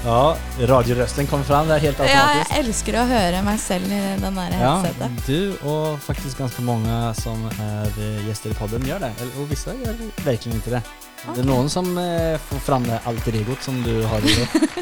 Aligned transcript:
Ja, 0.00 0.32
radiorøsten 0.64 1.26
kom 1.28 1.42
fram 1.44 1.68
er 1.68 1.82
helt 1.82 1.98
automatisk. 2.00 2.48
Ja, 2.48 2.56
jeg 2.56 2.64
elsker 2.64 2.96
å 2.96 3.02
høre 3.04 3.42
meg 3.44 3.58
selv 3.60 3.90
i 3.92 3.98
den 4.22 4.38
der 4.38 4.54
headsetet. 4.56 5.02
Ja, 5.04 5.24
du 5.26 5.66
og 5.68 5.98
faktisk 6.00 6.40
ganske 6.40 6.64
mange 6.64 6.94
som 7.18 7.42
er 7.50 7.98
gjester 8.24 8.54
i 8.54 8.56
podden 8.56 8.86
gjør 8.88 9.04
det. 9.04 9.10
Og 9.34 9.50
visse 9.50 9.74
gjør 9.76 10.00
virkelig 10.24 10.56
ikke 10.56 10.72
det. 10.78 10.80
det. 10.80 11.34
Det 11.34 11.44
er 11.44 11.50
noen 11.50 11.68
som 11.68 11.92
eh, 12.00 12.40
får 12.48 12.64
fram 12.70 12.88
det 12.88 13.02
alter 13.12 13.36
godt 13.50 13.68
som 13.68 13.76
du 13.84 13.92
har 14.08 14.24
i 14.24 14.32
dig. 14.38 14.72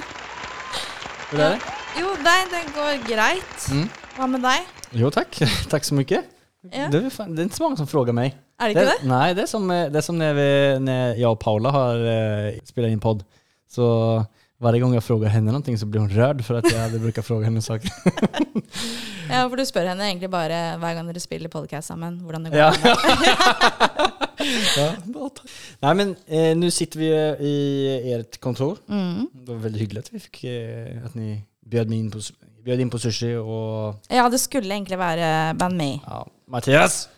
er 1.34 1.42
det? 1.42 1.52
Jo, 1.98 2.14
nei, 2.22 2.38
det 2.54 2.64
går 2.78 3.04
greit. 3.10 3.68
Mm. 3.74 3.84
Hva 4.20 4.32
med 4.38 4.46
deg? 4.46 4.72
Jo 5.02 5.10
takk. 5.18 5.34
Takk 5.74 5.90
så 5.90 5.98
mye. 5.98 6.22
Ja. 6.70 6.86
Det, 6.94 7.02
er, 7.02 7.10
det 7.10 7.42
er 7.42 7.50
ikke 7.50 7.58
så 7.58 7.66
mange 7.66 7.82
som 7.82 7.90
spør 7.90 8.14
meg. 8.14 8.38
Er 8.62 8.70
det 8.70 8.78
ikke 8.78 8.90
det? 8.94 9.10
Nei, 9.10 9.26
det 9.34 9.48
er 9.48 9.50
som, 9.50 9.66
eh, 9.74 9.88
det 9.90 9.98
er 9.98 10.10
som 10.12 10.22
når, 10.22 10.38
vi, 10.38 10.50
når 10.86 11.18
jeg 11.18 11.32
og 11.34 11.40
Paula 11.42 11.74
har 11.74 12.06
uh, 12.06 12.66
spelat 12.70 12.94
inn 12.94 13.02
podd. 13.02 13.26
Så 13.66 13.86
varje 14.58 14.80
gång 14.80 14.94
jag 14.94 15.04
frågar 15.04 15.28
henne 15.28 15.46
någonting 15.46 15.78
så 15.78 15.86
blir 15.86 16.00
hon 16.00 16.10
rörd 16.10 16.44
för 16.44 16.54
att 16.54 16.72
jag 16.72 16.84
aldrig 16.84 17.02
brukar 17.02 17.22
fråga 17.22 17.44
henne 17.44 17.62
saker. 17.62 17.92
Ja, 19.30 19.42
for 19.48 19.60
du 19.60 19.64
spør 19.68 19.84
henne 19.90 20.06
egentlig 20.08 20.30
bare 20.32 20.58
hver 20.80 20.94
gang 20.96 21.08
dere 21.10 21.20
spiller 21.20 21.50
podcast 21.52 21.90
sammen, 21.90 22.14
hvordan 22.24 22.46
det 22.46 22.50
går. 22.50 22.58
Ja. 22.58 22.72
ja. 24.78 24.86
Nei, 25.82 25.92
men 25.94 26.14
eh, 26.26 26.56
nu 26.56 26.70
sitter 26.70 26.98
vi 26.98 27.10
i 27.44 28.12
ert 28.14 28.38
kontor. 28.40 28.78
Mm. 28.88 29.28
Det 29.32 29.52
var 29.52 29.60
veldig 29.66 29.80
hyggelig 29.80 30.06
at 30.06 30.08
vi 30.14 30.22
fikk 30.24 30.44
eh, 30.48 31.04
att 31.04 31.14
ni 31.14 31.42
bjöd, 31.60 31.88
mig 31.88 31.98
in 31.98 32.10
på, 32.10 32.22
bjöd 32.64 32.80
in 32.80 32.90
på 32.90 32.98
sushi 32.98 33.34
Og... 33.36 34.00
Ja, 34.08 34.28
det 34.32 34.40
skulle 34.40 34.74
egentlig 34.74 34.98
være 34.98 35.54
Band 35.60 35.76
Me. 35.76 35.90
ja, 36.06 36.24
Mattias. 36.48 37.08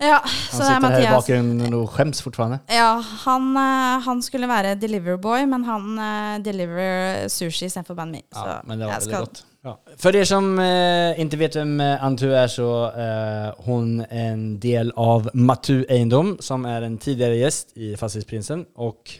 Ja, 0.00 0.20
Han 0.22 0.30
så 0.52 0.62
det 0.62 0.70
er 0.70 0.74
sitter 0.74 0.88
her 0.88 0.98
i 0.98 1.02
Mathias. 1.02 1.14
bakgrunden 1.14 1.72
skjems 1.74 1.90
skäms 1.90 2.22
fortfarande. 2.22 2.58
Ja, 2.70 3.02
han, 3.24 3.56
eh, 3.56 4.00
han 4.04 4.22
skulle 4.22 4.48
være 4.48 4.76
Deliverboy, 4.78 5.46
men 5.46 5.64
han 5.64 5.98
uh, 5.98 6.44
deliver 6.44 7.28
sushi 7.28 7.66
istedenfor 7.66 7.94
Band 7.94 8.14
Me. 8.14 8.20
Ja, 8.34 8.60
men 8.64 8.78
det 8.78 8.86
var 8.86 9.00
jeg 9.00 9.18
godt. 9.18 9.44
Ja. 9.64 9.74
För 9.98 10.16
er 10.16 10.24
som 10.24 10.58
eh, 10.58 11.20
inte 11.20 11.38
vet 11.38 11.56
vem 11.56 11.80
eh, 11.80 12.04
Antu 12.04 12.30
är 12.32 12.46
så 12.46 12.92
är 12.94 13.54
hon 13.58 14.04
en 14.10 14.60
del 14.60 14.92
av 14.96 15.30
Matu 15.34 15.84
Eindom 15.88 16.36
som 16.40 16.64
är 16.64 16.82
en 16.82 16.98
tidigare 16.98 17.36
gäst 17.36 17.76
i 17.76 17.96
Fastighetsprinsen 17.96 18.64
och 18.74 19.10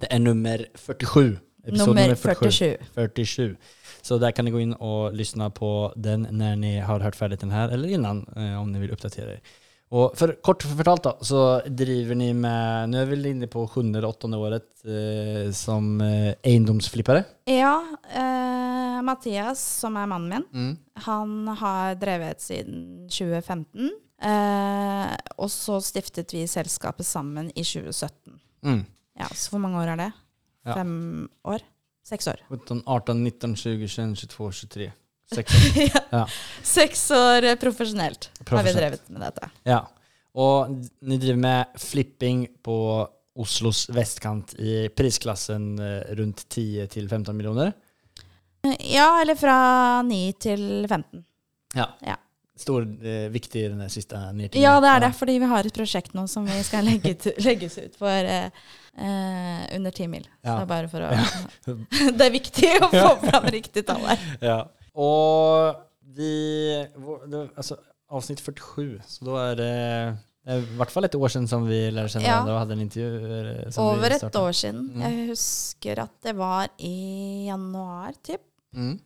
det 0.00 0.12
är 0.12 0.18
nummer 0.18 0.66
47. 0.74 1.38
Episod 1.66 1.88
Nummer 1.88 2.14
47. 2.14 2.76
47. 2.94 3.56
Så 4.02 4.18
där 4.18 4.30
kan 4.30 4.44
ni 4.44 4.50
gå 4.50 4.60
in 4.60 4.72
och 4.72 5.14
lyssna 5.14 5.50
på 5.50 5.92
den 5.96 6.26
när 6.30 6.56
ni 6.56 6.78
har 6.78 7.00
hört 7.00 7.16
färdigt 7.16 7.40
den 7.40 7.50
här 7.50 7.68
eller 7.68 7.88
innan 7.88 8.26
eh, 8.36 8.60
om 8.60 8.72
ni 8.72 8.78
vill 8.78 8.90
uppdatera 8.90 9.32
er. 9.32 9.40
Och 9.90 10.18
för 10.18 10.36
kort 10.42 10.62
fortalt 10.62 11.02
då, 11.02 11.18
så 11.20 11.60
driver 11.66 12.14
ni 12.14 12.32
med, 12.34 12.88
nu 12.90 13.00
är 13.02 13.04
vi 13.04 13.10
väl 13.16 13.26
inne 13.26 13.46
på 13.46 13.68
sjunde 13.68 13.98
eller 13.98 14.08
åttonde 14.08 14.36
året 14.36 14.84
eh, 14.84 15.52
som 15.52 16.00
eh, 16.00 16.34
eiendomsflippare. 16.42 17.24
Ja, 17.44 17.84
eh, 18.14 19.02
Mathias, 19.02 19.62
som 19.80 19.96
er 19.96 20.06
mannen 20.06 20.28
min, 20.28 20.44
Mm. 20.52 20.76
han 20.94 21.48
har 21.48 21.94
drevet 21.94 22.40
siden 22.40 23.08
2015. 23.08 23.90
Eh, 24.22 25.16
og 25.38 25.50
så 25.50 25.80
stiftet 25.80 26.34
vi 26.34 26.44
selskapet 26.46 27.06
sammen 27.06 27.48
i 27.54 27.64
2017. 27.64 28.40
Mm. 28.64 28.84
Ja, 29.18 29.26
Så 29.34 29.50
hvor 29.50 29.58
mange 29.60 29.78
år 29.78 29.88
er 29.94 29.96
det? 29.96 30.12
Ja. 30.66 30.74
Fem 30.74 31.28
år? 31.44 31.58
Seks 32.04 32.26
år. 32.28 32.40
17, 32.50 32.82
18, 32.86 33.24
19, 33.24 33.54
20, 33.56 33.88
21, 33.88 34.16
22, 34.16 34.52
23. 34.52 34.92
Sex 35.34 35.54
år. 35.54 35.82
ja. 35.94 36.02
Ja. 36.10 36.24
Seks 36.62 37.10
år 37.14 37.44
eh, 37.50 37.58
profesjonelt 37.60 38.30
har 38.48 38.66
vi 38.66 38.74
drevet 38.76 39.08
med 39.12 39.24
dette. 39.28 39.50
ja. 39.68 39.84
Og 40.38 40.68
ni 41.02 41.16
driver 41.18 41.38
med 41.40 41.80
flipping 41.82 42.44
på 42.62 42.74
Oslos 43.42 43.88
vestkant 43.90 44.52
i 44.60 44.84
prisklassen 44.94 45.72
rundt 46.14 46.44
10 46.52 46.86
till 46.92 47.08
15 47.08 47.36
millioner? 47.36 47.72
Ja, 48.78 49.20
eller 49.22 49.34
fra 49.34 49.56
9 50.02 50.32
til 50.38 50.86
15. 50.88 51.24
Ja. 51.74 51.88
Ja. 52.06 52.16
Stor, 52.58 52.82
eh, 52.82 53.28
viktig 53.30 53.70
den 53.70 53.90
siste 53.90 54.18
nedtiden. 54.32 54.62
Ja, 54.62 54.80
det 54.82 54.88
er 54.88 55.00
det, 55.06 55.12
fordi 55.14 55.36
vi 55.38 55.46
har 55.46 55.66
et 55.66 55.74
prosjekt 55.74 56.14
nå 56.18 56.24
som 56.26 56.46
vi 56.46 56.56
skal 56.66 56.88
legge 56.88 57.14
ut, 57.14 57.26
legges 57.46 57.78
ut 57.78 57.94
for 57.98 58.10
eh, 58.10 58.48
eh, 58.98 59.76
under 59.76 59.90
10 59.94 60.08
mil. 60.10 60.24
Så 60.42 60.56
det 60.56 60.64
er 60.64 60.72
bare 60.72 60.90
for 60.90 61.06
å 61.06 61.12
Det 62.18 62.26
er 62.26 62.34
viktig 62.34 62.72
å 62.82 62.90
få 62.90 63.12
fram 63.28 63.46
riktig 63.54 63.86
tall 63.86 64.02
her. 64.10 64.26
Ja. 64.42 64.58
Och 64.98 65.74
vi, 66.16 66.86
alltså 67.56 67.76
avsnitt 68.10 68.40
47, 68.40 69.00
så 69.06 69.24
då 69.24 69.36
är 69.36 69.56
det, 69.56 70.16
i 70.48 70.60
hvert 70.78 70.90
fall 70.90 71.04
et 71.04 71.14
år 71.14 71.28
siden 71.28 71.48
som 71.48 71.66
vi 71.68 71.90
lærte 71.92 72.14
kjenne 72.16 72.24
hverandre 72.26 72.52
Ja. 72.52 72.56
og 72.56 72.60
hadde 72.64 72.72
en 72.78 72.80
intervju. 72.80 73.10
eh, 73.68 73.82
Over 73.84 74.14
et 74.16 74.36
år 74.40 74.52
siden. 74.52 74.80
Mm. 74.94 75.02
Jeg 75.04 75.28
husker 75.28 76.00
at 76.02 76.14
det 76.24 76.34
var 76.38 76.68
i 76.78 77.46
januar, 77.50 78.12
typ, 78.24 78.40
Mm. 78.74 78.98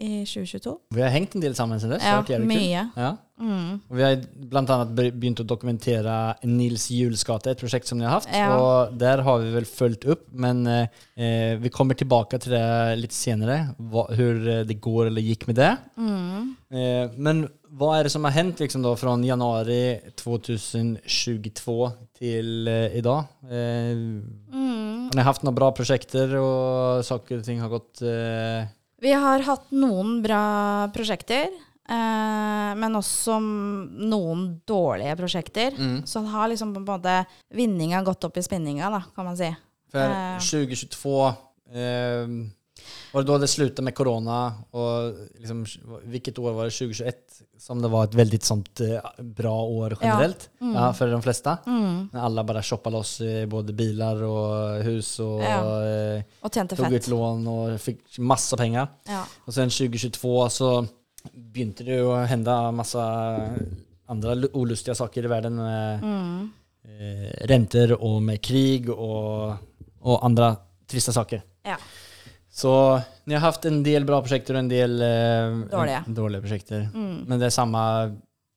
I 0.00 0.22
2022. 0.24 0.76
Vi 0.96 1.02
har 1.04 1.12
hengt 1.14 1.34
en 1.36 1.42
del 1.44 1.54
sammen 1.58 1.80
siden 1.80 1.98
det 1.98 2.04
Ja, 2.04 2.38
mye. 2.40 2.86
Ja. 2.96 3.10
Mm. 3.40 3.78
Vi 3.88 4.02
har 4.04 4.18
blant 4.50 4.68
annet 4.72 4.90
begynt 5.16 5.40
å 5.40 5.46
dokumentere 5.48 6.14
Nils 6.44 6.88
Juels 6.92 7.22
gate, 7.24 7.54
et 7.54 7.60
prosjekt 7.62 7.88
som 7.88 7.96
ni 8.00 8.04
har 8.04 8.18
hatt. 8.18 8.28
Ja. 8.36 8.50
Og 8.60 8.98
der 9.00 9.22
har 9.24 9.38
vi 9.40 9.52
vel 9.54 9.64
fulgt 9.68 10.04
opp, 10.12 10.26
men 10.32 10.60
eh, 10.68 10.88
eh, 11.16 11.54
vi 11.60 11.72
kommer 11.72 11.96
tilbake 11.96 12.40
til 12.42 12.52
det 12.52 12.64
litt 13.00 13.16
senere, 13.16 13.74
hva, 13.78 14.04
hvor 14.12 14.42
det 14.68 14.76
går 14.84 15.06
eller 15.08 15.24
gikk 15.24 15.46
med 15.48 15.56
det. 15.60 15.70
Mm. 15.96 16.50
Eh, 16.70 17.16
men 17.16 17.46
hva 17.80 17.94
er 17.96 18.04
det 18.08 18.12
som 18.12 18.24
har 18.28 18.34
hendt 18.34 18.60
liksom 18.60 18.82
da, 18.84 18.92
fra 18.98 19.14
januari 19.24 19.80
2022 20.20 21.78
til 22.20 22.68
eh, 22.68 22.98
i 22.98 23.04
dag? 23.04 23.24
Eh, 23.48 24.06
Mm. 24.50 25.08
har 25.10 25.16
ni 25.16 25.22
hatt 25.26 25.42
noen 25.42 25.56
bra 25.56 25.70
prosjekter, 25.74 26.36
og 26.38 27.00
saker 27.06 27.40
og 27.40 27.44
ting 27.46 27.58
har 27.62 27.70
gått 27.72 28.02
eh, 28.06 28.68
Vi 29.00 29.12
har 29.16 29.40
hatt 29.46 29.70
noen 29.72 30.18
bra 30.22 30.88
prosjekter, 30.94 31.48
eh, 31.88 32.70
men 32.76 32.98
også 32.98 33.38
noen 33.40 34.60
dårlige 34.68 35.16
prosjekter. 35.16 35.72
Mm. 35.78 36.02
Så 36.06 36.20
det 36.24 36.34
har 36.34 36.48
liksom 36.52 36.74
på 36.74 36.82
en 36.82 36.88
måte 36.90 37.14
vinninga 37.56 38.02
gått 38.04 38.24
opp 38.28 38.36
i 38.36 38.44
spinninga, 38.44 38.90
da, 38.92 39.02
kan 39.16 39.24
man 39.30 39.36
si. 39.40 39.48
For 39.90 39.98
Eh. 40.04 40.38
2022 40.38 41.14
eh, 41.72 42.26
Var 43.12 43.22
det 43.24 43.26
da 43.32 43.38
det 43.42 43.48
slutta 43.50 43.82
med 43.82 43.94
korona? 43.94 44.36
Og 44.72 45.16
liksom, 45.40 45.64
Hvilket 46.06 46.38
år 46.38 46.52
var 46.54 46.68
det? 46.68 46.74
2021? 46.76 47.40
Som 47.58 47.80
det 47.82 47.90
var 47.90 48.04
et 48.06 48.14
veldig 48.16 48.38
sånt 48.42 48.80
eh, 48.80 49.00
bra 49.22 49.54
år 49.66 49.96
generelt 50.00 50.48
Mm. 50.60 50.74
ja, 50.74 50.92
for 50.92 51.06
de 51.10 51.18
fleste. 51.22 51.56
Mm. 51.66 52.10
alle 52.14 52.44
bare 52.44 52.46
bara 52.46 52.62
shoppade 52.62 52.94
loss 52.96 53.20
både 53.50 53.74
biler 53.76 54.22
og 54.24 54.84
hus 54.84 55.18
og 55.20 55.42
Ja. 55.42 55.58
eh, 55.82 56.22
Og 56.42 56.50
tjente 56.52 56.76
tog 56.76 56.86
ut 56.92 57.08
lån 57.08 57.46
og 57.48 57.78
fikk 57.80 58.18
masse 58.18 58.56
penger. 58.56 58.88
Ja. 59.08 59.24
Og 59.46 59.52
sen 59.52 59.68
2022 59.68 60.48
så 60.50 60.88
begynte 61.34 61.84
det 61.84 62.00
å 62.00 62.26
hende 62.26 62.72
masse 62.72 62.96
andre 64.08 64.34
lu- 64.36 64.50
saker 64.96 65.24
i 65.24 65.28
verden. 65.28 65.56
Med, 65.56 66.02
Mm. 66.02 66.50
eh, 66.84 67.46
renter 67.46 67.92
og 68.00 68.22
med 68.22 68.40
krig 68.42 68.88
og, 68.88 69.58
og 70.02 70.20
andre 70.24 70.56
triste 70.88 71.12
saker. 71.12 71.42
Ja. 71.64 71.76
Så 72.50 72.72
ni 73.30 73.34
har 73.36 73.44
haft 73.44 73.64
en 73.68 73.82
del 73.86 74.04
bra 74.08 74.18
prosjekter 74.24 74.56
og 74.56 74.64
en 74.64 74.70
del 74.70 74.96
eh, 75.06 75.58
Dårlige. 75.70 76.00
dårlige 76.16 76.42
prosjekter. 76.44 76.88
Mm. 76.94 77.20
Men 77.30 77.38
det 77.38 77.46
er 77.46 77.54
samme 77.54 77.82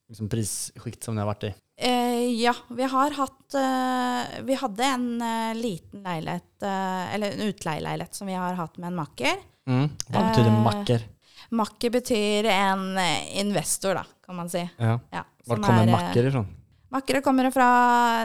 liksom, 0.09 0.29
prisskikt 0.31 1.05
som 1.05 1.15
ni 1.15 1.21
har 1.21 1.29
vært 1.29 1.47
i. 1.51 1.53
Eh, 1.77 2.25
ja, 2.41 2.53
vi 2.69 2.85
har 2.85 3.15
hatt 3.17 3.55
eh, 3.57 4.41
Vi 4.45 4.57
hadde 4.61 4.85
en 4.85 5.07
eh, 5.25 5.55
liten 5.57 6.03
leilighet, 6.05 6.51
eh, 6.61 7.15
eller 7.15 7.33
en 7.33 7.47
utleieleilighet, 7.49 8.13
som 8.17 8.29
vi 8.29 8.37
har 8.37 8.57
hatt 8.59 8.77
med 8.77 8.91
en 8.91 8.99
makker. 8.99 9.41
Mm. 9.69 9.87
Hva 10.09 10.25
betyr 10.29 10.47
det 10.49 10.55
makker? 10.67 11.05
Makker 11.53 11.93
betyr 11.93 12.49
en 12.53 12.97
eh, 12.97 13.39
investor, 13.41 13.97
da, 14.01 14.05
kan 14.25 14.37
man 14.41 14.49
si. 14.53 14.61
Ja. 14.77 14.97
Ja, 15.13 15.23
Hvor 15.45 15.61
kommer 15.61 15.83
er, 15.85 15.89
eh, 15.89 15.97
makker 15.97 16.29
ifrån? 16.29 16.49
Makkere 16.93 17.23
kommer 17.25 17.49
fra 17.53 17.67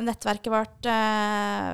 nettverket 0.05 0.53
vårt 0.53 0.89
eh, 0.91 1.71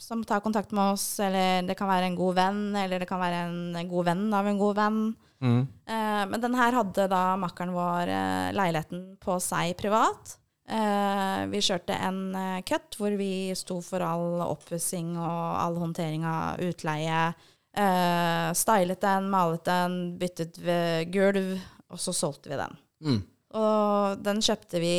som 0.00 0.22
tar 0.24 0.40
kontakt 0.40 0.72
med 0.72 0.94
oss, 0.94 1.04
eller 1.20 1.66
det 1.68 1.76
kan 1.76 1.90
være 1.90 2.08
en 2.08 2.16
god 2.16 2.38
venn, 2.38 2.62
eller 2.80 3.02
det 3.02 3.08
kan 3.10 3.20
være 3.20 3.42
en 3.50 3.90
god 3.90 4.08
venn 4.08 4.24
av 4.32 4.48
en 4.48 4.60
god 4.60 4.78
venn. 4.80 5.02
Mm. 5.40 5.60
Eh, 5.84 6.24
men 6.32 6.40
den 6.40 6.56
her 6.56 6.78
hadde 6.80 7.08
da 7.12 7.22
makkeren 7.40 7.76
vår 7.76 8.12
eh, 8.16 8.50
leiligheten 8.56 9.04
på 9.20 9.36
seg 9.44 9.76
privat. 9.80 10.36
Eh, 10.70 11.44
vi 11.52 11.60
kjørte 11.66 12.00
en 12.08 12.20
eh, 12.38 12.64
cut 12.64 12.96
hvor 12.96 13.14
vi 13.20 13.50
sto 13.58 13.80
for 13.84 14.04
all 14.06 14.40
oppussing 14.48 15.16
og 15.20 15.40
all 15.60 15.80
håndtering 15.82 16.24
av 16.24 16.62
utleie, 16.64 17.30
Eh, 17.76 18.52
stylet 18.52 19.00
den, 19.00 19.28
malet 19.30 19.64
den, 19.64 19.98
byttet 20.18 20.58
ved 20.58 21.10
gulv, 21.14 21.58
og 21.90 22.00
så 22.02 22.14
solgte 22.14 22.50
vi 22.50 22.58
den. 22.58 22.78
Mm. 23.06 23.20
Og 23.60 24.24
den 24.24 24.42
kjøpte 24.42 24.82
vi 24.82 24.96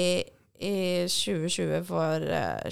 i 0.62 1.08
2020 1.10 1.82
for 1.88 2.24
eh, 2.24 2.70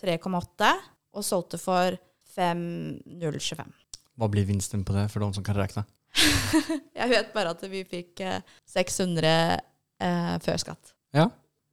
3,8 0.00 0.70
og 1.16 1.24
solgte 1.26 1.58
for 1.60 1.96
5025. 2.36 3.72
Hva 4.20 4.28
blir 4.30 4.46
vinsten 4.48 4.84
på 4.86 4.94
det 4.96 5.06
for 5.12 5.22
noen 5.24 5.34
som 5.36 5.44
kan 5.46 5.56
regne? 5.58 5.84
Jeg 7.00 7.08
vet 7.12 7.30
bare 7.34 7.52
at 7.54 7.62
vi 7.70 7.82
fikk 7.88 8.20
eh, 8.26 8.40
600 8.68 9.30
eh, 10.02 10.34
før 10.44 10.60
skatt. 10.60 10.94
Ja, 11.16 11.28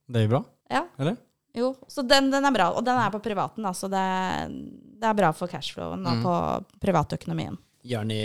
det 0.07 0.21
er 0.21 0.27
jo 0.27 0.33
bra. 0.37 0.41
Ja, 0.71 0.83
Eller? 0.99 1.17
jo. 1.57 1.71
Så 1.91 2.03
den, 2.07 2.29
den 2.33 2.45
er 2.47 2.53
bra. 2.55 2.69
Og 2.77 2.85
den 2.85 2.99
er 2.99 3.11
på 3.13 3.21
privaten, 3.23 3.65
da, 3.67 3.73
så 3.75 3.89
det, 3.91 4.03
det 5.01 5.09
er 5.09 5.17
bra 5.17 5.33
for 5.35 5.51
cashflowen 5.51 6.05
og 6.07 6.17
Mm. 6.17 6.23
på 6.25 6.79
privatøkonomien. 6.83 7.57
Gjør 7.87 8.07
ni 8.09 8.19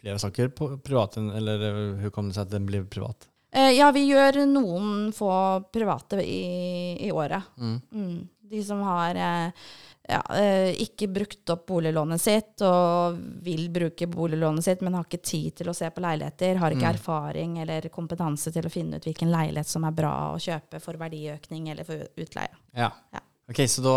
flere 0.00 0.18
saker 0.20 0.48
på 0.56 0.70
privaten, 0.84 1.30
eller 1.36 1.66
eh, 1.68 1.80
hvordan 2.00 2.14
kan 2.16 2.30
det 2.30 2.38
seg 2.38 2.46
at 2.48 2.54
den 2.56 2.68
blir 2.68 2.86
privat? 2.90 3.26
Eh, 3.52 3.72
ja, 3.78 3.90
vi 3.92 4.06
gjør 4.08 4.44
noen 4.46 5.12
få 5.16 5.30
private 5.74 6.20
i, 6.22 6.96
i 7.06 7.10
året. 7.12 7.42
Mm. 7.58 7.78
Mm. 7.92 8.28
De 8.50 8.60
som 8.66 8.80
har 8.82 9.14
eh, 9.14 9.64
ja, 10.10 10.20
eh, 10.38 10.70
ikke 10.82 11.06
brukt 11.10 11.50
opp 11.54 11.66
boliglånet 11.70 12.18
sitt 12.22 12.62
og 12.66 13.18
vil 13.46 13.68
bruke 13.70 14.08
boliglånet 14.10 14.66
sitt, 14.66 14.80
men 14.82 14.94
har 14.98 15.06
ikke 15.06 15.22
tid 15.22 15.54
til 15.60 15.70
å 15.70 15.74
se 15.76 15.90
på 15.94 16.02
leiligheter, 16.02 16.58
har 16.62 16.74
ikke 16.74 16.86
Mm. 16.86 16.94
erfaring 16.94 17.58
eller 17.62 17.88
kompetanse 17.94 18.50
til 18.54 18.66
å 18.66 18.70
finne 18.72 18.98
ut 18.98 19.06
hvilken 19.06 19.30
leilighet 19.30 19.66
som 19.70 19.84
er 19.86 19.94
bra 19.94 20.14
å 20.34 20.38
kjøpe 20.42 20.80
for 20.82 20.98
verdiøkning 20.98 21.70
eller 21.70 21.86
for 21.86 22.06
utleie. 22.18 22.50
Ja. 22.74 22.90
Ja. 23.14 23.20
Ok, 23.50 23.62
så 23.70 23.82
da, 23.86 23.96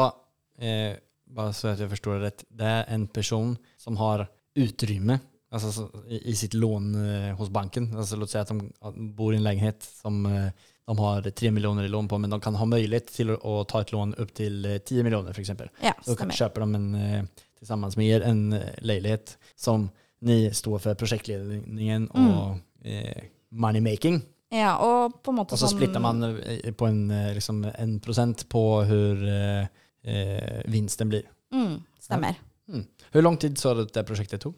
eh, 0.60 0.96
bare 1.34 1.54
så 1.54 1.76
jeg 1.78 1.90
forstår 1.90 2.20
det 2.20 2.24
rett, 2.28 2.44
det 2.50 2.66
er 2.66 2.86
en 2.94 3.08
person 3.08 3.58
som 3.78 3.98
har 3.98 4.28
utrymme 4.56 5.20
altså, 5.54 5.72
så, 5.72 5.86
i, 6.10 6.34
sitt 6.36 6.54
lån 6.58 6.90
eh, 7.00 7.32
hos 7.40 7.50
banken. 7.54 7.92
Låt 7.94 8.12
oss 8.26 8.32
si 8.34 8.40
at 8.42 8.50
de 8.52 9.08
bor 9.16 9.34
i 9.34 9.38
en 9.40 9.46
lägenhet 9.46 9.86
som 10.02 10.26
eh, 10.26 10.50
de 10.86 10.98
har 11.00 11.30
tre 11.32 11.52
miljoner 11.56 11.86
i 11.88 11.92
lån 11.94 12.08
på, 12.12 12.18
men 12.20 12.30
de 12.34 12.42
kan 12.44 12.56
ha 12.60 12.66
möjlighet 12.68 13.08
til 13.16 13.32
å, 13.38 13.62
ta 13.70 13.82
et 13.86 13.94
lån 13.96 14.16
upp 14.20 14.34
til 14.36 14.66
eh, 14.68 14.80
10 14.82 15.04
miljoner 15.08 15.32
for 15.34 15.40
eksempel. 15.46 15.70
Ja, 15.84 15.94
Så 16.02 16.18
kan, 16.18 16.28
stemmer. 16.34 16.40
köper 16.42 16.66
de 16.66 16.76
en, 16.82 16.90
eh, 16.96 17.46
tillsammans 17.62 17.96
med 17.98 18.12
er 18.18 18.26
en 18.28 18.42
eh, 18.58 18.74
lägenhet 18.84 19.38
som 19.56 19.90
ni 20.24 20.50
står 20.56 20.80
for 20.84 20.96
projektledningen 21.00 22.10
og 22.16 22.60
eh, 22.88 23.30
moneymaking. 23.52 24.22
Ja, 24.54 24.76
og 24.86 25.16
på 25.26 25.32
en 25.34 25.40
måte 25.40 25.56
Og 25.56 25.60
så 25.60 25.66
sånn- 25.66 25.78
splitter 25.80 26.00
man 26.04 26.20
eh, 26.28 26.72
på 26.78 26.86
en, 26.88 27.00
eh, 27.12 27.32
liksom 27.34 27.64
en 27.72 27.96
prosent 28.04 28.44
på 28.52 28.62
hvor 28.86 29.24
eh, 29.28 29.66
eh, 30.06 30.60
vinsten 30.70 31.10
blir. 31.10 31.24
mm, 31.56 31.78
Stemmer. 32.04 32.36
Mm. 32.70 32.84
Hvor 33.12 33.24
lang 33.26 33.38
tid 33.42 33.58
sa 33.60 33.74
du 33.76 33.82
at 33.84 33.94
det 33.96 34.06
prosjektet 34.08 34.44
tok? 34.44 34.56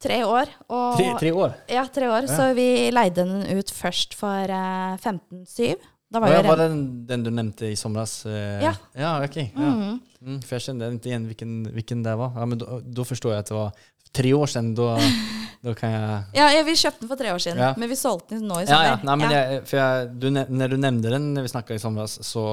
Tre 0.00 0.18
år. 0.24 0.48
Og, 0.72 0.96
Tre, 0.96 1.08
tre 1.20 1.30
år? 1.36 1.54
Ja, 1.68 1.82
tre 1.92 2.06
år. 2.08 2.24
Ja. 2.28 2.36
Så 2.38 2.50
vi 2.56 2.66
leide 2.94 3.20
den 3.26 3.42
ut 3.58 3.70
først 3.74 4.14
for 4.16 4.48
uh, 4.48 4.96
15-7. 5.02 5.74
Da 6.10 6.18
Var, 6.18 6.26
oh, 6.26 6.34
ja, 6.34 6.42
var 6.42 6.56
det 6.58 6.68
den 6.72 6.80
den 7.06 7.22
du 7.26 7.30
nevnte 7.30 7.68
i 7.70 7.76
somras? 7.78 8.24
Uh, 8.26 8.32
Ja. 8.64 8.72
Ja, 8.98 9.12
ok. 9.22 9.36
Ja. 9.36 9.68
Mm. 9.70 10.00
Mm, 10.20 10.40
for 10.42 10.56
jeg 10.56 10.64
kjenner 10.66 10.96
ikke 10.96 11.12
igjen 11.12 11.26
hvilken, 11.28 11.52
hvilken 11.76 12.02
det 12.04 12.16
var. 12.18 12.32
Ja, 12.36 12.48
men 12.50 12.58
da, 12.60 13.04
forstår 13.06 13.36
jeg 13.36 13.44
at 13.44 13.52
det 13.52 13.56
var 13.60 13.70
tre 14.16 14.32
år 14.34 14.50
siden. 14.50 14.72
Da, 14.74 14.96
da 15.68 15.74
kan 15.78 15.92
jeg 15.94 16.40
Ja, 16.40 16.48
ja, 16.56 16.64
vi 16.66 16.74
kjøpte 16.80 17.04
den 17.04 17.12
for 17.12 17.20
tre 17.20 17.30
år 17.36 17.38
siden, 17.44 17.60
Ja. 17.62 17.74
men 17.76 17.88
vi 17.92 17.96
solgte 18.00 18.34
den 18.40 18.48
nå 18.48 18.58
i 18.62 18.64
Ja, 18.64 18.72
sommer. 18.72 18.88
ja. 18.90 18.96
Nei, 19.04 19.16
men 19.20 19.30
Ja. 19.30 19.42
Jeg, 19.52 19.62
jeg, 19.76 20.08
du, 20.20 20.30
når 20.32 20.68
du 20.74 20.76
nevnte 20.80 21.12
den 21.14 21.30
når 21.36 21.46
vi 21.46 21.52
snakket 21.54 21.76
i 21.76 21.84
somras, 21.84 22.18
så 22.26 22.46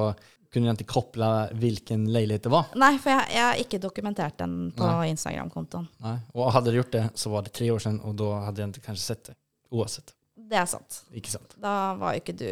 kunne 0.53 0.69
jeg 0.69 0.79
ikke 0.79 0.93
koble 0.93 1.29
hvilken 1.59 2.05
leilighet 2.13 2.47
det 2.47 2.51
var. 2.53 2.69
Nei, 2.79 2.93
for 3.01 3.13
jeg, 3.13 3.31
jeg 3.35 3.43
har 3.43 3.63
ikke 3.63 3.79
dokumentert 3.83 4.37
den 4.39 4.59
på 4.77 4.91
Instagram-kontoen. 5.11 5.87
Nei. 6.05 6.17
Og 6.35 6.51
hadde 6.55 6.71
du 6.71 6.79
gjort 6.79 6.93
det, 6.95 7.03
så 7.19 7.31
var 7.33 7.47
det 7.47 7.55
tre 7.57 7.71
år 7.73 7.83
siden, 7.83 7.99
og 8.07 8.15
da 8.19 8.29
hadde 8.45 8.63
jeg 8.63 8.75
ikke 8.75 8.87
kanskje 8.91 9.05
sett 9.09 9.31
det. 9.31 9.37
Uansett. 9.75 10.13
Det 10.47 10.55
er 10.55 10.67
sant. 10.69 11.01
Ikke 11.17 11.31
sant? 11.33 11.57
Da 11.59 11.71
var 11.99 12.13
jo 12.15 12.21
ikke 12.21 12.35
du 12.39 12.45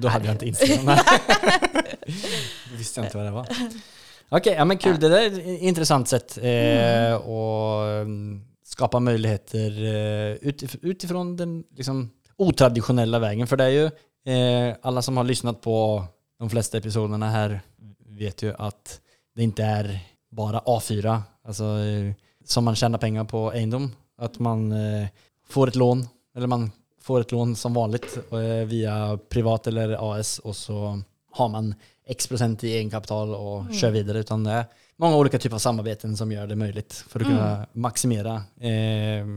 Da 0.00 0.12
hadde 0.14 0.30
jeg 0.30 0.38
ikke 0.38 0.52
Instagram. 0.54 0.86
Nei. 0.88 1.00
Visste 2.78 3.02
jeg 3.02 3.10
ikke 3.10 3.18
hva 3.18 3.26
det 3.26 3.34
var. 3.34 3.66
Ok, 4.32 4.48
ja, 4.54 4.64
men 4.64 4.80
kul. 4.80 4.96
Det 4.96 5.10
er 5.12 5.36
interessant 5.68 6.08
sett 6.08 6.38
eh, 6.40 7.12
å 7.12 7.42
mm, 8.08 8.30
skapa 8.72 9.02
muligheter 9.04 9.76
eh, 9.90 10.48
ut 10.48 10.64
utifrån 10.80 11.34
den 11.36 11.58
liksom, 11.76 12.06
otradisjonelle 12.40 13.20
veien. 13.20 13.50
For 13.50 13.60
det 13.60 13.66
er 13.68 13.76
jo 13.76 13.84
eh, 14.24 14.70
alle 14.80 15.04
som 15.04 15.20
har 15.20 15.28
lyssnat 15.28 15.60
på 15.60 15.76
de 16.42 16.50
fleste 16.50 16.80
episodene 16.80 17.28
her 17.30 17.60
vet 18.18 18.42
jo 18.42 18.52
at 18.58 18.98
det 19.32 19.46
ikke 19.46 19.66
er 19.78 19.90
bare 20.34 20.62
A4 20.66 21.12
alltså, 21.46 21.68
eh, 21.78 22.12
som 22.44 22.64
man 22.64 22.76
tjänar 22.76 22.98
pengar 22.98 23.24
på 23.24 23.52
eiendom. 23.52 23.90
At 24.18 24.38
man 24.38 24.72
eh, 24.72 25.08
får 25.48 25.68
et 25.68 25.76
lån, 25.76 26.02
eller 26.36 26.46
man 26.46 26.70
får 27.02 27.20
et 27.20 27.32
lån 27.32 27.54
som 27.56 27.74
vanligt 27.74 28.18
eh, 28.32 28.66
via 28.66 29.18
privat 29.30 29.66
eller 29.66 29.96
AS 30.00 30.38
og 30.38 30.56
så 30.56 30.98
har 31.32 31.48
man 31.48 31.74
x 32.06 32.28
prosent 32.28 32.64
i 32.64 32.74
egenkapital 32.74 33.34
og 33.34 33.70
kjører 33.72 33.96
videre. 34.00 34.24
Utan 34.26 34.44
det 34.44 34.56
er 34.58 34.66
mange 35.00 35.16
olika 35.16 35.38
typer 35.38 35.56
av 35.56 35.64
samarbeten 35.64 36.16
som 36.18 36.32
gjør 36.32 36.50
det 36.50 36.58
möjligt 36.58 36.98
for 37.08 37.22
å 37.22 37.28
kunne 37.28 37.50
maksimere 37.86 38.36
eh, 38.60 39.22
eh, 39.22 39.32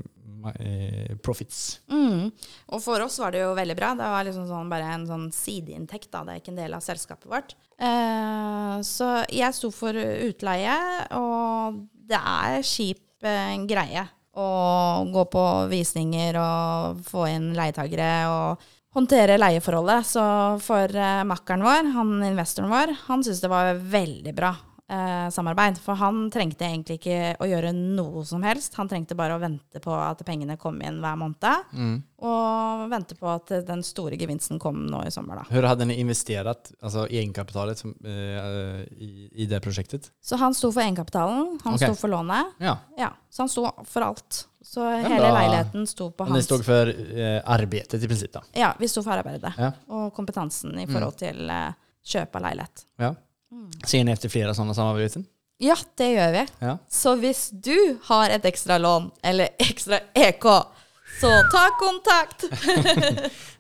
profits. 1.24 1.80
mm. 1.92 2.32
Og 2.74 2.82
for 2.84 3.04
oss 3.06 3.18
var 3.22 3.34
det 3.36 3.44
jo 3.44 3.54
veldig 3.58 3.76
bra. 3.78 3.94
Det 3.98 4.10
var 4.16 4.28
liksom 4.28 4.48
sånn, 4.50 4.72
bare 4.72 4.92
en 4.96 5.08
sånn 5.10 5.30
sideinntekt. 5.34 6.10
Da. 6.14 6.24
Det 6.26 6.36
er 6.36 6.44
ikke 6.44 6.54
en 6.54 6.62
del 6.62 6.78
av 6.78 6.84
selskapet 6.86 7.30
vårt. 7.32 7.56
Eh, 7.76 8.76
så 8.86 9.10
jeg 9.34 9.58
sto 9.58 9.72
for 9.74 9.96
utleie, 9.96 10.78
og 11.18 11.82
det 12.06 12.20
er 12.20 12.62
kjip 12.66 13.26
eh, 13.26 13.58
greie 13.70 14.06
å 14.36 14.48
gå 15.12 15.26
på 15.32 15.44
visninger 15.72 16.38
og 16.40 17.04
få 17.08 17.28
inn 17.32 17.54
leietagere 17.56 18.12
og 18.32 18.66
håndtere 18.96 19.40
leieforholdet. 19.40 20.08
Så 20.08 20.24
for 20.64 20.92
eh, 20.92 21.26
makkeren 21.28 21.66
vår, 21.66 21.92
han 21.96 22.16
investoren 22.32 22.72
vår, 22.72 22.96
han 23.08 23.24
syntes 23.24 23.44
det 23.44 23.52
var 23.52 23.76
veldig 23.80 24.36
bra 24.36 24.56
eh, 24.90 25.28
samarbeid. 25.34 25.80
For 25.82 25.98
han 26.00 26.28
trengte 26.34 26.68
egentlig 26.68 27.00
ikke 27.00 27.36
å 27.42 27.48
gjøre 27.50 27.72
noe 27.76 28.26
som 28.28 28.44
helst. 28.46 28.76
Han 28.80 28.90
trengte 28.92 29.18
bare 29.18 29.38
å 29.38 29.42
vente 29.42 29.82
på 29.84 29.94
at 29.96 30.22
pengene 30.28 30.58
kom 30.62 30.82
inn 30.82 31.02
hver 31.04 31.20
måned. 31.20 32.02
Og 32.26 32.86
vente 32.90 33.18
på 33.20 33.28
at 33.30 33.52
den 33.68 33.84
store 33.86 34.18
gevinsten 34.18 34.60
kom 34.62 34.86
nå 34.90 35.04
i 35.06 35.12
sommer, 35.14 35.42
da. 35.42 35.46
Hur 35.52 35.68
hadde 35.68 35.86
han 35.86 35.94
investert 35.94 36.72
altså 36.80 37.06
egenkapitalet 37.10 37.82
som, 37.82 37.94
eh, 38.06 38.82
i, 38.96 39.30
i 39.44 39.48
det 39.52 39.60
prosjektet? 39.66 40.10
Så 40.24 40.40
han 40.42 40.56
sto 40.58 40.72
for 40.72 40.82
egenkapitalen, 40.86 41.60
han 41.64 41.78
okay. 41.78 41.90
sto 41.92 42.00
for 42.06 42.14
lånet. 42.16 42.56
Ja, 42.64 42.78
Ja, 42.98 43.12
så 43.30 43.44
han 43.44 43.50
sto 43.52 43.68
for 43.86 44.02
alt. 44.08 44.46
Så 44.66 44.82
Ja, 44.82 44.98
hele 45.08 45.28
da- 45.28 45.34
leiligheten 45.36 45.88
sto 45.88 46.10
på 46.12 46.24
hans. 46.24 46.30
Men 46.30 46.40
hans 46.40 46.46
stod 46.46 46.66
for 46.66 46.90
eh, 46.90 47.42
arbeidet, 47.46 47.94
i 47.94 48.08
prinsippet? 48.08 48.34
da? 48.34 48.42
Ja, 48.60 48.74
vi 48.80 48.88
sto 48.88 49.04
for 49.04 49.12
arbeidet. 49.14 49.54
Ja. 49.58 49.72
Og 49.94 50.14
kompetansen 50.16 50.74
i 50.80 50.88
forhold 50.88 51.18
til 51.20 51.50
eh, 51.50 51.74
kjøp 52.06 52.36
av 52.40 52.42
leilighet. 52.48 52.86
Ja. 53.02 53.12
Ser 53.86 54.04
ni 54.04 54.12
efter 54.12 54.30
flera 54.30 54.54
sådana 54.54 54.74
samarbeten? 54.74 55.26
Ja, 55.58 55.76
det 55.96 56.08
gjør 56.12 56.32
vi. 56.36 56.46
Ja. 56.60 56.78
Så 56.92 57.16
hvis 57.20 57.50
du 57.50 57.98
har 58.10 58.30
et 58.30 58.46
ekstra 58.46 58.78
lån 58.82 59.12
eller 59.24 59.54
ekstra 59.62 60.02
EK, 60.14 60.48
så 61.22 61.32
ta 61.52 61.68
kontakt! 61.80 62.48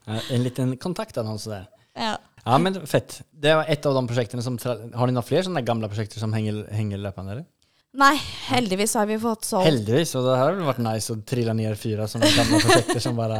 En 0.05 0.43
liten 0.43 0.75
kontaktannonse 0.77 1.49
der. 1.49 1.63
Ja. 1.97 2.17
Ja 2.45 2.57
men 2.61 2.75
fett. 2.87 3.21
Det 3.31 3.55
var 3.57 3.65
ett 3.65 3.85
av 3.89 3.95
de 3.97 4.03
prosjektene 4.07 4.43
som, 4.45 4.59
har 4.61 5.09
dere 5.09 5.23
flere 5.25 5.47
sånne 5.47 5.63
gamle 5.65 5.89
prosjekter 5.89 6.21
som 6.21 6.33
henger, 6.35 6.59
henger 6.69 7.01
løpende, 7.01 7.33
eller? 7.33 7.47
Nei, 7.95 8.13
heldigvis 8.51 8.93
har 8.99 9.07
vi 9.09 9.15
fått 9.17 9.47
solgt 9.47 9.69
Heldigvis, 9.69 10.11
og 10.19 10.27
det 10.27 10.35
har 10.37 10.53
vel 10.53 10.67
vært 10.67 10.83
nice 10.83 11.13
å 11.13 11.21
trille 11.25 11.55
ned 11.57 11.77
fyra 11.79 12.05
sådana 12.11 12.35
gamle 12.35 12.59
prosjekter 12.59 13.01
som 13.01 13.17
bare 13.17 13.39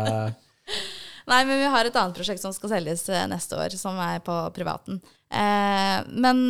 Nei, 1.30 1.40
men 1.44 1.60
vi 1.60 1.70
har 1.76 1.86
et 1.86 2.00
annet 2.00 2.18
prosjekt 2.18 2.42
som 2.42 2.54
skal 2.56 2.72
selges 2.78 3.04
eh, 3.10 3.26
neste 3.30 3.58
år, 3.58 3.74
som 3.78 3.98
er 4.00 4.20
på 4.26 4.34
privaten. 4.56 5.00
Eh, 5.32 6.04
men 6.08 6.44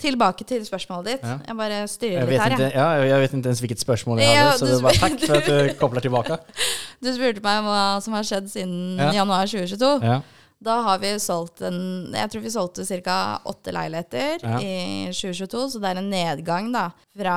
tilbake 0.00 0.46
til 0.48 0.64
spørsmålet 0.64 1.04
ditt. 1.12 1.22
Ja. 1.28 1.38
Jeg 1.46 1.56
bare 1.58 1.80
styrer 1.88 2.16
jeg 2.22 2.28
litt 2.30 2.40
her, 2.40 2.50
inte, 2.56 2.68
jeg. 2.70 2.74
ja, 2.74 3.04
jeg 3.04 3.20
vet 3.20 3.34
ikke 3.36 3.48
ens 3.52 3.60
hvilket 3.60 3.82
spørsmål 3.84 4.18
jeg 4.22 4.34
Ja, 4.34 4.44
hade, 4.48 4.58
så 4.58 4.66
det 4.70 4.82
var 4.82 4.92
spør- 4.96 5.18
tack 5.18 5.46
för 5.46 5.68
du 5.68 5.74
kobler 5.80 6.00
tilbake. 6.00 6.38
Du 7.02 7.08
spurte 7.14 7.40
meg 7.44 7.58
om 7.62 7.64
hva 7.68 8.00
som 8.04 8.12
har 8.16 8.22
skjedd 8.28 8.48
siden 8.52 8.98
Ja. 8.98 9.12
januar 9.12 9.46
2022. 9.46 10.02
Ja. 10.04 10.20
Da 10.62 10.74
har 10.84 10.98
vi 11.00 11.14
solgt 11.18 11.62
en 11.64 12.12
Jeg 12.12 12.28
tror 12.30 12.42
vi 12.44 12.50
solgte 12.52 12.84
ca. 13.02 13.40
åtte 13.48 13.72
leiligheter 13.72 14.42
i 14.60 15.08
2022, 15.12 15.70
så 15.72 15.80
det 15.80 15.88
er 15.94 15.96
en 16.02 16.10
nedgang 16.10 16.68
da 16.72 16.90
fra 17.16 17.36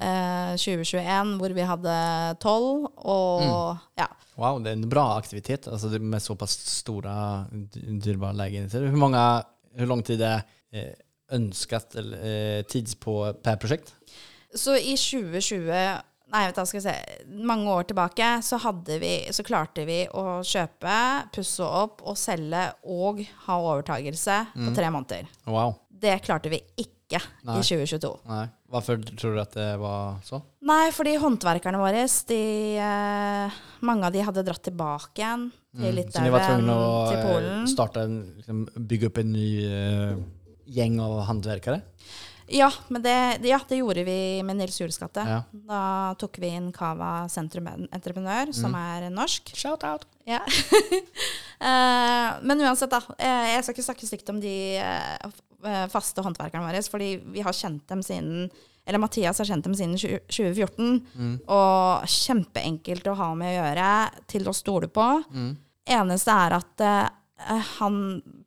eh, 0.00 0.56
2021, 0.58 1.38
hvor 1.38 1.54
vi 1.54 1.62
hadde 1.62 2.38
tolv, 2.42 2.88
og 2.96 3.42
Mm. 3.42 3.78
ja. 3.98 4.06
Wow, 4.36 4.58
det 4.58 4.70
er 4.72 4.72
en 4.80 4.88
bra 4.88 5.18
aktivitet 5.18 5.68
altså 5.68 5.90
med 6.00 6.20
såpass 6.22 6.56
store, 6.66 7.46
stora 8.00 8.32
leiligheter. 8.32 8.90
Hvor 8.90 9.10
lägenheter. 9.12 9.44
Hur, 9.72 9.80
lang 9.80 9.88
lång 9.88 10.02
tid 10.02 10.22
är 10.22 10.42
eh, 10.72 10.92
önskat 11.30 11.94
eller, 11.94 12.58
eh, 12.58 12.62
tids 12.62 12.94
på 12.94 13.32
per 13.32 13.56
projekt? 13.56 13.94
Så 14.54 14.76
i 14.76 14.96
2020 14.96 15.98
Nei, 16.32 16.46
vet 16.48 16.56
du, 16.56 16.64
skal 16.66 16.80
vi 16.80 16.84
se. 16.86 16.94
mange 17.44 17.68
år 17.70 17.82
tilbake 17.82 18.28
så, 18.42 18.56
vi, 18.88 19.12
så 19.36 19.44
klarte 19.44 19.84
vi 19.84 19.98
å 20.08 20.40
kjøpe, 20.40 20.94
pusse 21.34 21.66
opp 21.66 22.00
og 22.08 22.16
selge 22.16 22.70
og 22.88 23.20
ha 23.44 23.58
overtagelse 23.60 24.38
på 24.54 24.72
tre 24.72 24.88
måneder. 24.94 25.28
Wow. 25.44 25.74
Det 25.92 26.16
klarte 26.24 26.48
vi 26.48 26.62
ikke 26.80 27.20
Nei. 27.44 27.58
i 27.60 27.66
2022. 27.66 28.14
Nei. 28.30 28.46
Hvorfor 28.72 29.02
tror 29.12 29.36
du 29.36 29.42
at 29.42 29.52
det 29.58 29.68
var 29.82 30.22
så? 30.24 30.40
Nei, 30.64 30.86
fordi 30.96 31.18
håndverkerne 31.20 31.82
våre, 31.82 32.06
de, 32.30 32.40
eh, 32.80 33.60
mange 33.84 34.08
av 34.08 34.16
de 34.16 34.24
hadde 34.24 34.46
dratt 34.48 34.64
tilbake 34.64 35.20
igjen 35.20 35.50
til 35.72 35.96
Mm. 36.02 36.10
Så 36.12 36.20
de 36.24 36.30
var 36.30 36.42
Litauen, 36.44 36.68
å 36.68 36.80
eh, 37.40 37.64
starta 37.70 38.02
en, 38.04 38.18
liksom, 38.36 38.66
bygga 38.76 39.06
upp 39.08 39.18
en 39.22 39.32
ny 39.32 39.48
uh, 39.66 40.16
gjeng 40.68 40.98
av 41.00 41.14
håndverkere? 41.30 41.78
Ja, 42.52 42.68
men 42.92 43.00
det, 43.02 43.14
ja, 43.48 43.56
det 43.68 43.78
gjorde 43.78 44.02
vi 44.04 44.42
med 44.44 44.58
Nils 44.58 44.76
Jules 44.80 44.98
gate. 45.00 45.22
Ja. 45.24 45.38
Da 45.70 45.82
tok 46.20 46.36
vi 46.42 46.50
inn 46.52 46.66
Cava 46.76 47.26
Sentrum 47.32 47.70
Entreprenør, 47.88 48.52
som 48.52 48.74
Mm. 48.74 48.80
er 49.06 49.10
norsk. 49.10 49.54
Shout 49.56 49.84
out! 49.84 50.04
Ja. 50.26 50.40
Eh, 51.62 52.28
men 52.42 52.58
uansett, 52.58 52.90
da. 52.90 52.98
eh, 53.22 53.52
jeg 53.54 53.62
skal 53.62 53.74
ikke 53.76 53.84
snakke 53.86 54.06
stygt 54.08 54.30
om 54.32 54.40
de 54.42 54.54
faste 55.92 56.18
håndverkerne 56.26 56.66
våre, 56.66 56.80
fordi 56.90 57.10
vi 57.22 57.44
har 57.46 57.54
kjent 57.54 57.84
dem 57.86 58.00
siden 58.02 58.48
eller 58.86 58.98
Mathias 58.98 59.38
har 59.38 59.46
kjent 59.46 59.64
dem 59.64 59.74
siden 59.78 59.96
2014. 59.98 61.06
Mm. 61.14 61.34
Og 61.46 62.06
kjempeenkelt 62.10 63.06
å 63.06 63.14
ha 63.18 63.28
med 63.38 63.52
å 63.52 63.58
gjøre, 63.60 63.88
til 64.30 64.48
å 64.50 64.54
stole 64.56 64.88
på. 64.90 65.06
Mm. 65.30 65.52
Eneste 65.98 66.34
er 66.46 66.56
at 66.58 66.84
eh, 66.86 67.68
han, 67.78 67.98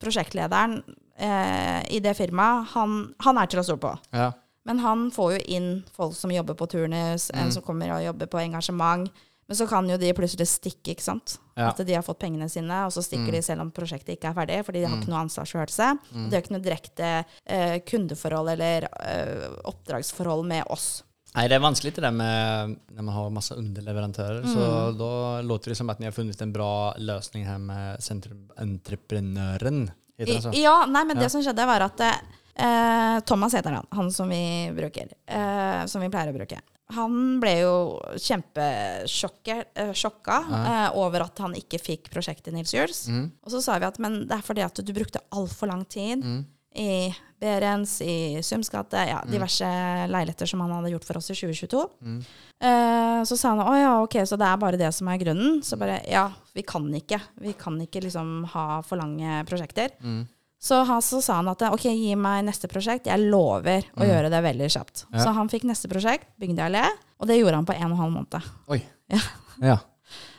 prosjektlederen 0.02 0.80
eh, 1.18 1.82
i 1.96 2.02
det 2.04 2.16
firmaet, 2.20 2.74
han, 2.76 2.98
han 3.24 3.40
er 3.40 3.52
til 3.52 3.62
å 3.64 3.66
stole 3.68 3.84
på. 3.86 3.94
Ja. 4.16 4.32
Men 4.66 4.80
han 4.82 5.08
får 5.14 5.36
jo 5.36 5.42
inn 5.60 5.70
folk 5.94 6.16
som 6.18 6.32
jobber 6.34 6.58
på 6.58 6.68
turnus, 6.72 7.30
Mm. 7.32 7.40
en 7.44 7.52
som 7.54 7.64
kommer 7.64 7.92
og 7.96 8.04
jobber 8.04 8.26
på 8.32 8.40
engasjement. 8.42 9.12
Men 9.48 9.56
så 9.60 9.68
kan 9.70 9.88
jo 9.90 9.98
de 10.02 10.14
plutselig 10.18 10.48
stikke, 10.50 10.96
ikke 10.96 11.04
sant. 11.06 11.38
Ja. 11.56 11.68
At 11.70 11.78
de 11.86 11.94
har 11.94 12.02
fått 12.04 12.18
pengene 12.20 12.48
sine, 12.50 12.80
og 12.88 12.92
så 12.92 13.04
stikker 13.06 13.28
Mm. 13.30 13.36
de 13.38 13.42
selv 13.46 13.62
om 13.62 13.72
prosjektet 13.72 14.16
ikke 14.18 14.30
er 14.32 14.34
ferdig, 14.34 14.66
fordi 14.66 14.82
de 14.82 14.88
har 14.90 14.98
ikke 14.98 15.12
noe 15.14 15.22
ansvarsfølelse. 15.28 15.90
Mm. 16.12 16.24
Og 16.26 16.30
de 16.32 16.36
har 16.36 16.42
ikke 16.42 16.56
noe 16.56 16.66
direkte 16.66 17.26
eh, 17.46 17.80
kundeforhold 17.86 18.50
eller 18.56 18.88
eh, 19.02 19.50
oppdragsforhold 19.70 20.46
med 20.50 20.64
oss. 20.74 21.04
Nei, 21.36 21.48
det 21.52 21.58
er 21.58 21.60
vanskelig 21.66 21.94
til 21.94 22.04
det 22.08 22.14
med 22.16 22.78
når 22.96 23.04
man 23.04 23.14
har 23.14 23.30
masse 23.30 23.52
underleverandører. 23.60 24.42
Mm. 24.46 24.54
Så 24.56 24.98
da 24.98 25.42
låter 25.44 25.70
det 25.74 25.78
som 25.78 25.90
at 25.92 26.00
ni 26.00 26.06
har 26.08 26.14
funnet 26.16 26.42
en 26.42 26.54
bra 26.56 26.94
løsning 26.98 27.46
her 27.46 27.58
med 27.60 28.00
senterentreprenøren. 28.02 29.92
Ja, 30.18 30.86
nei, 30.88 31.04
men 31.04 31.18
Ja. 31.18 31.24
det 31.24 31.32
som 31.32 31.42
skjedde, 31.44 31.66
var 31.68 31.82
at 31.82 32.00
eh, 32.02 33.20
Thomas 33.28 33.54
heter 33.54 33.72
han, 33.74 33.86
han 33.92 34.12
som 34.12 34.30
vi 34.30 34.72
bruker. 34.74 35.10
Eh, 35.28 35.86
som 35.92 36.02
vi 36.02 36.08
pleier 36.10 36.32
å 36.32 36.38
bruke. 36.38 36.62
Han 36.94 37.40
ble 37.42 37.54
jo 37.64 37.76
kjempesjokka 38.22 40.36
Ja. 40.50 40.88
eh, 40.88 40.98
over 40.98 41.22
at 41.26 41.38
han 41.40 41.54
ikke 41.58 41.80
fikk 41.82 42.10
prosjektet 42.14 42.54
Nils 42.54 42.74
Jules. 42.74 43.08
Mm. 43.10 43.32
Og 43.44 43.52
så 43.52 43.62
sa 43.64 43.80
vi 43.80 43.86
at 43.86 43.98
men 44.00 44.28
det 44.28 44.38
er 44.38 44.42
fordi 44.46 44.62
at 44.66 44.76
du 44.86 44.94
brukte 44.94 45.20
altfor 45.32 45.68
lang 45.72 45.86
tid 45.90 46.24
Mm. 46.24 46.46
i 46.76 47.14
Berens, 47.40 48.02
i 48.02 48.42
Sums 48.42 48.70
gate, 48.70 48.94
ja, 49.08 49.22
diverse 49.26 49.66
leiligheter 50.08 50.46
som 50.48 50.60
han 50.62 50.72
hadde 50.72 50.92
gjort 50.92 51.04
for 51.06 51.18
oss 51.18 51.30
i 51.30 51.34
2022. 51.34 51.90
Mm. 52.04 52.24
Eh, 52.62 53.24
så 53.24 53.38
sa 53.38 53.50
han 53.50 53.60
å 53.60 53.76
ja, 53.76 54.02
ok, 54.04 54.14
så 54.26 54.38
det 54.38 54.46
er 54.48 54.58
bare 54.58 54.78
det 54.78 54.94
som 54.94 55.08
er 55.08 55.18
grunnen. 55.18 55.62
Så 55.64 55.78
bare 55.78 56.02
ja, 56.08 56.32
vi 56.54 56.62
kan 56.64 56.84
ikke. 56.94 57.20
Vi 57.42 57.54
kan 57.54 57.80
ikke 57.82 58.02
liksom 58.04 58.46
ha 58.54 58.82
for 58.82 58.98
lange 58.98 59.44
prosjekter. 59.46 59.90
Mm. 60.02 60.28
Så, 60.66 60.80
han, 60.90 61.02
så 61.06 61.20
sa 61.22 61.36
han 61.44 61.50
at 61.52 61.62
ok, 61.70 61.84
gi 61.94 62.16
meg 62.18 62.46
neste 62.48 62.66
prosjekt. 62.72 63.06
Jeg 63.12 63.22
lover 63.30 63.86
å 64.02 64.06
gjøre 64.08 64.32
det 64.34 64.40
veldig 64.48 64.70
kjapt. 64.74 65.04
Mm. 65.12 65.18
Ja. 65.20 65.24
Så 65.28 65.34
han 65.38 65.52
fikk 65.52 65.68
neste 65.70 65.90
prosjekt, 65.92 66.26
Bygde 66.42 66.64
allé, 66.66 66.86
og 67.22 67.30
det 67.30 67.38
gjorde 67.38 67.60
han 67.60 67.68
på 67.70 67.76
en 67.76 67.86
og 67.86 67.92
en 67.94 68.02
halv 68.02 68.16
måned. 68.16 68.48
Oi. 68.74 68.80
Ja. 69.14 69.22
Ja. 69.62 69.76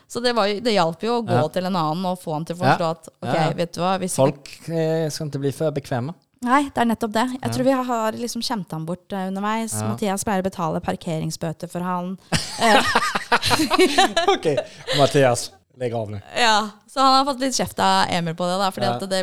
Så 0.07 0.19
det, 0.23 0.31
var, 0.35 0.47
det 0.63 0.71
hjalp 0.75 1.01
jo 1.03 1.17
å 1.17 1.23
gå 1.27 1.35
Ja. 1.35 1.47
til 1.51 1.65
en 1.67 1.75
annen 1.75 2.05
og 2.07 2.19
få 2.21 2.33
han 2.35 2.45
til 2.47 2.55
å 2.55 2.59
forstå 2.61 2.89
at 2.95 3.07
ok, 3.11 3.55
vet 3.59 3.73
du 3.75 3.79
hva 3.83 3.95
Folk 4.11 4.51
eh, 4.71 5.07
skal 5.11 5.27
ikke 5.31 5.41
bli 5.43 5.51
for 5.55 5.71
bekvemme. 5.75 6.13
Nei, 6.47 6.61
det 6.69 6.79
er 6.83 6.85
nettopp 6.91 7.11
det. 7.15 7.25
Jeg 7.41 7.53
tror 7.55 7.65
vi 7.65 7.75
har 7.89 8.17
liksom 8.19 8.43
kjent 8.45 8.71
han 8.75 8.85
bort 8.87 9.11
eh, 9.15 9.25
underveis. 9.31 9.73
Ja. 9.79 9.87
Mathias 9.89 10.23
pleier 10.27 10.43
å 10.43 10.47
betale 10.47 10.83
parkeringsbøter 10.85 11.71
for 11.71 11.83
han. 11.87 12.13
ok, 14.35 14.45
Mathias. 14.99 15.51
Legg 15.77 15.93
av 15.93 16.09
nå. 16.09 16.19
ja, 16.39 16.69
så 16.89 16.99
han 17.03 17.19
har 17.19 17.25
fått 17.27 17.41
litt 17.43 17.53
kjeft 17.57 17.77
av 17.85 18.07
Emil 18.09 18.33
på 18.35 18.47
det, 18.49 18.55
da. 18.57 18.71
Fordi 18.73 18.87
Ja. 18.87 18.95
at 18.95 19.09
det 19.11 19.19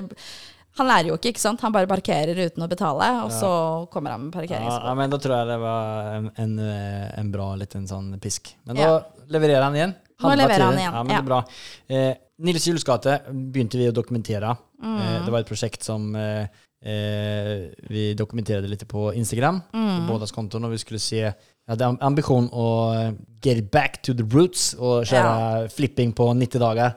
han 0.79 0.89
lærer 0.91 1.09
jo 1.13 1.17
ikke, 1.19 1.31
ikke 1.35 1.41
sant. 1.43 1.61
Han 1.63 1.73
bare 1.75 1.87
parkerer 1.91 2.35
uten 2.47 2.65
å 2.65 2.69
betale, 2.71 3.09
og 3.25 3.31
så 3.35 3.51
kommer 3.93 4.11
han 4.17 4.27
med 4.31 4.51
Ja, 4.51 4.59
ja, 4.67 4.95
men 4.99 5.11
da 5.13 5.19
tror 5.23 5.37
jeg 5.39 5.47
det 5.53 5.59
var 5.63 6.11
en, 6.17 6.31
en, 6.37 6.59
eh, 6.59 7.21
en 7.21 7.31
bra 7.31 7.55
liten 7.61 7.87
sånn 7.87 8.19
pisk. 8.21 8.55
Men 8.67 8.77
da 8.77 8.83
Ja. 8.83 9.01
leverer 9.29 9.63
han 9.63 9.75
igen. 9.77 9.95
Nå 10.21 10.35
leverer 10.37 10.65
han 10.65 10.79
igjen, 10.79 10.93
Ja, 10.93 11.03
men 11.03 11.09
det 11.13 11.19
er 11.19 11.29
bra. 11.29 11.45
Eh, 11.89 12.15
Nils 12.39 12.67
Juels 12.67 12.85
gate 12.85 13.21
begynte 13.31 13.79
vi 13.79 13.89
å 13.91 13.95
dokumentere. 13.95 14.57
Mm. 14.83 14.99
Eh, 15.01 15.25
det 15.25 15.31
var 15.33 15.41
et 15.41 15.47
prosjekt 15.49 15.83
som 15.85 16.15
eh, 16.17 16.47
eh, 16.85 17.71
vi 17.89 18.15
dokumenterte 18.15 18.69
litt 18.69 18.87
på 18.89 19.13
Instagram, 19.15 19.63
Mm. 19.73 20.07
på 20.07 20.13
bådas 20.19 20.33
konton 20.33 20.65
og 20.65 20.71
vi 20.73 20.79
skulle 20.79 21.01
se 21.01 21.17
jeg 21.21 21.35
hadde 21.79 21.99
ambisjon 22.05 22.51
å 22.53 22.67
eh, 22.95 23.13
get 23.41 23.71
back 23.71 24.03
to 24.03 24.13
the 24.13 24.25
roots 24.25 24.75
og 24.79 25.05
kjøre 25.09 25.71
flipping 25.73 26.13
på 26.13 26.27
90 26.37 26.59
dagar. 26.61 26.97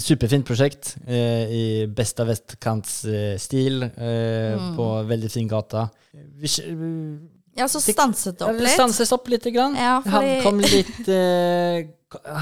Superfint 0.00 0.44
prosjekt 0.46 0.96
eh, 1.06 1.50
i 1.50 1.62
beste 1.86 2.24
vestkantstil 2.28 3.82
eh, 3.82 4.56
Mm. 4.58 4.74
på 4.76 4.86
veldig 5.08 5.30
fin 5.32 5.48
gata. 5.48 5.88
Vi, 6.12 6.48
Ja, 7.56 7.66
så 7.68 7.80
stanset 7.82 8.38
det 8.38 8.44
opp 8.46 8.52
det 8.58 8.62
litt. 8.66 8.74
stanses 8.76 9.12
opp 9.12 9.28
litt. 9.28 9.44
grann. 9.52 9.74
Ja, 9.76 10.00
Han 10.04 10.42
kom 10.42 10.60
litt 10.60 11.08
eh, 11.08 11.86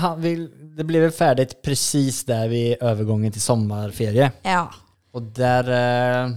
Han 0.03 0.21
vill, 0.21 0.49
det 0.77 0.85
ble 0.89 1.01
vel 1.01 1.13
ferdig 1.13 1.49
precis 1.63 2.23
der 2.25 2.49
vi 2.49 2.75
overgangen 2.81 3.33
til 3.33 3.41
sommerferie. 3.45 4.31
Ja. 4.45 4.67
Og 5.15 5.33
der 5.37 5.69
eh, 5.69 6.31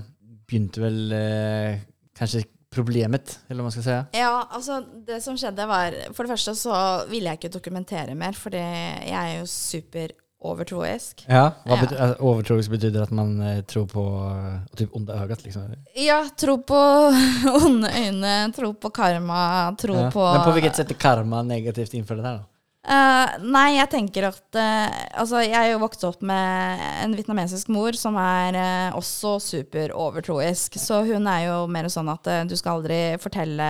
begynte 0.48 0.82
vel 0.84 1.12
eh, 1.16 1.78
kanskje 2.18 2.44
problemet, 2.72 3.40
eller 3.50 3.60
hva 3.64 3.68
man 3.68 3.72
skal 3.76 3.84
si. 3.84 3.96
Ja, 4.20 4.46
altså 4.56 4.82
det 5.08 5.18
som 5.24 5.36
skjedde 5.36 5.66
var 5.68 5.92
For 6.16 6.24
det 6.24 6.32
første 6.32 6.54
så 6.56 6.76
ville 7.10 7.28
jeg 7.34 7.40
ikke 7.42 7.52
dokumentere 7.58 8.16
mer, 8.16 8.32
for 8.34 8.50
jeg 8.56 9.12
er 9.12 9.40
jo 9.42 9.46
super 9.52 10.14
overtroisk. 10.42 11.24
Ja, 11.28 11.52
hva 11.66 11.78
Ja. 11.78 11.88
eh, 12.12 12.14
overtroisk 12.20 12.70
betyder 12.74 13.04
at 13.04 13.12
man 13.12 13.40
eh, 13.42 13.62
tror 13.62 13.86
på 13.88 14.06
eh, 14.28 14.76
typ 14.78 14.96
onde 14.96 15.14
øyne? 15.14 15.38
liksom. 15.44 15.76
Ja, 15.96 16.24
tro 16.38 16.58
på 16.58 16.80
onde 17.66 17.90
øyne, 17.90 18.54
tro 18.56 18.74
på 18.74 18.90
karma, 18.94 19.76
tro 19.78 19.94
Ja. 19.96 20.10
på 20.12 20.24
Men 20.34 20.46
på 20.48 20.56
hvilket 20.58 20.76
sett 20.76 20.92
er 20.92 20.96
karma 20.96 21.44
negativt 21.44 21.94
innenfor 21.94 22.16
det 22.18 22.24
der, 22.24 22.40
da? 22.42 22.48
Uh, 22.82 23.36
nei, 23.46 23.76
jeg 23.78 23.92
tenker 23.92 24.26
at 24.32 24.56
uh, 24.58 24.90
Altså, 25.22 25.44
jeg 25.46 25.54
er 25.54 25.68
jo 25.76 25.82
vokst 25.84 26.02
opp 26.08 26.24
med 26.26 26.80
en 27.04 27.14
vietnamesisk 27.14 27.70
mor 27.70 27.94
som 27.94 28.16
er 28.18 28.58
uh, 28.58 28.98
også 28.98 29.36
super 29.40 29.94
overtroisk. 29.94 30.80
Så 30.82 31.04
hun 31.06 31.28
er 31.30 31.44
jo 31.46 31.68
mer 31.70 31.86
sånn 31.94 32.10
at 32.10 32.26
du 32.50 32.56
skal 32.58 32.80
aldri 32.80 33.20
fortelle 33.22 33.68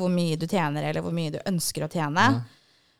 hvor 0.00 0.08
mye 0.08 0.38
du 0.40 0.46
tjener, 0.48 0.88
eller 0.88 1.04
hvor 1.04 1.12
mye 1.12 1.34
du 1.36 1.38
ønsker 1.44 1.84
å 1.84 1.90
tjene. 1.92 2.30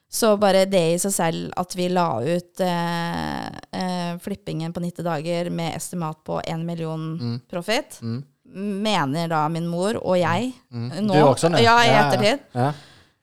Så 0.09 0.37
bare 0.39 0.65
det 0.71 0.85
i 0.95 0.99
seg 1.03 1.13
selv 1.13 1.53
at 1.59 1.75
vi 1.77 1.89
la 1.91 2.21
ut 2.23 2.61
eh, 2.63 3.47
eh, 3.73 4.19
flippingen 4.23 4.73
på 4.73 4.81
90 4.81 5.03
dager 5.05 5.51
med 5.51 5.75
estimat 5.77 6.21
på 6.25 6.41
1 6.45 6.65
million 6.65 7.41
profit, 7.51 7.99
Mm. 8.03 8.23
mener 8.83 9.29
da 9.29 9.49
min 9.49 9.67
mor 9.69 9.97
og 9.99 10.17
jeg 10.19 10.53
Mm. 10.73 10.91
nå 11.07 11.13
Du 11.13 11.21
også, 11.27 11.51
nå? 11.51 11.59
Ja, 11.61 11.79
i 11.83 11.87
Ja, 11.89 11.93
ja. 11.93 12.11
ettertid. 12.11 12.41
Ja. 12.55 12.73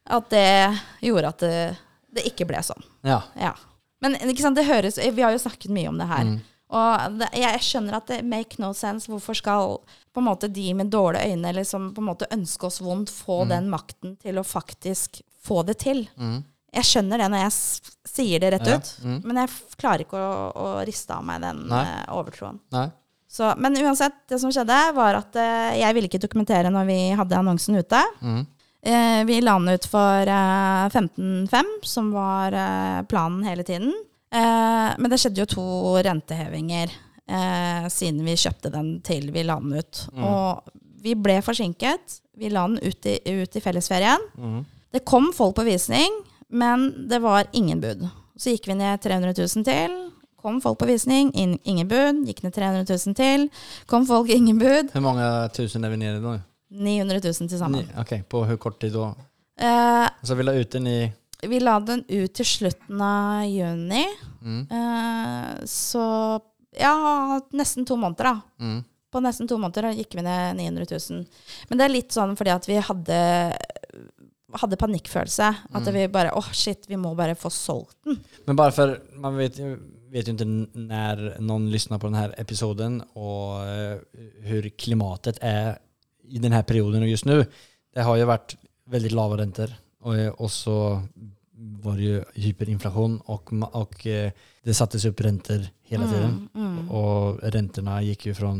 At 0.06 0.30
det 0.30 0.80
gjorde 1.02 1.28
at 1.30 1.38
det, 1.40 1.78
det 2.14 2.24
ikke 2.26 2.46
ble 2.48 2.58
sånn. 2.62 2.84
ja. 3.04 3.22
Ja. 3.40 3.54
Men 4.02 4.16
ikke 4.16 4.42
sant, 4.42 4.56
det 4.58 4.66
høres, 4.68 4.98
vi 4.98 5.22
har 5.22 5.32
jo 5.32 5.38
snakket 5.40 5.70
mye 5.72 5.88
om 5.88 5.98
det 5.98 6.08
her. 6.10 6.24
Mm. 6.26 6.42
Og 6.70 7.20
det, 7.20 7.30
jeg 7.40 7.60
skjønner 7.62 7.94
at 7.96 8.08
det 8.08 8.26
make 8.26 8.60
no 8.60 8.74
sense. 8.74 9.08
Hvorfor 9.08 9.34
skal 9.34 9.78
på 10.14 10.18
en 10.20 10.26
måte 10.28 10.52
de 10.52 10.74
med 10.74 10.90
dårlige 10.92 11.32
øyne 11.32 11.46
eller 11.54 11.64
som 11.64 11.94
på 11.94 12.00
en 12.02 12.10
måte 12.10 12.28
ønsker 12.30 12.66
oss 12.68 12.82
vondt, 12.82 13.10
få 13.10 13.48
den 13.48 13.70
makten 13.70 14.18
til 14.20 14.36
å 14.36 14.44
faktisk 14.44 15.22
få 15.42 15.64
det 15.66 15.78
til? 15.80 16.10
Mm. 16.20 16.44
Jeg 16.74 16.88
skjønner 16.90 17.22
det 17.22 17.30
når 17.34 17.44
jeg 17.44 17.54
sier 18.14 18.42
det 18.44 18.50
rett 18.56 18.68
Ja, 18.70 18.78
ut, 18.80 18.92
mm. 19.04 19.20
men 19.28 19.40
jeg 19.44 19.52
klarer 19.82 20.04
ikke 20.06 20.20
å, 20.20 20.34
å 20.54 20.68
riste 20.88 21.16
av 21.16 21.24
meg 21.28 21.42
den 21.44 21.64
Nei. 21.70 21.84
eh, 21.86 22.12
overtroen. 22.16 22.60
Nei. 22.74 22.88
Så, 23.34 23.48
men 23.58 23.78
uansett, 23.82 24.20
det 24.30 24.38
som 24.42 24.52
skjedde, 24.54 24.76
var 24.94 25.18
at 25.18 25.38
eh, 25.42 25.80
jeg 25.82 25.96
ville 25.98 26.10
ikke 26.10 26.22
dokumentere 26.22 26.70
når 26.74 26.86
vi 26.90 26.98
hadde 27.18 27.40
annonsen 27.40 27.80
ute. 27.82 28.02
Mm. 28.22 28.44
Eh, 28.84 29.22
vi 29.30 29.40
la 29.42 29.56
den 29.58 29.74
ut 29.74 29.88
for 29.90 30.30
eh, 30.30 30.84
15,5, 30.94 31.72
som 31.88 32.12
var 32.14 32.54
eh, 32.54 33.00
planen 33.10 33.42
hele 33.48 33.66
tiden. 33.66 33.90
Eh, 34.34 34.90
men 35.00 35.10
det 35.10 35.18
skjedde 35.22 35.42
jo 35.42 35.50
to 35.50 35.66
rentehevinger 36.06 36.94
eh, 36.94 37.88
siden 37.94 38.22
vi 38.28 38.38
kjøpte 38.38 38.70
den 38.74 38.96
til 39.06 39.32
vi 39.34 39.46
la 39.48 39.58
den 39.62 39.80
ut. 39.82 40.04
Og 40.14 40.74
vi 41.04 41.16
ble 41.20 41.40
forsinket. 41.46 42.20
Vi 42.38 42.50
la 42.54 42.68
den 42.70 42.78
ut 42.82 43.10
i, 43.10 43.18
ut 43.42 43.58
i 43.58 43.62
fellesferien. 43.66 44.22
Mm. 44.38 44.62
Det 44.94 45.02
kom 45.10 45.32
folk 45.34 45.56
på 45.58 45.66
visning, 45.66 46.22
men 46.54 47.08
det 47.10 47.20
var 47.24 47.50
ingen 47.58 47.82
bud. 47.84 48.06
Så 48.38 48.54
gikk 48.54 48.68
vi 48.72 48.76
ned 48.80 49.02
300 49.04 49.34
000 49.38 49.66
til. 49.68 49.98
Kom 50.44 50.58
folk 50.64 50.80
på 50.82 50.88
visning, 50.90 51.30
inn, 51.40 51.58
ingen 51.64 51.88
bud. 51.88 52.24
Gikk 52.28 52.42
ned 52.44 52.54
300 52.56 52.86
000 53.08 53.16
til. 53.18 53.46
Kom 53.88 54.06
folk, 54.10 54.30
ingen 54.38 54.58
bud. 54.60 54.90
Hvor 54.94 55.04
mange 55.06 55.28
tusen 55.56 55.86
er 55.88 55.94
vi 55.94 56.00
nede 56.02 56.22
nå? 56.24 56.38
900 56.74 57.22
000 57.24 57.50
til 57.52 57.60
sammen. 57.62 57.86
Ok, 58.02 58.16
på 58.30 58.42
hvor 58.48 58.58
kort 58.62 58.80
tid 58.82 58.96
da? 58.98 59.12
Eh, 59.62 60.08
Så 60.26 60.36
vi 60.36 60.44
la 60.48 60.56
ut 60.58 60.72
den 60.74 60.88
i 60.90 60.98
Vi 61.46 61.60
la 61.62 61.76
den 61.86 62.02
ut 62.10 62.34
til 62.34 62.46
slutten 62.50 63.02
av 63.04 63.44
juni. 63.52 64.06
mm. 64.42 64.62
Eh, 64.72 65.66
så 65.70 66.06
ja, 66.80 66.94
nesten 67.54 67.86
to 67.86 67.96
måneder, 68.02 68.24
da. 68.34 68.42
Mm. 68.66 68.80
På 69.14 69.22
nesten 69.22 69.48
to 69.48 69.60
måneder 69.62 69.92
gikk 69.94 70.16
vi 70.18 70.24
ned 70.26 70.58
900 70.58 70.88
000. 71.12 71.26
Men 71.70 71.78
det 71.78 71.86
er 71.86 71.94
litt 71.94 72.16
sånn 72.16 72.34
fordi 72.40 72.50
at 72.56 72.66
vi 72.68 72.80
hadde, 72.82 73.20
hadde 74.62 74.78
panikkfølelse. 74.80 75.50
At 75.74 75.84
Mm. 75.88 75.94
vi 75.94 76.08
bare 76.08 76.34
åh, 76.36 76.50
shit, 76.52 76.86
vi 76.90 76.96
må 76.96 77.16
bare 77.16 77.36
få 77.36 77.50
solgt 77.52 77.96
den. 78.06 78.20
Men 78.48 78.56
bare 78.56 78.72
for 78.72 78.98
man 79.18 79.38
vet, 79.38 79.58
vet 80.12 80.28
jo 80.28 80.34
ikke 80.34 80.48
når 80.76 81.40
noen 81.42 81.70
någon 81.72 82.00
på 82.00 82.10
denne 82.12 82.34
episoden 82.38 83.02
og 83.16 83.64
hvor 83.66 84.04
hur 84.48 84.70
klimatet 84.78 85.40
er 85.42 85.78
i 86.30 86.40
denne 86.40 86.64
perioden 86.64 87.04
og 87.04 87.10
just 87.10 87.26
nå. 87.26 87.44
Det 87.94 88.04
har 88.04 88.18
jo 88.18 88.26
vært 88.30 88.56
veldig 88.90 89.12
lave 89.14 89.38
renter, 89.38 89.74
og, 90.04 90.36
og 90.40 90.50
så 90.52 90.78
var 91.84 91.96
det 92.00 92.04
jo 92.08 92.22
hyperinflasjon, 92.44 93.20
og, 93.32 93.52
og, 93.74 93.94
eh, 94.10 94.32
det 94.66 94.76
sattes 94.76 95.06
opp 95.06 95.22
renter 95.24 95.70
hele 95.90 96.08
tiden. 96.10 96.50
Mm. 96.54 96.64
mm. 96.64 96.90
Og 96.92 97.40
rentene 97.54 98.00
gikk 98.08 98.28
jo 98.32 98.38
fra 98.38 98.54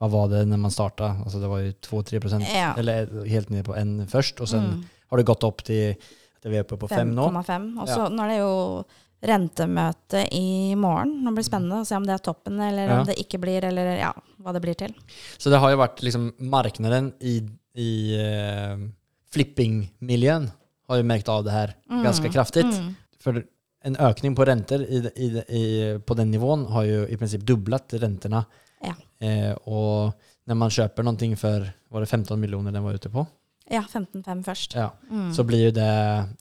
hva 0.00 0.08
var 0.08 0.30
det 0.32 0.46
når 0.48 0.60
man 0.62 0.72
starta? 0.72 1.10
Altså 1.24 1.40
det 1.42 1.48
var 1.52 1.60
jo 1.60 1.72
2-3 1.84 2.20
procent. 2.24 2.46
Ja. 2.48 2.72
Eller 2.80 3.10
helt 3.28 3.50
ned 3.52 3.66
på 3.68 3.76
en 3.76 4.06
først, 4.08 4.40
og 4.40 4.48
sen 4.48 4.66
Mm. 4.70 4.84
Har 5.10 5.18
det 5.20 5.26
gått 5.26 5.44
opp 5.44 5.62
til 5.66 5.96
vi 6.42 6.56
er 6.56 6.64
oppe 6.64 6.78
på 6.80 6.88
5 6.88 7.10
nå. 7.12 7.26
5,5. 7.34 7.64
Og 7.82 7.88
så 7.88 7.98
Ja. 8.04 8.08
nå 8.08 8.22
er 8.24 8.28
det 8.28 8.38
jo 8.38 8.84
rentemøte 9.22 10.22
i 10.32 10.74
morgen. 10.74 11.18
Nå 11.22 11.34
blir 11.34 11.42
det 11.44 11.50
spennende 11.50 11.80
å 11.82 11.86
se 11.86 11.94
om 11.98 12.06
det 12.06 12.14
er 12.14 12.22
toppen, 12.24 12.58
eller 12.60 12.88
Ja. 12.88 13.00
om 13.00 13.06
det 13.06 13.18
ikke 13.18 13.38
blir, 13.40 13.62
eller 13.64 13.98
ja, 13.98 14.12
hva 14.40 14.52
det 14.54 14.62
blir 14.62 14.74
til. 14.74 14.94
Så 15.38 15.50
det 15.50 15.60
har 15.60 15.70
jo 15.70 15.76
vært 15.76 16.00
liksom 16.00 16.32
Markedet 16.40 17.12
i, 17.20 17.34
i 17.76 17.90
eh, 18.16 18.76
flippingmiljön 19.30 20.50
har 20.88 20.96
jo 20.96 21.02
merket 21.06 21.28
av 21.28 21.44
det 21.44 21.52
her 21.52 21.74
Mm. 21.90 22.02
ganske 22.04 22.32
kraftigt. 22.32 22.64
Mm. 22.72 22.96
For 23.20 23.44
en 23.84 23.96
økning 23.96 24.34
på 24.34 24.46
renter 24.46 24.80
i, 24.80 24.98
i, 25.16 25.28
i, 25.48 25.98
på 25.98 26.16
den 26.16 26.30
nivån 26.30 26.66
har 26.72 26.84
jo 26.84 27.06
i 27.06 27.16
prinsipp 27.16 27.44
doblet 27.44 27.88
rentene. 28.00 28.44
Ja. 28.82 28.94
Eh, 29.20 29.54
og 29.66 30.14
når 30.48 30.56
man 30.56 30.70
kjøper 30.70 31.04
noe 31.04 31.36
for 31.36 31.72
var 31.90 32.00
det 32.00 32.08
15 32.08 32.38
millioner 32.40 32.72
den 32.72 32.82
var 32.82 32.94
ute 32.94 33.10
på? 33.10 33.26
Ja, 33.70 33.82
15,5 33.86 34.42
først. 34.44 34.74
Ja. 34.74 34.88
Mm. 35.10 35.28
Så 35.34 35.44
blir 35.46 35.64
jo 35.68 35.70
det 35.70 35.86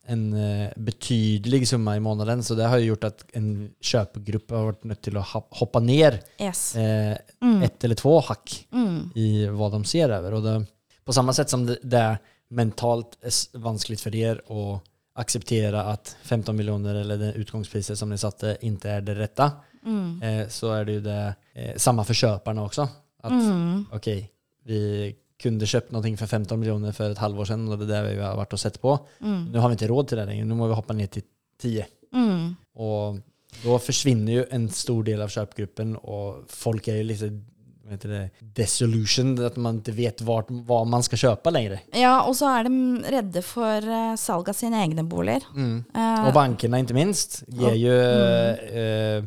en 0.09 0.23
betydelig 0.33 0.73
betydlig 0.89 1.67
summa 1.67 1.95
i 1.95 1.99
måneden, 2.01 2.41
Så 2.43 2.55
det 2.57 2.67
har 2.67 2.77
jo 2.79 2.95
gjort 2.95 3.03
at 3.05 3.23
en 3.37 3.69
kjøpegruppe 3.81 4.55
har 4.55 4.71
vært 4.71 4.85
nødt 4.89 5.01
til 5.05 5.13
å 5.19 5.23
hoppe 5.59 5.81
ned 5.81 6.19
Yes. 6.41 6.75
eh, 6.75 7.17
Mm. 7.41 7.63
ett 7.63 7.83
eller 7.83 7.95
två 7.95 8.21
hakk 8.23 8.65
Mm. 8.73 9.11
i 9.15 9.45
hva 9.47 9.69
de 9.71 9.83
ser 9.85 10.09
over. 10.11 10.33
Og 10.33 10.43
det, 10.43 10.67
på 11.05 11.13
samme 11.13 11.33
sett 11.33 11.49
som 11.49 11.65
det, 11.65 11.77
det 11.83 11.97
är 11.99 12.17
mentalt 12.51 13.15
vanskelig 13.53 13.99
for 13.99 14.09
dere 14.09 14.39
å 14.49 14.81
akseptere 15.15 15.75
at 15.79 15.99
acceptera 16.15 16.23
15 16.23 16.55
millioner 16.55 16.95
eller 16.95 17.17
det 17.17 17.35
utgangspriset 17.35 17.97
som 17.97 18.09
dere 18.09 18.17
satte 18.17 18.57
ikke 18.63 18.85
er 18.97 19.01
det 19.01 19.17
rette, 19.17 19.51
Mm. 19.85 20.21
eh, 20.23 20.45
så 20.47 20.73
er 20.79 20.85
det 20.85 20.93
jo 20.95 21.01
det, 21.01 21.35
eh, 21.55 21.73
samme 21.77 22.03
for 22.05 22.13
kjøperne 22.13 22.59
også. 22.69 22.89
At 23.23 23.31
Mm. 23.31 23.85
okej, 23.91 24.29
vi 24.65 25.15
kunde 25.39 25.65
köpt 25.65 25.91
någonting 25.91 26.17
för 26.17 26.27
15 26.27 26.59
miljoner 26.59 26.91
för 26.91 27.11
ett 27.11 27.17
halvår 27.17 27.45
sedan 27.45 27.67
och 27.67 27.77
det 27.79 27.85
er 27.95 28.03
det 28.03 28.15
vi 28.15 28.21
har 28.21 28.35
varit 28.35 28.53
och 28.53 28.59
sett 28.59 28.81
på. 28.81 28.99
Mm. 29.21 29.45
Nu 29.51 29.59
har 29.59 29.69
vi 29.69 29.73
inte 29.73 29.87
råd 29.87 30.07
till 30.07 30.17
det 30.17 30.25
längre, 30.25 30.45
nu 30.45 30.55
må 30.55 30.67
vi 30.67 30.73
hoppa 30.73 30.93
ner 30.93 31.07
till 31.07 31.23
10. 31.61 31.85
Mm. 32.13 32.55
Och 32.75 33.17
då 33.63 33.79
försvinner 33.79 34.31
ju 34.33 34.45
en 34.49 34.69
stor 34.69 35.03
del 35.03 35.21
av 35.21 35.27
köpgruppen 35.27 35.95
och 35.95 36.43
folk 36.47 36.87
är 36.87 36.95
ju 36.95 37.03
lite 37.03 37.41
heter 37.89 38.09
det, 38.09 38.29
desolution, 38.55 39.31
at 39.45 39.55
man 39.57 39.79
ikke 39.81 39.95
vet 39.97 40.21
vart, 40.21 40.51
hva 40.67 40.83
man 40.85 41.01
skal 41.05 41.17
kjøpe 41.23 41.49
lenger. 41.53 41.79
Ja, 41.97 42.19
og 42.27 42.35
så 42.37 42.51
er 42.59 42.67
de 42.67 43.01
redde 43.15 43.41
for 43.41 43.81
uh, 43.89 44.13
salg 44.19 44.51
av 44.51 44.57
sine 44.57 44.83
egne 44.83 45.05
boliger. 45.09 45.45
Mm. 45.55 45.79
Uh, 45.95 46.27
og 46.27 46.33
bankene, 46.37 46.83
ikke 46.83 46.97
minst 46.97 47.41
gir 47.49 47.77
jo 47.79 47.97
Mm. 47.99 48.69
eh, 48.69 49.23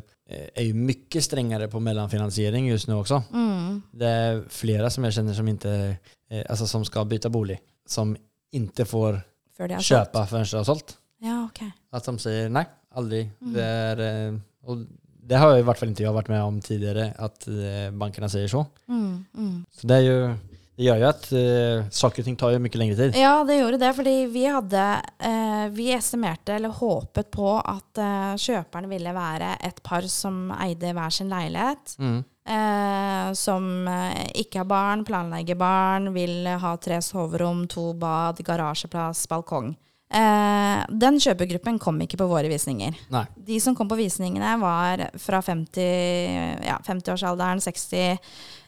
är 0.53 0.63
ju 0.63 0.73
mycket 0.73 1.23
strängare 1.23 1.67
på 1.67 1.79
mellanfinansiering 1.79 2.67
just 2.67 2.87
nu 2.87 2.93
också. 2.93 3.23
mm. 3.33 3.81
Det 3.91 4.07
är 4.07 4.43
flera 4.49 4.89
som 4.89 5.03
jag 5.03 5.13
känner 5.13 5.33
som 5.33 5.47
inte, 5.47 5.95
eh, 6.29 6.45
alltså 6.49 6.67
som 6.67 6.85
ska 6.85 7.05
byta 7.05 7.29
bolig, 7.29 7.59
som 7.85 8.17
inte 8.51 8.85
får 8.85 9.21
solgt. 9.57 9.81
köpa 9.81 10.27
förrän 10.27 10.45
de 10.51 10.57
har 10.57 10.63
sålt. 10.63 10.97
Ja, 11.19 11.45
ok. 11.45 11.63
Att 11.89 12.03
de 12.03 12.19
säger 12.19 12.49
nej, 12.49 12.65
aldrig. 12.91 13.29
Mm. 13.41 13.53
Det, 13.53 13.63
är, 13.63 14.27
eh, 14.27 14.39
och 14.63 14.77
det 15.23 15.35
har 15.35 15.49
jeg 15.51 15.59
i 15.59 15.63
vart 15.63 15.77
fall 15.77 15.89
inte 15.89 16.03
jag 16.03 16.13
varit 16.13 16.27
med 16.27 16.43
om 16.43 16.61
tidigare, 16.61 17.13
att 17.17 17.45
bankene 17.45 17.91
bankerna 17.91 18.29
säger 18.29 18.47
så. 18.47 18.65
Mm. 18.87 19.25
Mm. 19.37 19.65
Så 19.71 19.87
det, 19.87 19.95
är 19.95 19.99
ju, 19.99 20.35
det 20.73 20.87
gjør 20.87 21.01
jo 21.03 21.07
at 21.11 21.25
uh, 21.37 21.89
saker 21.93 22.23
og 22.23 22.27
ting 22.27 22.37
tar 22.39 22.55
jo 22.55 22.61
mye 22.63 22.79
lengre 22.81 22.97
tid. 22.97 23.17
Ja, 23.21 23.35
det 23.45 23.59
gjorde 23.59 23.79
det, 23.83 23.91
fordi 23.93 24.13
vi 24.33 24.45
hadde 24.49 24.85
uh, 25.21 25.65
Vi 25.75 25.91
estimerte, 25.93 26.55
eller 26.55 26.73
håpet 26.73 27.29
på, 27.33 27.55
at 27.59 28.01
uh, 28.01 28.33
kjøperen 28.41 28.89
ville 28.89 29.13
være 29.13 29.53
et 29.61 29.83
par 29.85 30.07
som 30.09 30.47
eide 30.57 30.95
hver 30.97 31.13
sin 31.13 31.29
leilighet. 31.29 31.97
Mm. 32.01 32.21
Uh, 32.43 33.29
som 33.39 33.87
eh, 33.87 34.25
ikke 34.41 34.59
har 34.59 34.67
barn, 34.67 35.05
planlegger 35.07 35.55
barn, 35.55 36.09
vil 36.11 36.49
ha 36.59 36.73
tre 36.75 36.97
soverom, 36.99 37.63
to 37.71 37.93
bad, 37.95 38.41
garasjeplass, 38.43 39.23
balkong. 39.31 39.71
Eh, 40.13 40.85
den 40.93 41.15
kjøpegruppen 41.21 41.79
kom 41.81 41.97
ikke 42.05 42.19
på 42.21 42.27
våre 42.29 42.49
visninger. 42.51 42.93
Nei. 43.13 43.23
De 43.47 43.57
som 43.63 43.73
kom 43.77 43.89
på 43.89 43.97
visningene, 43.97 44.51
var 44.61 45.07
fra 45.21 45.39
50, 45.41 46.65
ja, 46.67 46.75
50-årsalderen, 46.85 47.63
60, 47.63 48.19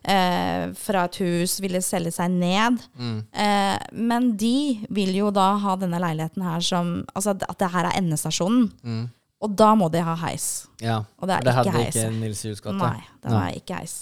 eh, 0.09 0.63
fra 0.79 1.03
et 1.05 1.19
hus, 1.21 1.59
ville 1.61 1.81
selge 1.85 2.15
seg 2.15 2.33
ned. 2.33 2.81
Mm. 2.97 3.19
Eh, 3.29 3.77
men 3.93 4.31
de 4.41 4.55
vil 4.89 5.13
jo 5.19 5.29
da 5.35 5.51
ha 5.61 5.75
denne 5.77 6.01
leiligheten 6.01 6.45
her 6.45 6.65
som 6.65 6.95
Altså 7.15 7.35
at 7.35 7.59
det 7.61 7.69
her 7.71 7.85
er 7.91 7.99
endestasjonen. 7.99 8.71
Mm. 8.83 9.05
Og 9.45 9.51
da 9.59 9.73
må 9.77 9.91
de 9.91 10.01
ha 10.01 10.15
heis. 10.25 10.65
Ja, 10.81 11.03
Og 11.19 11.27
det 11.29 11.35
er 11.35 11.45
det 11.45 11.51
ikke 11.53 11.71
hade 11.71 11.83
heis. 11.83 11.95
inte 11.95 12.11
Nils. 12.19 12.43
Nei, 12.73 13.03
det 13.21 13.29
Nei. 13.29 13.35
var 13.37 13.57
ikke 13.59 13.79
heis. 13.81 13.95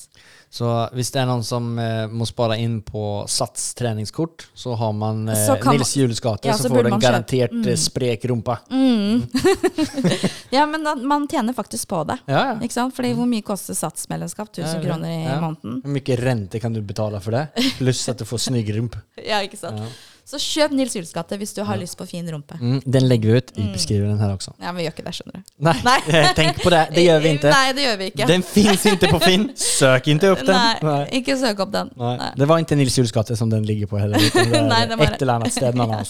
Så 0.54 0.68
hvis 0.94 1.10
det 1.10 1.18
er 1.24 1.26
noen 1.26 1.42
som 1.42 1.72
eh, 1.82 2.04
må 2.14 2.28
spara 2.30 2.54
inn 2.62 2.76
på 2.86 3.24
Sats 3.32 3.72
treningskort, 3.74 4.44
så 4.54 4.76
har 4.78 4.92
man 4.94 5.24
eh, 5.34 5.40
Så 5.48 5.56
Nils 5.72 6.22
gate, 6.22 6.46
Ja, 6.46 6.54
så, 6.54 6.68
så 6.68 6.70
får 6.70 6.84
du 6.86 6.92
en 6.94 7.00
garantert 7.02 7.50
köpa- 7.50 7.64
Mm. 7.64 7.68
eh, 7.72 7.80
sprek 7.82 8.26
rumpa. 8.30 8.60
Mm. 8.70 9.24
ja, 10.54 10.66
men 10.70 10.84
da, 10.86 10.94
man 10.96 11.26
tjener 11.28 11.54
faktisk 11.58 11.88
på 11.90 12.04
det. 12.06 12.20
Ja, 12.30 12.44
ja. 12.52 12.54
Ikke 12.62 12.74
sant? 12.78 12.94
Fordi 12.96 13.16
hvor 13.18 13.26
mye 13.30 13.42
koster 13.46 13.74
satsmedlemskap? 13.78 14.52
1000 14.54 14.64
Ja, 14.68 14.74
ja. 14.78 14.84
kroner 14.86 15.10
i 15.10 15.42
måneden. 15.42 15.82
Hvor 15.84 15.96
mye 15.98 16.18
rente 16.22 16.62
kan 16.62 16.74
du 16.78 16.82
betale 16.86 17.20
for 17.24 17.34
det? 17.34 17.48
Pluss 17.80 18.06
at 18.14 18.22
du 18.22 18.26
får 18.30 18.46
snygg 18.50 18.70
rump. 18.78 19.00
Ja, 19.24 19.42
ikke 19.46 19.58
sant? 19.58 19.82
Så 20.26 20.40
kjøp 20.40 20.72
Nils 20.72 20.94
Hjulsgate 20.96 21.36
hvis 21.38 21.52
du 21.54 21.60
har 21.68 21.76
lyst 21.78 21.98
på 22.00 22.06
fin 22.08 22.24
rumpe. 22.32 22.56
Mm, 22.60 22.78
den 22.88 23.08
legger 23.10 23.28
vi 23.34 23.38
ut 23.42 23.52
i 23.58 23.62
Mm. 23.64 23.74
den 24.08 24.20
her 24.20 24.30
også. 24.38 24.54
Ja, 24.60 24.72
men 24.72 24.76
vi 24.80 24.84
gjør 24.86 24.94
ikke 24.96 25.04
det, 25.06 25.14
skjønner 25.18 25.34
du. 25.36 25.42
Nei, 25.68 25.74
Nei. 25.84 26.00
tenk 26.40 26.62
på 26.64 26.70
det. 26.72 26.82
Det 26.96 27.04
gjør 27.04 27.20
vi 27.26 27.30
ikke. 27.36 27.50
Nei, 27.52 27.74
det 27.76 27.84
gjør 27.84 27.98
vi 28.00 28.06
ikke. 28.14 28.28
Den 28.32 28.44
fins 28.44 28.86
ikke 28.86 29.10
på 29.12 29.20
Finn. 29.24 29.50
Søk 29.60 30.08
ikke 30.08 30.32
opp 30.32 30.46
den. 30.48 30.56
Nei, 30.56 30.76
Nej. 30.82 31.04
ikke 31.20 31.36
søk 31.38 31.60
opp 31.66 31.72
den. 31.76 31.92
Nei. 32.00 32.14
Nei. 32.24 32.32
Det 32.40 32.48
var 32.48 32.64
ikke 32.64 32.76
Nils 32.80 32.96
Hjulsgata 32.98 33.36
som 33.36 33.50
den 33.52 33.64
ligger 33.68 33.88
på 33.92 34.00
heller. 34.00 34.18
Nei, 34.74 34.86
det 34.88 34.98
var 34.98 35.06
Et 35.12 35.22
eller 35.22 35.34
annet 35.42 35.52
sted. 35.54 35.76
Ja. 35.84 36.04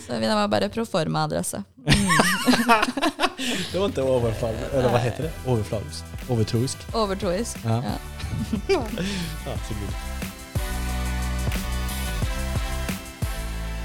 Så 0.00 0.16
det 0.18 0.28
var 0.34 0.48
bare 0.48 0.68
proforma-adresse. 0.72 1.62
Det 1.84 3.78
var 3.78 3.88
ikke 3.88 4.02
overfall, 4.02 4.56
eller 4.72 4.88
hva 4.90 5.00
heter 5.02 5.28
det? 5.28 5.32
Overflavisk. 5.46 6.04
Overtroisk. 6.30 6.86
Overtroisk. 6.96 7.60
Ja. 7.64 7.80
Ja. 7.86 8.80
Ja, 9.46 9.54
så 9.68 9.76
gud. 9.76 10.19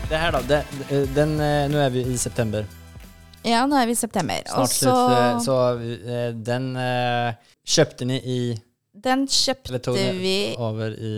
Det 0.10 0.18
her, 0.22 0.32
da. 0.32 0.42
det, 0.42 0.60
den, 1.16 1.40
eh, 1.40 1.70
nu 1.70 1.80
är 1.82 1.90
vi 1.90 2.00
i 2.02 2.18
september. 2.18 2.66
Ja, 3.46 3.66
nå 3.70 3.78
er 3.78 3.86
vi 3.90 3.92
i 3.92 3.96
september. 3.98 4.42
Snart 4.46 4.70
så 4.74 4.94
eh, 5.14 5.40
Så 5.46 5.56
eh, 5.82 6.32
den 6.34 6.72
kjøpte 6.76 7.36
köpte 7.66 8.06
ni 8.06 8.18
i, 8.22 8.40
Den 8.94 9.26
kjøpte 9.28 9.80
tog 9.84 9.98
vi 9.98 10.56
over 10.62 10.94
i 10.94 11.14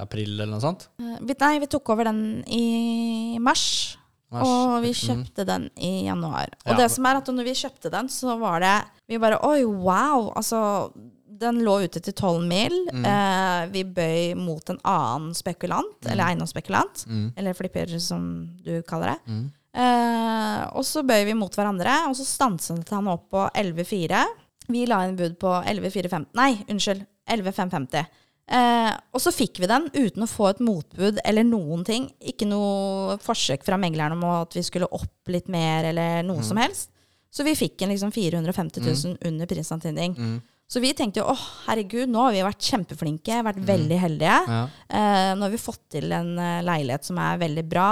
april 0.00 0.36
eller 0.36 0.52
noe 0.54 0.62
sånt? 0.62 0.86
Nei, 1.02 1.58
vi 1.60 1.66
tok 1.70 1.90
over 1.94 2.06
den 2.08 2.20
i 2.46 3.38
mars. 3.42 3.96
Mars. 4.30 4.46
Og 4.46 4.78
vi 4.84 4.92
Mm. 4.92 5.00
kjøpte 5.02 5.44
den 5.48 5.68
i 5.76 6.06
januar. 6.06 6.48
Og 6.66 6.72
Ja. 6.72 6.76
det 6.82 6.90
som 6.94 7.06
er 7.06 7.16
at 7.16 7.26
når 7.26 7.44
vi 7.44 7.54
kjøpte 7.54 7.90
den, 7.90 8.08
så 8.08 8.38
var 8.38 8.60
det 8.60 8.76
Vi 9.08 9.18
bare 9.18 9.38
Oi, 9.42 9.64
wow! 9.64 10.32
Altså, 10.36 10.92
den 11.40 11.60
lå 11.66 11.78
ute 11.86 12.02
til 12.02 12.14
12 12.14 12.46
mil. 12.48 12.74
Mm. 12.92 13.04
Eh, 13.10 13.62
vi 13.74 13.84
bøy 13.84 14.34
mot 14.38 14.72
en 14.72 14.80
annen 14.82 15.36
spekulant, 15.36 15.98
eller 16.06 16.30
eiendomsspekulant. 16.30 17.04
Mm. 17.08 17.28
Eller 17.36 17.56
flipper, 17.58 17.94
som 18.02 18.22
du 18.64 18.80
kaller 18.88 19.14
det. 19.14 19.32
Mm. 19.32 19.46
Eh, 19.78 20.62
og 20.74 20.86
så 20.86 21.04
bøy 21.06 21.24
vi 21.28 21.36
mot 21.38 21.54
hverandre, 21.54 22.00
og 22.08 22.16
så 22.18 22.26
stanset 22.26 22.94
han 22.94 23.10
opp 23.12 23.28
på 23.34 23.44
11,4. 23.52 24.24
Vi 24.68 24.86
la 24.88 25.04
inn 25.06 25.16
bud 25.16 25.38
på 25.40 25.52
11,450 25.62 26.34
Nei, 26.36 26.52
unnskyld. 26.68 27.06
11,550. 27.28 28.08
Eh, 28.48 28.92
og 29.12 29.20
så 29.20 29.32
fikk 29.34 29.60
vi 29.60 29.68
den 29.68 29.90
uten 29.92 30.24
å 30.24 30.28
få 30.30 30.46
et 30.48 30.60
motbud 30.64 31.20
eller 31.20 31.44
noen 31.44 31.84
ting. 31.84 32.08
Ikke 32.24 32.48
noe 32.48 33.18
forsøk 33.20 33.66
fra 33.66 33.76
megleren 33.80 34.16
om 34.16 34.24
at 34.30 34.56
vi 34.56 34.64
skulle 34.64 34.88
opp 34.88 35.32
litt 35.32 35.50
mer 35.52 35.90
eller 35.90 36.24
noe 36.26 36.44
som 36.46 36.60
helst. 36.60 36.90
Så 37.28 37.44
vi 37.44 37.52
fikk 37.58 37.84
en 37.84 37.92
liksom 37.92 38.12
450 38.14 38.80
000 38.80 39.18
under 39.28 39.50
prisantydning. 39.50 40.16
Mm. 40.16 40.38
Så 40.68 40.80
vi 40.84 40.90
tenkte 40.92 41.22
jo 41.22 41.30
åh, 41.32 41.44
herregud, 41.64 42.10
nå 42.12 42.26
har 42.26 42.34
vi 42.34 42.42
vært 42.44 42.66
kjempeflinke, 42.68 43.38
vært 43.46 43.60
veldig 43.64 43.98
heldige. 44.02 44.34
Ja. 44.52 44.58
Eh, 44.88 45.30
nå 45.38 45.46
har 45.46 45.52
vi 45.54 45.60
fått 45.62 45.86
til 45.94 46.12
en 46.12 46.34
eh, 46.38 46.58
leilighet 46.66 47.06
som 47.08 47.16
er 47.24 47.38
veldig 47.40 47.64
bra, 47.70 47.86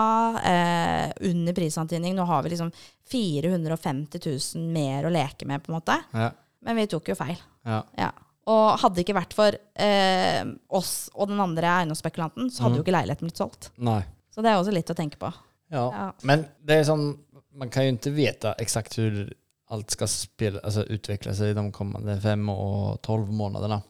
eh, 0.44 1.06
under 1.30 1.56
prisantydning. 1.56 2.12
Nå 2.18 2.26
har 2.28 2.42
vi 2.44 2.52
liksom 2.52 2.68
450 3.08 4.20
000 4.58 4.68
mer 4.76 5.06
å 5.08 5.12
leke 5.14 5.48
med, 5.48 5.62
på 5.64 5.72
en 5.72 5.78
måte. 5.78 5.96
Ja. 6.12 6.30
Men 6.66 6.76
vi 6.80 6.86
tok 6.90 7.08
jo 7.12 7.16
feil. 7.18 7.38
Ja. 7.66 7.80
Ja. 7.96 8.10
Og 8.46 8.76
hadde 8.82 8.94
det 9.00 9.06
ikke 9.06 9.16
vært 9.18 9.34
for 9.34 9.56
eh, 9.82 10.42
oss 10.76 10.92
og 11.14 11.30
den 11.32 11.40
andre 11.42 11.72
eiendomsspekulanten, 11.80 12.50
så 12.52 12.66
hadde 12.66 12.76
Mm. 12.76 12.78
jo 12.82 12.84
ikke 12.84 12.94
leiligheten 12.98 13.26
blitt 13.30 13.40
solgt. 13.40 13.70
Nei. 13.78 14.02
Så 14.30 14.42
det 14.44 14.52
er 14.52 14.60
også 14.60 14.74
litt 14.76 14.92
å 14.92 14.98
tenke 14.98 15.18
på. 15.18 15.32
Ja. 15.72 15.86
Ja. 15.90 16.06
Men 16.22 16.44
det 16.62 16.76
er 16.82 16.84
sånn, 16.92 17.08
man 17.56 17.70
kan 17.72 17.86
jo 17.88 17.96
ikke 17.96 18.12
vite 18.14 18.52
exakt 18.62 18.94
hur 19.00 19.24
allt 19.70 19.90
skal 19.90 20.08
spela, 20.08 20.60
alltså 20.60 20.82
utveckla 20.82 21.34
sig 21.34 21.54
de 21.54 21.72
kommende 21.72 22.20
fem 22.20 22.48
og 22.52 23.00
tolv 23.02 23.32
månedene? 23.34 23.80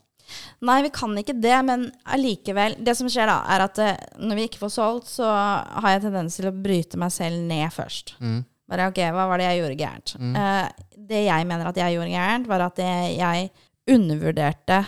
Nei, 0.66 0.80
vi 0.82 0.90
kan 0.90 1.12
ikke 1.20 1.36
det, 1.38 1.54
men 1.62 1.84
allikevel 2.10 2.74
Det 2.82 2.96
som 2.98 3.06
skjer 3.10 3.28
da, 3.30 3.36
er 3.54 3.62
at 3.62 3.78
eh, 3.78 4.00
når 4.18 4.38
vi 4.38 4.46
ikke 4.48 4.62
får 4.64 4.72
solgt, 4.74 5.12
så 5.12 5.28
har 5.28 5.92
jeg 5.92 6.06
tendens 6.08 6.38
til 6.40 6.48
å 6.50 6.54
bryte 6.54 6.98
meg 6.98 7.14
selv 7.14 7.44
ned 7.46 7.70
først. 7.74 8.16
Mm. 8.18 8.40
Bare 8.66 8.88
ok, 8.90 8.98
hva 9.14 9.28
var 9.30 9.38
det 9.38 9.46
jeg 9.46 9.60
gjorde 9.60 9.78
gærent? 9.78 10.14
Eh, 10.18 10.86
det 11.12 11.22
jeg 11.28 11.46
mener 11.46 11.70
at 11.70 11.78
jeg 11.78 11.94
gjorde 11.94 12.14
gærent, 12.16 12.50
var 12.50 12.66
at 12.66 12.82
jeg, 12.82 13.50
undervurderte 13.86 14.80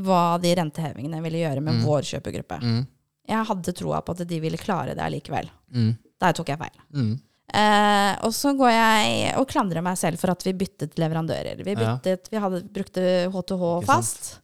hva 0.00 0.38
de 0.40 0.54
rentehevingene 0.56 1.18
ville 1.20 1.42
gjøre 1.42 1.60
med 1.60 1.82
vår 1.84 2.06
kjøpegruppe. 2.08 2.56
Mm. 2.62 2.78
Jeg 3.28 3.48
hadde 3.50 3.74
troa 3.76 3.98
på 4.00 4.14
at 4.16 4.22
de 4.30 4.38
ville 4.40 4.60
klare 4.60 4.94
det 4.96 5.04
allikevel. 5.04 5.50
Mm. 5.76 5.90
Der 6.24 6.36
tok 6.38 6.54
jeg 6.54 6.60
feil. 6.62 6.78
Eh, 7.56 8.12
og 8.26 8.32
så 8.36 8.52
går 8.58 8.70
jeg 8.74 9.34
og 9.40 9.46
klandrer 9.48 9.80
meg 9.84 9.96
selv 9.96 10.20
for 10.20 10.32
at 10.34 10.42
vi 10.44 10.52
byttet 10.52 10.98
leverandører. 11.00 11.62
Vi, 11.64 11.74
byttet, 11.78 12.28
vi 12.32 12.40
hadde, 12.42 12.62
brukte 12.74 13.04
HTH 13.32 13.62
fast. 13.88 14.34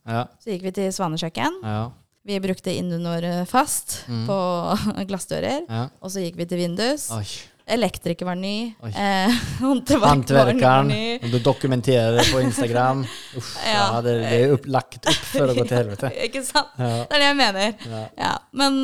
Så 0.41 0.49
gikk 0.55 0.63
vi 0.71 0.73
til 0.81 0.93
Svanekjøkken. 0.97 1.59
ja, 1.63 1.83
Vi 2.25 2.39
brukte 2.41 2.71
Indunor 2.79 3.25
fast 3.51 4.05
Mm. 4.09 4.27
på 4.29 4.37
glassdører. 5.11 5.65
Og 6.01 6.11
så 6.15 6.23
gikk 6.25 6.37
vi 6.39 6.47
til 6.47 6.59
Vindus. 6.63 7.11
Oj. 7.11 7.27
Elektriker 7.67 8.27
var 8.27 8.35
ny. 8.35 8.75
Eh, 8.83 9.31
Håndverkeren. 9.61 10.63
var 10.63 10.83
ny. 10.89 11.19
du 11.19 11.39
dokumenterer 11.39 12.17
det 12.19 12.25
på 12.33 12.41
Instagram. 12.41 13.05
Uff, 13.37 13.53
Ja. 13.67 13.73
ja. 13.95 14.01
det, 14.03 14.15
det 14.21 14.33
er 14.41 14.53
upp, 14.57 14.67
lagt 14.67 15.07
opp 15.07 15.15
Før 15.33 15.47
det 15.47 15.57
gå 15.61 15.65
til 15.69 15.77
helvete. 15.79 16.11
Ikke 16.27 16.43
sant? 16.45 16.73
Ja. 16.79 16.91
Det 17.07 17.17
er 17.17 17.23
det 17.23 17.29
jeg 17.31 17.37
mener. 17.37 17.77
Ja. 18.19 18.33
Men 18.53 18.81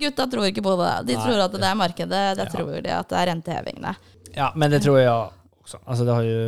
gutta 0.00 0.26
tror 0.32 0.48
ikke 0.48 0.64
på 0.64 0.74
det. 0.80 0.92
De 1.10 1.18
Nei. 1.18 1.26
tror 1.26 1.44
at 1.44 1.52
det 1.58 1.68
er 1.68 1.78
markedet. 1.82 2.24
De 2.40 2.48
tror 2.54 2.72
de 2.80 2.94
at 2.96 3.08
det 3.12 3.18
er 3.20 3.30
rentehevingene. 3.32 3.94
ja, 4.36 4.50
men 4.56 4.70
det 4.70 4.82
tror 4.84 4.98
jeg 4.98 5.10
også. 5.12 5.78
Altså, 5.86 6.04
det 6.08 6.14
har 6.14 6.22
jo 6.24 6.42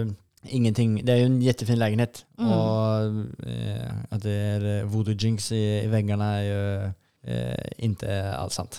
ingenting, 0.49 0.95
det 1.05 1.13
er 1.13 1.19
jo 1.21 1.27
en 1.29 1.41
jättefin 1.45 1.77
leilighet, 1.79 2.25
Mm. 2.41 2.53
og 2.57 3.27
eh, 3.47 3.91
at 4.11 4.23
det 4.23 4.33
är 4.33 4.63
eh, 4.81 4.85
voodoo 4.89 5.13
jinx 5.15 5.51
i, 5.53 5.85
i 5.85 5.89
veggene, 5.93 6.25
er 6.25 6.45
jo 6.47 6.93
eh, 7.29 7.67
ikke 7.85 8.15
alt 8.39 8.53
sant. 8.57 8.79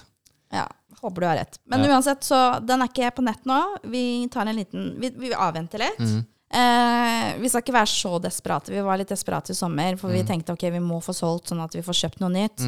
Ja, 0.51 0.63
håper 1.01 1.21
du 1.21 1.27
har 1.27 1.35
rett. 1.37 1.57
Men 1.65 1.83
Ja. 1.83 1.95
uansett, 1.95 2.21
så 2.23 2.59
den 2.65 2.81
er 2.81 2.87
ikke 2.87 3.11
på 3.15 3.23
nett 3.23 3.43
nå. 3.45 3.59
Vi 3.83 4.27
tar 4.29 4.45
en 4.47 4.55
liten 4.55 4.99
Vi, 4.99 5.09
vi 5.09 5.31
avventer 5.33 5.79
litt. 5.79 5.99
Mm. 5.99 6.25
Eh, 6.53 7.37
vi 7.39 7.49
skal 7.49 7.61
ikke 7.63 7.73
være 7.73 7.87
så 7.87 8.19
desperate. 8.21 8.69
Vi 8.71 8.81
var 8.81 8.97
litt 8.99 9.07
desperate 9.09 9.51
i 9.51 9.55
sommer, 9.55 9.95
for 9.97 10.09
Mm. 10.09 10.13
vi 10.13 10.23
tenkte 10.23 10.53
ok, 10.53 10.69
vi 10.71 10.79
må 10.79 10.99
få 11.01 11.13
solgt 11.15 11.47
sånn 11.47 11.63
at 11.63 11.71
vi 11.73 11.81
får 11.81 11.93
kjøpt 12.09 12.19
noe 12.19 12.29
nytt. 12.29 12.59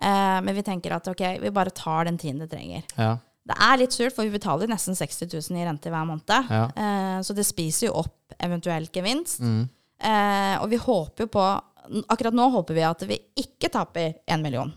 Eh, 0.00 0.40
men 0.40 0.54
vi 0.54 0.62
tenker 0.62 0.92
at 0.92 1.06
ok, 1.08 1.40
vi 1.40 1.50
bare 1.50 1.70
tar 1.70 2.04
den 2.04 2.16
tiden 2.18 2.38
det 2.38 2.50
trenger. 2.50 2.82
Ja, 2.98 3.18
Det 3.46 3.56
er 3.60 3.76
litt 3.76 3.90
surt, 3.92 4.14
for 4.14 4.24
vi 4.24 4.38
betaler 4.38 4.66
nesten 4.66 4.94
60 4.96 5.26
000 5.50 5.58
i 5.60 5.64
rente 5.66 5.90
hver 5.90 6.06
måned. 6.06 6.48
Ja. 6.48 6.64
Eh, 6.74 7.20
så 7.20 7.34
det 7.34 7.44
spiser 7.44 7.88
jo 7.88 7.92
opp 8.00 8.32
eventuell 8.40 8.88
gevinst. 8.90 9.40
mm. 9.40 9.68
Eh, 10.00 10.56
og 10.62 10.70
vi 10.70 10.76
håper 10.76 11.16
jo 11.20 11.26
på 11.26 11.60
Akkurat 12.08 12.32
nå 12.32 12.50
håper 12.50 12.74
vi 12.74 12.80
at 12.80 13.00
vi 13.02 13.18
ikke 13.36 13.68
taper 13.70 14.14
én 14.26 14.40
million. 14.40 14.72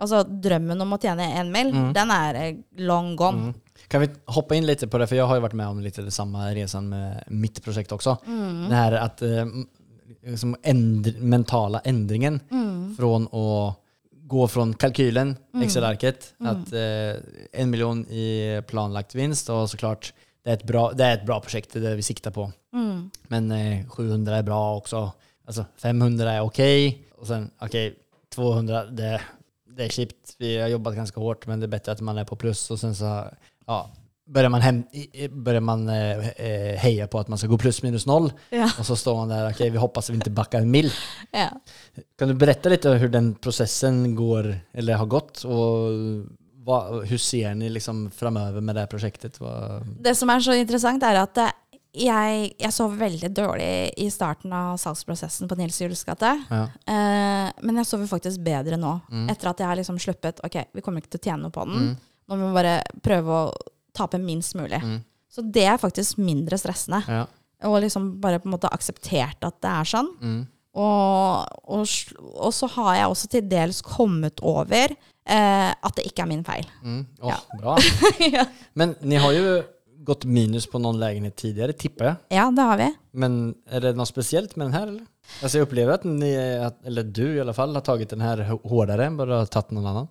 Mm. 0.00 0.04
Altså 0.06 0.22
drømmen 0.24 0.80
om 0.84 0.94
å 0.96 1.00
tjene 1.00 1.26
én 1.36 1.50
mill., 1.52 1.72
den 1.94 2.12
er 2.14 2.38
eh, 2.40 2.62
long 2.80 3.12
gone. 3.18 3.50
Mm. 3.50 3.84
Kan 3.90 4.04
vi 4.04 4.08
hoppe 4.32 4.56
inn 4.56 4.64
litt 4.68 4.84
på 4.88 5.00
det, 5.00 5.08
for 5.10 5.18
jeg 5.18 5.26
har 5.28 5.36
jo 5.36 5.44
vært 5.44 5.58
med 5.58 5.74
om 5.74 5.82
litt 5.84 5.98
det 6.00 6.14
samme 6.14 6.46
reisen 6.56 6.88
med 6.88 7.20
mitt 7.28 7.60
prosjekt 7.64 7.92
også. 7.92 8.16
Mm. 8.24 8.64
Det 8.70 8.80
her 8.80 8.96
at 9.00 9.22
eh, 9.26 9.52
liksom 10.30 10.56
ändr- 10.62 11.20
mentala 11.20 11.82
endringen 11.84 12.40
fra 12.96 13.12
å 13.28 13.46
gå 14.30 14.46
fra 14.46 14.64
kalkylen, 14.78 15.34
Excel-arket, 15.58 16.32
at 16.46 16.70
én 16.70 17.64
en 17.64 17.70
million 17.72 18.04
i 18.06 18.60
planlagt 18.68 19.16
vinst 19.18 19.50
og 19.50 19.64
så 19.72 19.80
klart 19.80 20.12
det 20.40 20.50
er, 20.50 20.56
ett 20.56 20.66
bra, 20.66 20.86
det 20.96 21.04
er 21.04 21.18
et 21.18 21.26
bra 21.28 21.36
prosjekt, 21.42 21.74
det 21.74 21.82
er 21.82 21.90
det 21.90 21.98
vi 21.98 22.06
siktar 22.06 22.32
på. 22.32 22.46
Mm. 22.72 23.10
Men 23.32 23.50
eh, 23.52 23.82
700 23.92 24.38
er 24.38 24.46
bra 24.46 24.60
også. 24.78 25.02
Altså 25.50 25.66
500 25.82 26.30
er 26.32 26.46
ok. 26.46 26.60
Og 27.20 27.28
sen 27.28 27.44
ok, 27.60 27.76
200 28.32 28.94
det, 28.96 29.10
det 29.76 29.84
är 29.84 29.88
kjipt. 29.88 30.34
Vi 30.38 30.58
har 30.58 30.68
jobbat 30.68 30.94
ganska 30.94 31.20
hårt 31.20 31.46
men 31.46 31.60
det 31.60 31.66
är 31.66 31.68
bättre 31.68 31.92
att 31.92 32.00
man 32.00 32.18
är 32.18 32.24
på 32.24 32.36
plus. 32.36 32.70
Och 32.70 32.80
sen 32.80 32.94
så 32.94 33.24
ja, 33.66 33.90
börjar 34.26 34.48
man, 34.48 34.60
hem, 34.60 34.84
börjar 35.30 35.60
man 35.60 35.88
eh, 35.88 36.28
eh, 36.28 36.76
heja 36.76 37.06
på 37.06 37.18
att 37.18 37.28
man 37.28 37.38
ska 37.38 37.46
gå 37.46 37.58
plus 37.58 37.82
minus 37.82 38.06
noll. 38.06 38.32
Ja. 38.50 38.70
Och 38.78 38.86
så 38.86 38.96
står 38.96 39.16
man 39.16 39.28
där, 39.28 39.50
okej 39.50 39.70
vi 39.70 39.78
hoppas 39.78 40.04
att 40.04 40.10
vi 40.10 40.14
inte 40.14 40.30
backar 40.30 40.60
en 40.60 40.70
mil. 40.70 40.92
Ja. 41.30 41.48
Kan 42.18 42.28
du 42.28 42.34
berätta 42.34 42.68
lite 42.68 42.90
hur 42.90 43.08
den 43.08 43.34
processen 43.34 44.14
går, 44.14 44.56
eller 44.72 44.94
har 44.94 45.06
gått? 45.06 45.44
Och 45.44 45.90
hva, 46.64 47.02
hur 47.02 47.18
ser 47.18 47.54
ni 47.54 47.68
liksom 47.68 48.10
framover 48.10 48.60
med 48.60 48.74
det 48.74 48.80
här 48.80 48.86
projektet? 48.86 49.40
Vad, 49.40 49.86
Det 50.00 50.14
som 50.14 50.30
er 50.30 50.40
så 50.40 50.52
interessant, 50.52 51.02
er 51.02 51.22
at 51.22 51.38
eh, 51.38 51.50
jeg, 51.92 52.52
jeg 52.60 52.72
sov 52.72 52.92
veldig 53.00 53.30
dårlig 53.34 53.70
i 53.98 54.06
starten 54.12 54.52
av 54.54 54.76
salgsprosessen 54.78 55.48
på 55.50 55.56
Nils 55.58 55.80
Jules 55.80 56.04
gate. 56.06 56.30
ja. 56.50 56.62
Eh, 56.86 57.50
men 57.66 57.76
jeg 57.80 57.86
sover 57.88 58.06
faktisk 58.10 58.42
bedre 58.46 58.76
nå, 58.78 59.00
Mm. 59.10 59.28
etter 59.30 59.50
at 59.50 59.58
jeg 59.58 59.66
har 59.66 59.76
liksom 59.76 59.98
sluppet 59.98 60.40
Ok, 60.44 60.56
vi 60.72 60.80
kommer 60.80 61.00
ikke 61.02 61.10
til 61.16 61.20
å 61.20 61.24
tjene 61.24 61.42
noe 61.42 61.50
på 61.50 61.64
den. 61.66 61.96
Nå 62.28 62.36
må 62.38 62.48
vi 62.48 62.54
bare 62.54 62.82
prøve 63.02 63.26
å 63.26 63.52
tape 63.92 64.18
minst 64.22 64.54
mulig. 64.54 64.80
Mm. 64.82 65.00
Så 65.30 65.42
det 65.50 65.64
er 65.66 65.78
faktisk 65.78 66.18
mindre 66.18 66.56
stressende. 66.58 67.02
Ja. 67.08 67.26
Og 67.66 67.80
liksom 67.82 68.20
bare 68.20 68.38
på 68.38 68.46
en 68.48 68.54
måte 68.54 68.70
akseptert 68.70 69.42
at 69.42 69.60
det 69.60 69.70
er 69.70 69.84
sånn. 69.84 70.08
Mm. 70.22 70.46
Og, 70.78 71.46
og, 71.66 71.88
og 72.46 72.52
så 72.54 72.68
har 72.76 72.94
jeg 73.00 73.08
også 73.10 73.28
til 73.32 73.48
dels 73.50 73.80
kommet 73.82 74.38
over 74.46 74.94
eh, 75.26 75.70
at 75.74 75.96
det 75.98 76.06
ikke 76.06 76.22
er 76.22 76.30
min 76.30 76.44
feil. 76.46 76.66
Mm. 76.84 77.02
Åh, 77.20 77.28
Ja. 77.34 77.38
Bra. 77.58 77.76
Men 78.78 78.94
ni 79.02 79.16
har 79.16 79.32
ju 79.32 79.62
gått 80.10 80.26
minus 80.28 80.66
på 80.70 80.80
noen 80.82 80.98
leilighet 81.00 81.38
tidligere, 81.40 81.76
tipper 81.78 82.10
jeg. 82.10 82.20
ja, 82.40 82.48
det 82.54 82.68
har 82.72 82.80
vi. 82.80 82.90
Men 83.22 83.40
er 83.70 83.86
det 83.86 83.96
noe 83.98 84.08
spesielt 84.08 84.56
med 84.56 84.68
den 84.68 84.76
her, 84.76 84.92
eller? 84.92 85.08
Altså, 85.40 85.60
jeg 85.60 85.68
opplever 85.68 85.94
at 85.94 86.06
ni, 86.08 86.30
eller 86.34 87.06
du 87.06 87.24
i 87.28 87.40
alle 87.42 87.54
fall, 87.54 87.74
har 87.76 87.84
tatt 87.86 88.10
den 88.10 88.24
her 88.24 88.42
hardere 88.50 89.06
enn 89.06 89.18
bare 89.18 89.44
har 89.44 89.50
tagit 89.50 89.74
någon 89.76 89.90
annan. 89.92 90.10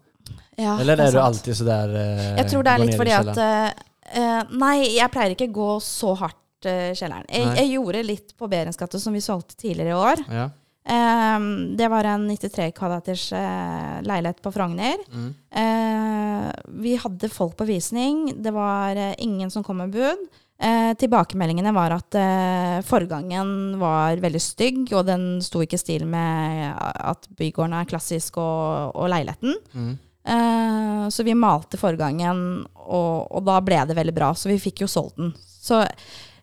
Ja, 0.60 0.76
eller 0.80 1.00
det 1.00 1.08
er 1.10 1.16
du 1.16 1.22
alltid 1.22 1.40
alltid 1.40 1.58
sådär 1.58 1.94
eh, 1.96 2.26
Jeg 2.38 2.50
tror 2.52 2.66
det 2.66 2.72
er 2.72 2.82
litt 2.84 2.98
fordi 3.00 3.14
at 3.16 3.40
eh, 3.40 4.42
Nei, 4.60 4.76
jeg 4.98 5.12
pleier 5.14 5.34
ikke 5.36 5.48
gå 5.54 5.70
så 5.86 6.16
hardt 6.18 6.66
uh, 6.66 6.90
kjelleren. 6.98 7.28
Jeg, 7.30 7.50
jeg 7.60 7.70
gjorde 7.76 8.02
litt 8.08 8.34
på 8.38 8.48
Berens 8.50 8.80
gate, 8.80 9.00
som 9.00 9.14
vi 9.14 9.22
solgte 9.22 9.54
tidligere 9.60 9.94
i 9.94 10.00
år. 10.00 10.24
Ja. 10.34 10.48
Ehm, 10.88 11.78
det 11.78 11.88
var 11.88 12.04
en 12.04 12.28
93 12.28 12.72
kvadraters 12.72 13.32
eh, 13.34 14.02
leilighet 14.02 14.42
på 14.42 14.52
Frogner. 14.52 14.98
Mm. 15.14 15.34
Eh, 15.62 16.52
vi 16.82 16.96
hadde 16.96 17.30
folk 17.30 17.58
på 17.58 17.68
visning. 17.70 18.34
Det 18.44 18.52
var 18.52 18.96
eh, 18.96 19.16
ingen 19.18 19.52
som 19.52 19.64
kom 19.64 19.78
med 19.78 19.90
bud. 19.96 20.30
Tilbakemeldingene 21.00 21.72
var 21.72 21.94
at 21.96 22.16
forgangen 22.84 23.78
var 23.80 24.20
veldig 24.20 24.42
stygg, 24.44 24.90
og 24.92 25.06
den 25.08 25.38
sto 25.40 25.62
ikke 25.64 25.78
i 25.78 25.80
stil 25.80 26.04
med 26.04 26.74
at 26.76 27.30
bygården 27.40 27.78
er 27.78 27.88
klassisk 27.88 28.42
og, 28.44 28.92
og 28.92 29.08
leiligheten. 29.08 29.56
Mm. 29.72 29.94
Så 31.16 31.24
vi 31.24 31.38
malte 31.40 31.80
forgangen, 31.80 32.42
og, 32.76 33.32
og 33.32 33.48
da 33.48 33.56
ble 33.64 33.80
det 33.88 33.96
veldig 34.02 34.18
bra. 34.20 34.34
Så 34.36 34.52
vi 34.52 34.60
fikk 34.60 34.84
jo 34.84 34.92
solgt 34.92 35.16
den. 35.22 35.32
Så 35.48 35.80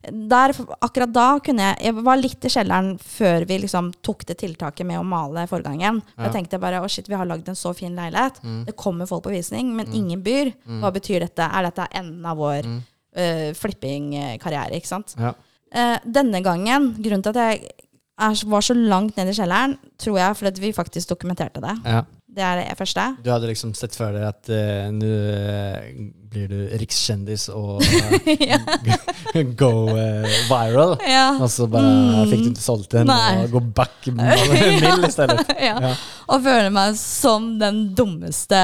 der, 0.03 0.53
akkurat 0.85 1.13
da 1.13 1.39
kunne 1.43 1.63
jeg 1.71 1.87
Jeg 1.87 2.05
var 2.05 2.17
litt 2.21 2.45
i 2.45 2.51
kjelleren 2.53 2.93
før 3.03 3.47
vi 3.49 3.59
liksom 3.63 3.93
tok 4.07 4.25
det 4.29 4.39
tiltaket 4.39 4.87
med 4.87 5.01
å 5.01 5.05
male 5.07 5.47
forgangen. 5.51 6.03
Ja. 6.17 6.27
Jeg 6.27 6.33
tenkte 6.37 6.61
bare 6.63 6.81
å 6.83 6.89
shit, 6.91 7.09
vi 7.09 7.15
har 7.19 7.27
lagd 7.27 7.49
en 7.49 7.59
så 7.59 7.73
fin 7.75 7.95
leilighet. 7.97 8.39
Mm. 8.43 8.65
Det 8.69 8.77
kommer 8.77 9.07
folk 9.07 9.25
på 9.25 9.33
visning, 9.35 9.73
men 9.77 9.93
ingen 9.93 10.23
byr. 10.23 10.53
Hva 10.67 10.93
betyr 10.95 11.21
dette? 11.27 11.43
Er 11.47 11.63
dette 11.71 11.89
enden 11.93 12.25
av 12.27 12.37
vår 12.39 12.63
Mm. 12.67 12.83
uh, 13.17 13.51
flipping-karriere? 13.55 14.77
Ikke 14.77 14.87
sant? 14.91 15.15
Ja. 15.19 15.33
Uh, 15.75 15.99
denne 16.05 16.43
gangen, 16.45 16.95
grunnen 17.03 17.23
til 17.25 17.35
at 17.35 17.41
jeg 17.43 17.71
er, 18.19 18.45
var 18.49 18.61
så 18.65 18.75
langt 18.77 19.17
ned 19.17 19.29
i 19.29 19.37
kjelleren, 19.37 19.77
tror 19.99 20.19
jeg 20.19 20.37
fordi 20.37 20.61
vi 20.61 20.73
faktisk 20.73 21.09
dokumenterte 21.15 21.61
det. 21.61 21.75
Ja. 21.85 22.05
Det 22.37 22.45
er 22.45 22.59
det 22.61 22.77
første. 22.77 23.05
Du 23.25 23.31
hadde 23.33 23.49
liksom 23.49 23.71
sett 23.79 23.95
for 23.97 24.13
deg 24.13 24.27
at 24.29 24.51
uh, 24.53 24.91
nu 24.93 25.07
eh, 25.09 25.87
blir 26.29 26.51
du 26.53 26.59
rikskjendis 26.83 27.47
og 27.49 27.81
uh, 27.87 29.41
go 29.61 29.71
uh, 29.89 30.27
viral. 30.51 30.97
ja. 31.09 31.31
og 31.41 31.49
så 31.51 31.65
bare 31.73 31.95
Mm. 31.97 32.29
fick 32.31 32.43
du 32.45 32.51
ikke 32.51 32.61
solgt 32.67 32.93
den 32.93 33.09
Nei. 33.09 33.39
og 33.45 33.51
gå 33.57 33.61
back 33.77 34.07
en 34.13 34.21
i 34.21 35.11
stedet. 35.15 35.41
ja. 35.57 35.79
Ja. 35.89 35.95
Og 36.29 36.45
føler 36.45 36.69
meg 36.75 36.97
som 37.01 37.55
den 37.63 37.87
dummeste 37.97 38.61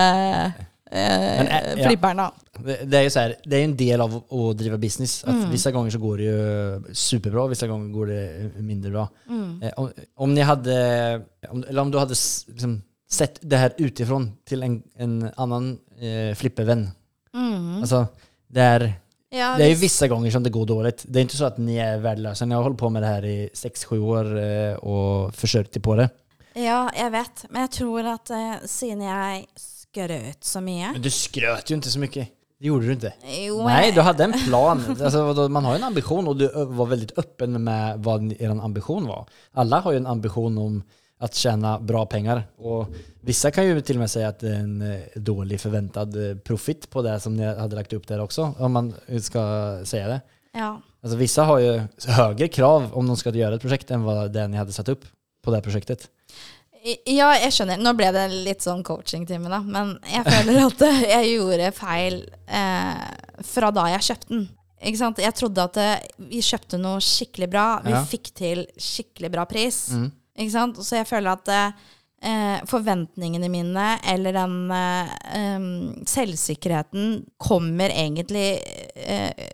Men, 0.92 1.48
eh, 1.48 1.87
flipperen, 1.87 2.18
da. 2.20 2.26
Det, 2.61 2.74
det 2.85 2.98
jo 2.98 3.04
ju 3.06 3.11
så 3.14 3.22
det 3.48 3.56
er 3.56 3.62
en 3.64 3.76
del 3.80 4.02
av 4.04 4.12
å 4.28 4.50
drive 4.52 4.76
business. 4.82 5.22
At 5.24 5.32
Mm. 5.35 5.50
Visse 5.54 5.70
ganger 5.72 5.90
så 5.94 5.98
går 6.02 6.16
det 6.20 6.26
jo 6.26 6.92
superbra, 6.92 7.46
visse 7.48 7.66
ganger 7.70 7.88
går 7.94 8.06
det 8.12 8.22
mindre 8.61 8.90
bra. 8.92 9.06
Mm. 9.30 9.62
Eh, 9.62 9.72
om, 9.80 9.88
om 10.26 10.35
ni 10.37 10.44
hade, 10.44 10.76
om, 11.48 11.64
eller 11.64 11.82
om 11.87 11.90
du 11.90 11.96
hadde 11.98 12.12
liksom 12.52 12.82
sett 13.12 13.38
det 13.40 13.57
här 13.57 13.72
utifrån 13.79 14.33
till 14.44 14.62
en, 14.62 14.83
en 14.96 15.31
annan 15.37 15.79
eh, 16.01 16.35
flippervän. 16.35 16.90
Mm. 17.35 17.79
Alltså, 17.81 18.07
där 18.48 18.92
Ja, 19.35 19.55
Det 19.59 19.64
är 19.64 19.68
ju 19.68 19.75
hvis- 19.75 19.83
vissa 19.83 20.09
gånger 20.09 20.31
som 20.31 20.42
det 20.42 20.51
går 20.51 20.66
dåligt. 20.66 21.05
Det 21.09 21.18
är 21.18 21.22
inte 21.22 21.37
så 21.37 21.44
att 21.44 21.59
ni 21.59 21.77
är 21.77 21.98
värdelösa. 21.98 22.44
Ni 22.44 22.55
har 22.55 22.62
hållit 22.62 22.79
på 22.79 22.90
med 22.90 23.03
det 23.03 23.07
här 23.07 23.25
i 23.25 23.51
6-7 23.55 23.98
år 23.98 24.38
eh, 24.38 24.75
och 24.75 25.35
försökt 25.35 25.77
er 25.77 25.81
på 25.81 25.94
det. 25.96 26.09
ja, 26.55 26.90
jeg 26.96 27.11
vet. 27.11 27.44
Men 27.51 27.61
jeg 27.62 27.70
tror 27.70 28.05
at 28.05 28.31
eh, 28.31 28.55
siden 28.66 29.01
jeg 29.03 29.46
skrøt 29.57 30.44
så 30.44 30.61
mye 30.61 30.92
Men 30.92 31.03
du 31.03 31.11
skröt 31.11 31.70
ju 31.70 31.75
inte 31.75 31.90
så 31.90 31.98
mycket. 31.98 32.29
Det 32.61 32.66
gjorde 32.66 32.87
du 32.87 32.92
inte. 32.92 33.12
Jo, 33.46 33.62
Nej, 33.64 33.92
du 33.92 34.01
hade 34.01 34.25
en 34.25 34.33
plan. 34.33 34.96
Alltså, 35.03 35.48
man 35.48 35.64
har 35.64 35.72
jo 35.72 35.79
en 35.79 35.85
ambition 35.85 36.29
och 36.29 36.37
du 36.37 36.51
var 36.66 36.87
väldigt 36.87 37.18
öppen 37.18 37.64
med 37.64 37.98
vad 37.98 38.33
er 38.42 38.51
ambition 38.51 39.07
var. 39.07 39.27
Alla 39.53 39.81
har 39.81 39.92
ju 39.92 39.96
en 39.96 40.07
ambition 40.07 40.59
om 40.59 40.83
att 41.22 41.35
tjäna 41.35 41.78
bra 41.80 42.06
pengar. 42.06 42.42
Och 42.58 42.87
vissa 43.20 43.50
kan 43.50 43.64
ju 43.66 43.80
till 43.80 43.96
och 43.96 44.00
med 44.00 44.11
säga 44.11 44.28
att 44.28 44.38
det 44.40 44.48
är 44.48 44.54
en 44.61 44.82
eh, 44.82 45.00
dålig 45.14 45.61
förväntad 45.61 46.30
eh, 46.30 46.37
profit 46.37 46.90
på 46.90 47.02
det 47.02 47.20
som 47.20 47.37
ni 47.37 47.44
hade 47.44 47.76
lagt 47.76 47.92
upp 47.92 48.06
där 48.08 48.20
också, 48.20 48.54
om 48.58 48.72
man 48.72 48.94
ska 49.22 49.40
säga 49.85 50.08
det. 50.08 50.20
Ja. 50.52 50.80
Alltså 51.02 51.16
vissa 51.16 51.42
har 51.44 51.58
ju 51.58 51.80
högre 52.06 52.48
krav 52.48 52.90
om 52.94 53.06
de 53.06 53.16
ska 53.16 53.30
göra 53.30 53.54
ett 53.54 53.61
projekt 53.62 53.90
än 53.90 54.02
vad 54.02 54.32
det 54.32 54.48
ni 54.48 54.56
hade 54.56 54.72
satt 54.72 54.88
upp 54.88 55.04
på 55.44 55.50
det 55.50 55.61
projektet. 55.62 56.08
Ja, 57.06 57.28
jeg 57.38 57.52
skjønner. 57.54 57.78
Nå 57.78 57.92
ble 57.94 58.08
det 58.11 58.24
litt 58.42 58.64
sånn 58.64 58.80
coaching-time, 58.82 59.46
da. 59.50 59.61
Men 59.62 59.92
jeg 60.11 60.24
føler 60.26 60.64
at 60.66 60.80
jeg 61.06 61.28
gjorde 61.37 61.68
feil 61.76 62.16
eh, 62.50 63.04
fra 63.46 63.70
da 63.70 63.85
jeg 63.92 64.02
kjøpte 64.08 64.32
den. 64.35 64.48
Ikke 64.82 64.98
sant? 64.98 65.20
Jeg 65.22 65.35
trodde 65.38 65.62
at 65.62 65.78
vi 66.18 66.40
kjøpte 66.42 66.80
noe 66.82 66.98
skikkelig 67.06 67.48
bra. 67.52 67.66
Vi 67.85 67.92
Ja. 67.94 68.00
fikk 68.02 68.32
til 68.35 68.64
skikkelig 68.82 69.30
bra 69.30 69.44
pris. 69.46 69.78
Mm. 69.94 70.08
Ikke 70.38 70.55
sant? 70.55 70.79
Så 70.81 70.97
jeg 71.01 71.09
føler 71.09 71.35
at 71.35 71.51
eh, 71.53 72.62
forventningene 72.71 73.51
mine, 73.53 73.88
eller 74.14 74.37
den 74.37 74.57
eh, 74.77 75.66
selvsikkerheten, 76.09 77.18
kommer 77.42 77.92
egentlig 77.92 78.47
eh, 78.97 79.49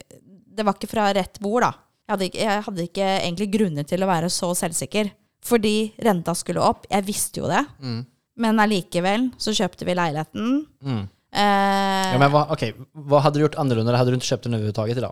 Det 0.58 0.66
var 0.66 0.78
ikke 0.78 0.90
fra 0.90 1.10
rett 1.16 1.40
bord, 1.42 1.66
da. 1.66 1.72
Jeg 2.08 2.14
hadde, 2.14 2.28
ikke, 2.30 2.44
jeg 2.44 2.62
hadde 2.64 2.84
ikke 2.88 3.08
egentlig 3.18 3.50
grunner 3.52 3.84
til 3.88 4.04
å 4.04 4.08
være 4.08 4.30
så 4.32 4.54
selvsikker. 4.56 5.10
Fordi 5.44 5.92
renta 6.02 6.32
skulle 6.36 6.64
opp. 6.64 6.86
Jeg 6.90 7.04
visste 7.06 7.42
jo 7.42 7.50
det. 7.50 7.60
Mm. 7.84 8.00
Men 8.42 8.62
allikevel 8.62 9.28
så 9.40 9.52
kjøpte 9.54 9.86
vi 9.86 9.96
leiligheten. 9.98 10.60
Mm. 10.84 11.02
Eh, 11.28 12.12
Ja, 12.14 12.18
men 12.20 12.30
hva, 12.32 12.46
okay. 12.54 12.72
hva 12.96 13.20
hadde 13.24 13.38
du 13.38 13.44
gjort 13.44 13.58
annerledes? 13.60 13.98
Hadde 14.00 14.14
du 14.14 14.18
ikke 14.18 14.30
kjøpt 14.32 14.48
den 14.48 14.58
överhuvudtaget 14.58 15.02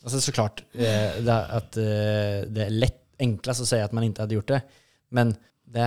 Altså, 0.00 0.20
så 0.24 0.32
klart 0.32 0.62
eh, 0.72 1.20
det, 1.20 1.36
at 1.60 1.76
eh, 1.76 2.36
det 2.48 2.66
er 2.66 2.76
lett, 2.82 3.00
enklest 3.20 3.66
å 3.66 3.68
si 3.68 3.76
at 3.84 3.92
man 3.92 4.06
ikke 4.06 4.24
hadde 4.24 4.38
gjort 4.38 4.52
det. 4.54 4.60
Men 5.10 5.34
det, 5.70 5.86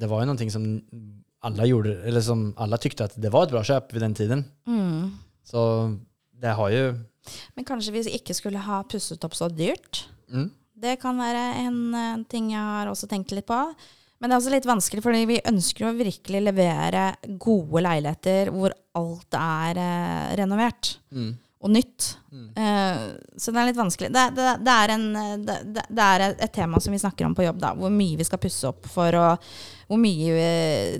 det 0.00 0.10
var 0.10 0.22
jo 0.22 0.30
någonting 0.30 0.52
som 0.52 0.66
alle 1.46 1.68
gjorde, 1.70 1.94
eller 2.08 2.22
som 2.24 2.48
alle 2.58 2.78
tykte 2.82 3.06
at 3.06 3.16
det 3.20 3.30
var 3.34 3.46
et 3.46 3.54
bra 3.54 3.62
kjøp 3.66 3.94
ved 3.94 4.04
den 4.06 4.18
tiden. 4.18 4.44
mm. 4.66 5.08
Så 5.48 5.60
det 6.38 6.50
har 6.54 6.70
jo 6.70 6.88
Men 7.56 7.64
kanskje 7.64 7.92
vi 7.94 8.02
ikke 8.18 8.34
skulle 8.36 8.60
ha 8.60 8.82
pusset 8.84 9.22
opp 9.24 9.34
så 9.36 9.48
dyrt. 9.48 10.04
Mm. 10.28 10.50
Det 10.78 10.98
kan 11.00 11.16
være 11.18 11.44
en, 11.64 11.78
en 11.94 12.24
ting 12.28 12.52
jeg 12.52 12.60
har 12.62 12.90
også 12.90 13.08
tenkt 13.10 13.32
litt 13.34 13.48
på. 13.48 13.56
Men 14.18 14.30
det 14.30 14.34
er 14.34 14.40
også 14.42 14.52
litt 14.52 14.68
vanskelig, 14.68 15.02
fordi 15.02 15.24
vi 15.30 15.40
ønsker 15.46 15.88
å 15.88 15.96
virkelig 15.96 16.40
levere 16.42 17.02
gode 17.38 17.82
leiligheter 17.86 18.50
hvor 18.54 18.74
alt 18.98 19.38
er 19.38 19.82
eh, 19.82 20.32
renovert 20.42 20.96
Mm. 21.14 21.36
Og 21.58 21.70
nytt. 21.74 22.06
Eh, 22.54 23.00
så 23.36 23.52
det 23.52 23.60
er 23.60 23.68
litt 23.70 23.78
vanskelig. 23.78 24.10
Det, 24.14 24.24
det, 24.36 24.50
det, 24.62 24.74
er, 24.74 24.92
en, 24.94 25.06
eh, 25.18 25.62
det, 25.74 26.04
er 26.04 26.24
et, 26.28 26.52
tema 26.54 26.80
som 26.80 26.94
vi 26.94 27.00
snakker 27.02 27.26
om 27.26 27.34
på 27.34 27.46
jobb, 27.46 27.58
da. 27.62 27.72
Hvor 27.78 27.92
mye 27.92 28.18
vi 28.18 28.26
skal 28.26 28.40
pusse 28.42 28.70
opp 28.70 28.86
for, 28.90 29.16
og 29.18 29.48
hvor 29.90 30.00
mye 30.00 30.38
eh, 30.38 30.98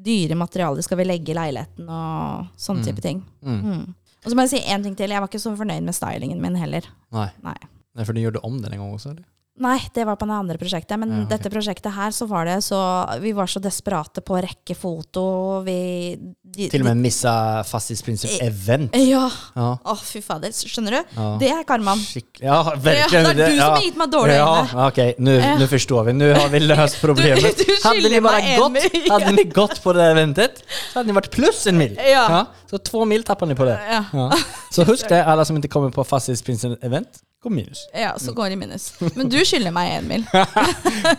dyre 0.00 0.38
materialer 0.38 0.82
skal 0.82 0.98
vi 0.98 1.06
legge 1.06 1.34
i 1.34 1.38
leiligheten, 1.38 1.86
og 1.86 2.50
sånne 2.58 2.86
type 2.86 3.04
ting. 3.04 3.22
Mm. 3.46 3.60
Mm. 3.60 3.84
Og 4.20 4.32
så 4.32 4.36
må 4.36 4.46
jeg 4.46 4.54
si 4.56 4.62
en 4.72 4.84
ting 4.84 4.96
til. 4.98 5.12
Jeg 5.12 5.22
var 5.22 5.30
ikke 5.30 5.42
så 5.42 5.54
fornøyd 5.56 5.86
med 5.86 5.96
stylingen 5.96 6.42
min 6.42 6.58
heller. 6.58 6.88
Nei. 7.14 7.28
Nei. 7.44 7.58
For 8.00 8.16
du 8.16 8.22
gjorde 8.22 8.42
om 8.46 8.58
den 8.60 8.74
en 8.74 8.82
gang 8.82 8.96
også, 8.96 9.14
Eller? 9.14 9.26
Nei, 9.60 9.76
det 9.94 10.06
var 10.08 10.16
på 10.16 10.24
det 10.26 10.32
andre 10.38 10.56
prosjektet. 10.56 10.96
Men 10.98 11.10
Ja, 11.10 11.16
okay. 11.26 11.36
dette 11.36 11.50
prosjektet 11.52 11.92
her, 11.92 12.10
så 12.16 12.26
var 12.26 12.46
det 12.48 12.58
så 12.64 12.78
Vi 13.20 13.32
var 13.36 13.46
så 13.46 13.60
desperate 13.60 14.22
på 14.24 14.38
å 14.38 14.40
rekke 14.42 14.74
foto. 14.76 15.62
Vi 15.66 16.16
de, 16.50 16.68
Til 16.72 16.80
og 16.82 16.86
med 16.88 16.96
missa 17.04 17.62
Fastighetsprincip 17.68 18.40
event. 18.42 18.92
de, 18.92 19.04
Ja. 19.10 19.28
Ja. 19.54 19.76
Å, 19.84 19.96
fy 20.00 20.20
fader. 20.24 20.48
Skjønner 20.50 20.90
du? 20.90 21.00
Ja. 21.16 21.36
Det 21.38 21.50
er 21.50 21.62
karmaen. 21.68 22.00
Ja, 22.40 22.62
virkelig. 22.74 23.12
Ja, 23.12 23.32
det 23.34 23.44
er 23.44 23.50
du 23.52 23.56
som 23.60 23.74
har 23.76 23.80
gitt 23.84 23.96
meg 24.00 24.10
dårlige 24.10 24.36
Ja, 24.40 24.48
øyne. 24.64 24.80
Nå 24.80 25.14
Nu, 25.18 25.36
Ja. 25.38 25.56
nu 25.58 25.66
vi. 26.04 26.12
Nå 26.12 26.34
har 26.34 26.48
vi 26.48 26.58
løst 26.60 27.00
problemet. 27.06 27.56
Du- 27.56 27.64
du 27.64 27.76
hadde 27.84 28.08
de 28.08 28.20
bare 28.20 28.56
gått, 28.56 29.10
hadde 29.10 29.36
de 29.36 29.44
gått 29.44 29.80
på 29.82 29.92
det 29.94 30.06
eventet 30.16 30.62
så 30.92 31.00
hadde 31.00 31.06
de 31.12 31.20
vært 31.20 31.30
pluss 31.30 31.66
en 31.66 31.78
mil. 31.78 31.94
Ja. 31.96 32.46
Så 32.70 32.78
to 32.82 33.04
mil 33.04 33.22
tapper 33.22 33.46
de 33.46 33.54
på 33.54 33.64
det. 33.66 33.78
Ja. 33.90 34.04
Ja. 34.12 34.30
Så 34.72 34.84
husk 34.86 35.08
det, 35.08 35.24
alle 35.26 35.44
som 35.44 35.56
ikke 35.56 35.68
kommer 35.68 35.90
på 35.92 36.04
Fastighetsprinsen 36.06 36.78
event, 36.82 37.22
går 37.42 37.50
minus. 37.50 37.86
Ja, 37.96 38.14
så 38.18 38.32
går 38.36 38.50
det 38.50 38.58
i 38.58 38.60
minus. 38.60 38.86
Men 39.16 39.30
du 39.32 39.38
skylder 39.44 39.72
meg 39.72 39.92
en 39.96 40.08
mil. 40.10 40.24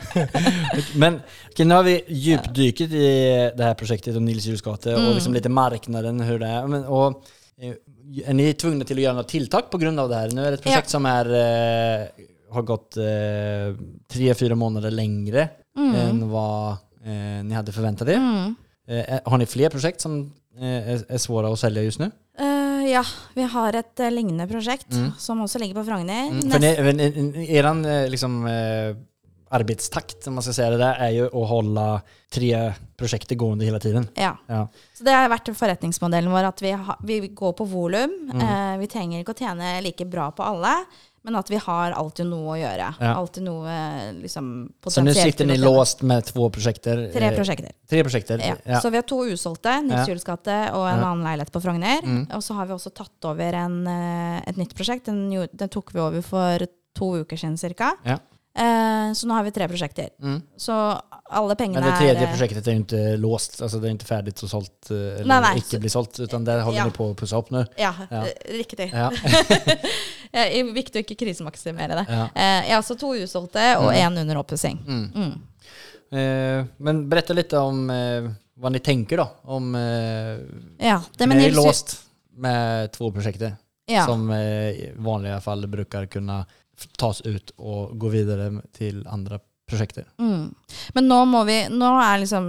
Men 1.02 1.22
okay, 1.50 1.66
nå 1.66 1.80
har 1.80 1.88
vi 1.88 1.96
djupdyket 2.08 2.94
i 2.94 3.08
det 3.58 3.66
her 3.66 3.78
prosjektet 3.80 4.18
om 4.20 4.26
Nils 4.26 4.46
Hjulsgate 4.46 4.94
Mm. 4.96 5.08
og 5.08 5.16
liksom 5.18 5.34
litt 5.34 5.48
marknaden, 5.50 6.22
hur 6.28 6.42
det 6.42 6.50
er. 6.50 6.68
Men, 6.70 6.86
og, 6.86 7.24
er 7.62 7.78
är 8.28 8.34
ni 8.34 8.54
tvungne 8.54 8.86
til 8.86 9.00
å 9.00 9.04
gjøre 9.06 9.18
noe 9.22 9.30
tiltak 9.30 9.70
på 9.72 9.80
grund 9.82 10.00
av 10.00 10.10
det 10.10 10.20
her? 10.20 10.36
Nå 10.36 10.44
er 10.44 10.52
det 10.52 10.60
et 10.60 10.66
prosjekt 10.66 10.90
Ja. 10.90 10.98
som 10.98 11.06
er, 11.06 11.30
uh, 11.32 12.26
har 12.52 12.66
gått 12.68 12.98
eh, 12.98 13.72
tre, 14.12 14.56
måneder 14.56 14.92
lengre 14.92 15.50
längre 15.76 16.10
än 16.10 16.30
vad 16.30 16.78
eh, 17.06 17.44
ni 17.44 17.54
hadde 17.54 17.72
förväntat 17.72 18.08
det. 18.08 18.16
Mm. 18.16 18.56
Eh, 18.88 19.20
har 19.26 19.38
ni 19.38 19.46
flere 19.46 19.70
prosjekt 19.70 20.02
som 20.02 20.34
er, 20.60 20.82
er 20.82 21.06
är 21.10 21.18
svåra 21.18 21.54
att 21.54 21.60
sälja 21.60 21.84
just 21.84 22.00
nu? 22.00 22.12
Eh, 22.40 22.51
ja, 22.92 23.04
vi 23.38 23.46
har 23.54 23.78
et 23.80 24.04
eh, 24.04 24.12
lignende 24.14 24.48
prosjekt 24.50 24.92
som 25.22 25.42
også 25.44 25.62
ligger 25.62 25.82
på 25.82 25.88
Frogner. 25.88 26.30
Mm. 26.32 26.52
För 26.52 26.94
ni, 26.94 27.48
eran 27.58 27.86
eh, 27.86 28.10
liksom, 28.12 28.42
eh, 28.48 28.96
arbetstakt, 29.52 30.28
om 30.28 30.34
man 30.34 30.44
skal 30.44 30.54
si 30.54 30.68
det 30.74 30.80
där, 30.80 31.00
er 31.08 31.12
jo 31.16 31.28
å 31.36 31.44
holde 31.50 31.86
tre 32.32 32.52
prosjekter 33.00 33.36
gående 33.36 33.68
hele 33.68 33.82
tiden. 33.84 34.08
Ja. 34.16 34.32
Ja. 34.48 34.64
Så 34.96 35.04
det 35.04 35.16
har 35.16 35.32
vært 35.32 35.52
forretningsmodellen 35.58 36.32
vår 36.32 36.48
at 36.54 36.64
vi, 36.64 36.72
ha, 36.72 36.96
vi 37.04 37.20
går 37.28 37.56
på 37.60 37.68
volum. 37.68 38.14
Eh, 38.32 38.76
vi 38.80 38.88
trenger 38.92 39.20
ikke 39.20 39.36
å 39.36 39.42
tjene 39.42 39.74
like 39.84 40.08
bra 40.08 40.30
på 40.36 40.46
alle, 40.48 40.78
men 41.24 41.36
at 41.38 41.50
vi 41.52 41.60
har 41.62 41.94
alltid 41.98 42.26
noe 42.26 42.56
å 42.56 42.58
gjøre. 42.58 42.88
Ja. 43.00 43.12
Alltid 43.14 43.44
noe 43.46 43.74
liksom 44.22 44.48
Så 44.90 45.04
nå 45.06 45.14
sitter 45.14 45.46
dere 45.46 45.54
ni 45.54 45.62
låst 45.62 46.02
med 46.02 46.26
to 46.26 46.48
prosjekter? 46.50 47.04
Tre 47.14 47.28
eh, 47.30 47.36
prosjekter. 47.38 47.76
Tre 47.90 48.04
prosjekter. 48.08 48.42
Ja. 48.46 48.56
Ja. 48.66 48.80
Så 48.82 48.90
vi 48.90 48.98
har 48.98 49.06
to 49.06 49.20
usolgte, 49.30 49.76
Nils. 49.86 50.08
Juels 50.10 50.26
gate 50.26 50.58
og 50.74 50.88
en 50.88 50.98
Ja. 50.98 50.98
Mm. 50.98 51.08
annen 51.12 51.24
leilighet 51.30 51.54
på 51.54 51.62
Frogner. 51.62 52.10
Og 52.36 52.42
så 52.42 52.58
har 52.58 52.66
vi 52.66 52.74
også 52.74 52.94
tatt 52.94 53.30
over 53.30 53.54
en, 53.54 53.78
eh, 53.88 54.42
et 54.48 54.58
nytt 54.58 54.74
prosjekt. 54.76 55.06
Den, 55.06 55.30
den 55.54 55.70
tok 55.70 55.94
vi 55.94 56.00
over 56.00 56.22
for 56.26 56.68
to 56.98 57.14
uker 57.22 57.38
siden 57.38 57.58
cirka. 57.58 57.94
Ja. 58.06 58.18
Eh, 58.56 59.14
så 59.16 59.28
nå 59.28 59.34
har 59.38 59.44
vi 59.48 59.52
tre 59.56 59.68
prosjekter. 59.72 60.10
Mm. 60.22 60.42
Så 60.60 60.74
alle 61.32 61.56
pengene 61.56 61.80
Men 61.80 61.88
det 61.88 62.00
tredje 62.02 62.26
er 62.26 62.34
prosjektet 62.34 62.68
er 62.68 62.74
jo 62.76 62.82
ikke 62.84 63.04
låst, 63.24 63.62
Altså 63.64 63.80
det 63.80 63.88
er 63.90 63.94
ikke 63.96 64.08
ferdig 64.10 64.34
och 64.44 64.50
sålt, 64.52 64.90
eh, 64.92 65.22
eller 65.22 65.28
nei, 65.32 65.40
nei, 65.46 65.54
ikke 65.62 65.80
blir 65.80 65.90
sålt, 65.94 66.20
utan 66.20 66.44
det 66.44 66.58
holder 66.64 66.82
Ja. 66.82 66.90
på 66.90 67.08
å 67.12 67.16
pusse 67.16 67.34
opp 67.38 67.50
nå? 67.52 67.66
Ja, 67.80 67.94
Ja. 68.12 68.26
eh, 68.26 68.58
riktig. 68.58 68.92
Ja. 68.94 69.10
Det 70.32 70.40
er 70.48 70.74
viktig 70.74 70.96
å 71.00 71.04
ikke 71.04 71.18
krisemaksimere 71.26 71.96
det. 72.00 72.06
Ja. 72.08 72.26
Eh, 72.36 72.62
jeg 72.68 72.72
har 72.72 72.78
altså 72.82 72.96
to 73.00 73.10
usolgte 73.20 73.64
og 73.80 73.90
én 73.94 74.16
under 74.20 74.38
oppussing. 74.40 74.78
Mm. 74.88 75.12
Mm. 75.16 75.34
Eh, 76.12 76.66
men 76.78 77.02
berette 77.10 77.36
litt 77.36 77.52
om 77.54 77.90
eh, 77.90 78.30
hva 78.60 78.72
ni 78.72 78.80
tenker, 78.80 79.18
da. 79.18 79.28
Om, 79.52 79.76
eh, 79.76 80.40
Ja, 80.88 81.02
det 81.18 81.28
er 81.28 81.34
ni 81.36 81.50
låst 81.52 81.98
med 82.38 82.92
to 82.96 83.12
prosjekter, 83.12 83.58
som 84.06 84.30
eh, 84.32 84.72
i 84.72 84.92
vanlige 84.96 85.42
fall 85.44 85.68
bruker 85.68 86.06
kunna 86.08 86.42
f- 86.48 86.61
tas 86.98 87.22
ut 87.26 87.52
og 87.58 87.96
gå 88.00 88.10
videre 88.14 88.52
til 88.78 89.04
andre 89.08 89.40
prosjekter. 89.72 90.04
Mm. 90.20 90.50
Men 90.98 91.06
nå 91.08 91.22
må 91.32 91.46
vi 91.48 91.62
nå 91.72 91.92
er 92.04 92.18
liksom, 92.26 92.48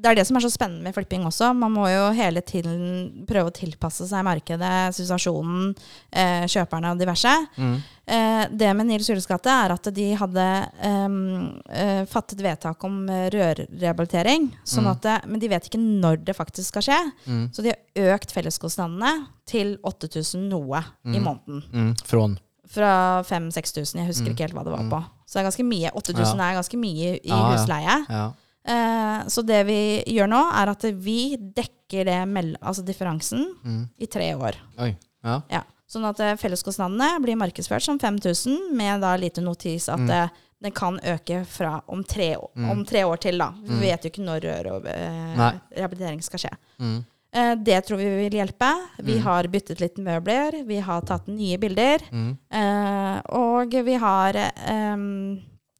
Det 0.00 0.08
er 0.10 0.16
det 0.16 0.24
som 0.28 0.36
er 0.38 0.44
så 0.44 0.50
spennende 0.52 0.84
med 0.84 0.94
flipping 0.96 1.22
også. 1.28 1.50
Man 1.56 1.72
må 1.72 1.86
jo 1.88 2.06
hele 2.16 2.40
tiden 2.44 3.24
prøve 3.28 3.48
å 3.50 3.54
tilpasse 3.56 4.04
seg 4.08 4.24
markedet, 4.24 4.92
situasjonen, 4.96 5.74
eh, 6.12 6.44
kjøperne 6.48 6.90
og 6.92 6.98
diverse. 7.00 7.32
Mm. 7.56 7.74
Eh, 8.06 8.42
det 8.52 8.70
med 8.76 8.86
Nils 8.90 9.08
Jules 9.08 9.28
gate 9.28 9.48
er 9.48 9.72
at 9.72 9.88
de 9.96 10.06
hadde 10.20 10.44
ehm, 10.84 11.60
eh, 11.68 12.02
fattet 12.08 12.40
vedtak 12.44 12.84
om 12.84 12.98
eh, 13.08 13.30
rørrehabilitering. 13.32 14.50
Sånn 14.64 14.84
Mm. 14.88 15.00
det, 15.00 15.16
men 15.26 15.40
de 15.40 15.48
vet 15.48 15.68
ikke 15.70 15.80
når 15.80 16.24
det 16.24 16.36
faktisk 16.36 16.68
skal 16.68 16.82
skje. 16.82 17.00
Mm. 17.26 17.44
Så 17.52 17.62
de 17.64 17.72
har 17.72 18.16
økt 18.16 18.32
felleskostnadene 18.32 19.26
til 19.48 19.78
8000 19.84 20.48
noe 20.48 20.84
i 21.04 21.18
måneden. 21.20 21.62
Mm. 21.72 21.94
Från? 22.04 22.38
Fra 22.74 23.22
5000-6000. 23.22 24.00
Jeg 24.02 24.06
husker 24.08 24.26
Mm. 24.26 24.32
ikke 24.34 24.44
helt 24.48 24.54
hva 24.54 24.64
det 24.64 24.72
var 24.74 24.88
på. 24.90 25.00
Så 25.26 25.34
det 25.38 25.40
er 25.44 25.50
ganske 25.50 25.66
mye. 25.68 25.90
8000 25.94 26.40
er 26.40 26.54
ganske 26.58 26.78
mye 26.80 27.12
i 27.20 27.28
Ja, 27.28 27.36
ja. 27.36 27.52
husleie. 27.56 28.06
Ja. 28.08 28.32
Eh, 28.66 29.24
så 29.28 29.44
det 29.46 29.66
vi 29.66 30.02
gjør 30.06 30.28
nå, 30.28 30.40
er 30.52 30.70
at 30.72 30.82
vi 31.04 31.36
dekker 31.36 32.04
det 32.04 32.56
altså 32.62 32.82
differansen 32.84 33.44
Mm. 33.64 33.88
i 34.00 34.06
tre 34.06 34.32
år. 34.34 34.54
Oi, 34.78 34.96
Ja. 35.24 35.40
Ja. 35.50 35.62
Sånn 35.88 36.04
at 36.08 36.18
eh, 36.20 36.34
felleskostnadene 36.36 37.20
blir 37.22 37.36
markedsført 37.36 37.82
som 37.82 37.98
5000, 37.98 38.72
med 38.74 39.00
da 39.02 39.16
lite 39.16 39.40
notis 39.42 39.88
at 39.88 39.98
Mm. 40.00 40.10
eh, 40.10 40.28
den 40.62 40.72
kan 40.72 40.98
øke 41.00 41.44
fra 41.46 41.82
om 41.88 42.02
tre, 42.02 42.36
Mm. 42.56 42.70
om 42.70 42.84
tre 42.84 43.02
år 43.04 43.20
til, 43.20 43.38
da. 43.38 43.50
Vi 43.62 43.68
Mm. 43.74 43.80
vet 43.80 44.02
jo 44.02 44.10
ikke 44.10 44.24
når 44.24 44.40
rør 44.40 44.72
og 44.76 44.86
eh, 44.86 45.52
rehabilitering 45.76 46.22
skal 46.22 46.38
skje. 46.38 46.50
Mm. 46.80 47.04
Eh, 47.34 47.54
det 47.66 47.80
tror 47.86 47.98
vi 47.98 48.10
vil 48.22 48.36
hjelpe. 48.38 48.68
Vi 49.02 49.16
har 49.24 49.48
byttet 49.50 49.80
litt 49.82 49.96
møbler, 49.98 50.60
vi 50.68 50.78
har 50.86 51.02
tatt 51.02 51.26
nye 51.26 51.58
bilder. 51.58 52.04
Mm. 52.14 52.28
Eh, 52.60 53.16
og 53.34 53.74
vi 53.88 53.96
har 53.98 54.38
eh, 54.38 54.96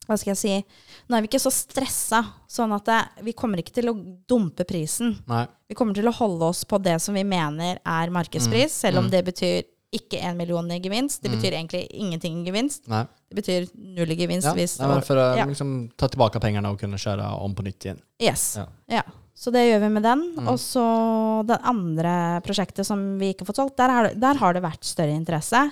Hva 0.04 0.16
skal 0.20 0.34
jeg 0.34 0.40
si 0.40 0.54
Nå 1.08 1.16
er 1.16 1.22
vi 1.24 1.28
ikke 1.30 1.40
så 1.40 1.52
stressa, 1.54 2.18
sånn 2.50 2.72
at 2.76 2.84
det, 2.88 2.98
vi 3.28 3.32
kommer 3.36 3.60
ikke 3.62 3.72
til 3.76 3.88
å 3.92 3.94
dumpe 4.28 4.64
prisen. 4.68 5.14
Nei. 5.28 5.44
Vi 5.68 5.76
kommer 5.78 5.94
til 5.96 6.08
å 6.08 6.12
holde 6.16 6.48
oss 6.48 6.64
på 6.68 6.78
det 6.82 6.98
som 7.04 7.14
vi 7.16 7.22
mener 7.28 7.78
er 7.84 8.12
markedspris, 8.12 8.72
selv 8.84 8.98
om 9.02 9.04
Mm. 9.06 9.10
det 9.12 9.22
betyr 9.26 9.62
ikke 9.94 10.18
én 10.26 10.34
million 10.36 10.66
i 10.72 10.80
gevinst. 10.80 11.22
Det 11.22 11.30
betyr 11.30 11.52
egentlig 11.54 11.86
ingenting 11.92 12.40
i 12.42 12.50
gevinst. 12.50 12.88
Nei. 12.88 13.04
Det 13.30 13.36
betyr 13.38 13.68
null 13.76 14.10
i 14.10 14.16
gevinst 14.16 14.48
Ja. 14.48 14.54
hvis 14.56 14.78
Nei, 14.80 15.00
for 15.06 15.14
å 15.16 15.36
ja. 15.36 15.44
liksom, 15.46 15.90
ta 15.96 16.08
tilbake 16.08 16.40
pengene 16.40 16.66
og 16.72 16.80
kunne 16.80 16.96
kjøre 16.98 17.28
om 17.44 17.54
på 17.54 17.62
nytt 17.62 17.84
igjen. 17.86 18.00
Yes. 18.20 18.56
Ja. 18.56 18.66
Ja. 18.88 19.02
Så 19.34 19.50
det 19.52 19.64
gjør 19.66 19.80
vi 19.82 19.88
med 19.96 20.02
den. 20.06 20.20
Mm. 20.38 20.48
Og 20.52 20.58
så 20.62 20.84
det 21.48 21.58
andre 21.66 22.40
prosjektet 22.46 22.86
som 22.86 23.18
vi 23.18 23.32
ikke 23.32 23.42
har 23.42 23.50
fått 23.52 23.56
solgt, 23.62 23.76
der 23.80 23.90
har, 23.90 24.08
det- 24.08 24.20
der 24.22 24.34
har 24.40 24.52
det 24.54 24.62
vært 24.62 24.84
større 24.86 25.10
interesse. 25.16 25.64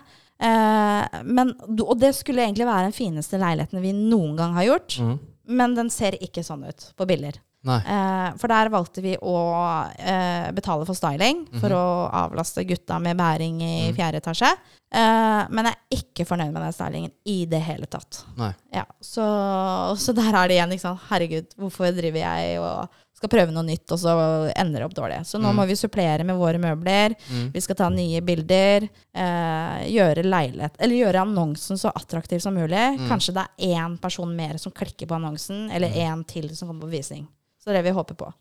Eh, 0.42 1.22
men, 1.24 1.54
og 1.80 1.94
det 2.02 2.14
skulle 2.18 2.42
egentlig 2.42 2.66
være 2.66 2.88
den 2.90 2.96
fineste 2.96 3.38
leiligheten 3.38 3.80
vi 3.84 3.92
noen 3.94 4.34
gang 4.36 4.54
har 4.58 4.64
gjort. 4.72 4.98
Mm. 4.98 5.18
Men 5.46 5.74
den 5.78 5.90
ser 5.90 6.12
ikke 6.18 6.42
sånn 6.46 6.66
ut 6.68 6.92
på 6.98 7.06
bilder. 7.06 7.38
Eh, 7.64 8.32
for 8.42 8.48
der 8.50 8.68
valgte 8.74 9.02
vi 9.04 9.12
å 9.22 9.32
eh, 9.96 10.48
betale 10.50 10.82
for 10.84 10.94
styling 10.98 11.44
for 11.60 11.70
Mhm. 11.70 11.78
å 11.78 12.10
avlaste 12.10 12.64
gutta 12.66 12.98
med 13.00 13.16
bæring 13.16 13.60
i 13.62 13.92
Mm. 13.92 13.94
fjerde 13.94 14.18
etasje. 14.18 14.50
Eh, 14.92 15.46
men 15.48 15.66
jeg 15.66 15.76
er 15.76 15.96
ikke 16.02 16.26
fornøyd 16.26 16.52
med 16.52 16.62
den 16.62 16.72
stylingen 16.72 17.12
i 17.24 17.44
det 17.46 17.60
hele 17.62 17.86
tatt. 17.86 18.24
Ja, 18.74 18.82
så, 19.00 19.94
så 19.96 20.12
der 20.12 20.34
er 20.34 20.48
det 20.48 20.56
igjen, 20.58 20.72
ikke 20.74 20.80
sant. 20.88 21.00
Herregud, 21.08 21.54
hvorfor 21.56 21.94
driver 21.94 22.18
jeg 22.18 22.58
og 22.58 22.88
skal 23.22 23.30
prøve 23.32 23.54
noe 23.54 23.64
nytt, 23.66 23.86
og 23.94 24.00
så 24.02 24.12
ender 24.58 24.82
det 24.82 24.86
opp 24.88 24.94
dårlig. 24.98 25.20
Så 25.28 25.38
nå 25.40 25.52
Mm. 25.52 25.56
må 25.60 25.66
vi 25.70 25.76
supplere 25.78 26.24
med 26.26 26.36
våre 26.36 26.58
møbler. 26.58 27.14
Mm. 27.30 27.52
Vi 27.54 27.60
skal 27.62 27.76
ta 27.78 27.88
nye 27.88 28.20
bilder. 28.20 28.88
Eh, 29.14 29.78
gjøre 29.92 30.24
leilighet 30.26 30.74
Eller 30.80 30.96
gjøre 31.06 31.22
annonsen 31.22 31.78
så 31.78 31.92
attraktiv 31.94 32.40
som 32.42 32.54
mulig. 32.54 32.98
Mm. 32.98 33.08
Kanskje 33.08 33.34
det 33.34 33.46
er 33.46 33.76
én 33.78 33.96
person 34.00 34.34
mer 34.36 34.58
som 34.58 34.72
klikker 34.72 35.06
på 35.06 35.14
annonsen, 35.16 35.70
eller 35.72 35.88
én 35.88 36.26
til 36.26 36.50
som 36.56 36.68
kommer 36.68 36.82
på 36.88 36.90
visning. 36.98 37.26
Så 37.62 37.70
det 37.70 37.76
er 37.78 37.82
det 37.82 37.92
vi 37.92 37.98
håper 37.98 38.14
på. 38.18 38.32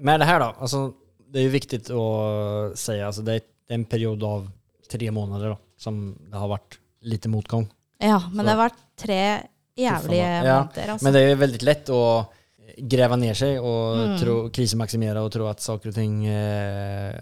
Med 0.00 0.20
det 0.20 0.26
her, 0.28 0.38
da. 0.38 0.52
Altså, 0.60 0.94
det 1.30 1.40
er 1.40 1.48
jo 1.48 1.58
viktig 1.58 1.80
å 1.96 2.06
si 2.76 2.92
altså, 3.00 3.24
det 3.24 3.38
er 3.42 3.74
en 3.74 3.84
periode 3.84 4.22
av 4.24 4.46
tre 4.88 5.10
måneder 5.10 5.50
da, 5.54 5.56
som 5.76 6.14
det 6.30 6.38
har 6.38 6.48
vært 6.48 6.78
lite 7.04 7.28
motgang. 7.28 7.68
Ja, 8.00 8.18
men 8.32 8.44
Så- 8.44 8.44
det 8.44 8.56
har 8.56 8.68
vært 8.70 8.78
tre 8.96 9.48
jævlige 9.78 10.42
måneder. 10.42 10.88
Altså. 10.92 11.02
Men 11.04 11.12
det 11.12 11.22
er 11.22 11.28
jo 11.34 11.46
veldig 11.46 11.62
lett 11.62 11.88
att 11.90 12.28
gräva 12.78 13.16
ner 13.16 13.34
sig 13.34 13.58
och 13.60 13.96
Mm. 13.96 14.18
tro, 14.18 14.50
krismaximera 14.50 15.22
och 15.22 15.32
tro 15.32 15.46
att 15.46 15.60
saker 15.60 15.88
och 15.88 15.94
ting 15.94 16.26
eh, 16.26 17.14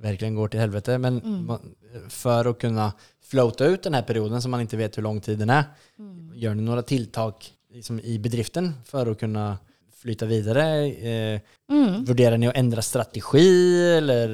verkligen 0.00 0.34
går 0.34 0.48
till 0.48 0.60
helvete. 0.60 0.98
Men 0.98 1.20
Mm. 1.20 1.46
man, 1.46 1.60
för 2.08 2.44
att 2.44 2.58
kunna 2.58 2.92
floata 3.24 3.64
ut 3.64 3.82
den 3.82 3.94
här 3.94 4.02
perioden 4.02 4.42
som 4.42 4.50
man 4.50 4.60
inte 4.60 4.76
vet 4.76 4.98
hur 4.98 5.02
lång 5.02 5.20
tid 5.20 5.38
den 5.38 5.50
är, 5.50 5.64
Mm. 5.98 6.32
gör 6.34 6.54
ni 6.54 6.62
några 6.62 6.82
tilltag 6.82 7.34
liksom, 7.72 8.00
i 8.00 8.18
bedriften 8.18 8.72
för 8.84 9.06
att 9.10 9.18
kunna 9.20 9.58
flytta 10.02 10.26
vidare? 10.26 10.86
Eh, 10.86 11.40
Mm. 11.72 12.04
Vurderar 12.04 12.38
ni 12.38 12.48
att 12.48 12.56
ändra 12.56 12.82
strategi 12.82 13.82
eller 13.96 14.28